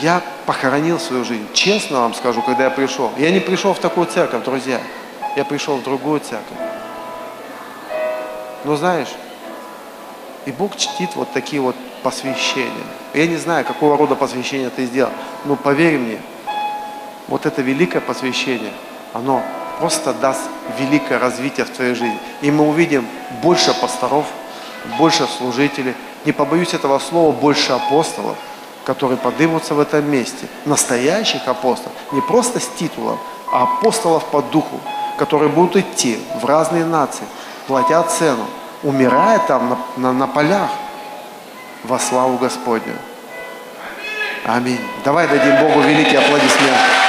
я 0.00 0.22
похоронил 0.46 0.98
свою 0.98 1.24
жизнь. 1.24 1.46
Честно 1.52 2.00
вам 2.00 2.14
скажу, 2.14 2.40
когда 2.40 2.64
я 2.64 2.70
пришел. 2.70 3.10
Я 3.18 3.30
не 3.30 3.40
пришел 3.40 3.74
в 3.74 3.80
такую 3.80 4.06
церковь, 4.06 4.44
друзья. 4.44 4.80
Я 5.36 5.44
пришел 5.44 5.76
в 5.76 5.82
другую 5.82 6.20
церковь. 6.20 6.56
Но 8.64 8.76
знаешь, 8.76 9.08
и 10.46 10.52
Бог 10.52 10.76
чтит 10.76 11.14
вот 11.14 11.32
такие 11.32 11.60
вот 11.62 11.76
посвящения. 12.02 12.86
Я 13.14 13.26
не 13.26 13.36
знаю, 13.36 13.64
какого 13.64 13.96
рода 13.96 14.14
посвящение 14.14 14.70
ты 14.70 14.86
сделал, 14.86 15.12
но 15.44 15.56
поверь 15.56 15.98
мне, 15.98 16.18
вот 17.28 17.46
это 17.46 17.62
великое 17.62 18.00
посвящение, 18.00 18.72
оно 19.12 19.42
просто 19.78 20.12
даст 20.14 20.42
великое 20.78 21.18
развитие 21.18 21.64
в 21.64 21.70
твоей 21.70 21.94
жизни. 21.94 22.18
И 22.40 22.50
мы 22.50 22.68
увидим 22.68 23.06
больше 23.42 23.74
пасторов, 23.80 24.26
больше 24.98 25.26
служителей, 25.26 25.94
не 26.24 26.32
побоюсь 26.32 26.74
этого 26.74 26.98
слова, 26.98 27.32
больше 27.32 27.72
апостолов, 27.72 28.36
которые 28.84 29.18
поднимутся 29.18 29.74
в 29.74 29.80
этом 29.80 30.08
месте. 30.10 30.46
Настоящих 30.64 31.46
апостолов, 31.46 31.92
не 32.12 32.20
просто 32.20 32.60
с 32.60 32.66
титулом, 32.78 33.18
а 33.52 33.64
апостолов 33.64 34.24
по 34.26 34.42
духу, 34.42 34.80
которые 35.18 35.48
будут 35.48 35.76
идти 35.76 36.18
в 36.40 36.44
разные 36.44 36.84
нации, 36.84 37.24
платя 37.66 38.02
цену, 38.02 38.46
умирая 38.82 39.38
там 39.40 39.70
на, 39.70 39.78
на, 39.96 40.12
на 40.12 40.26
полях 40.26 40.70
во 41.84 41.98
славу 41.98 42.38
Господню. 42.38 42.94
Аминь. 44.44 44.80
Давай 45.04 45.28
дадим 45.28 45.56
Богу 45.60 45.80
великий 45.80 46.16
аплодисмент. 46.16 47.01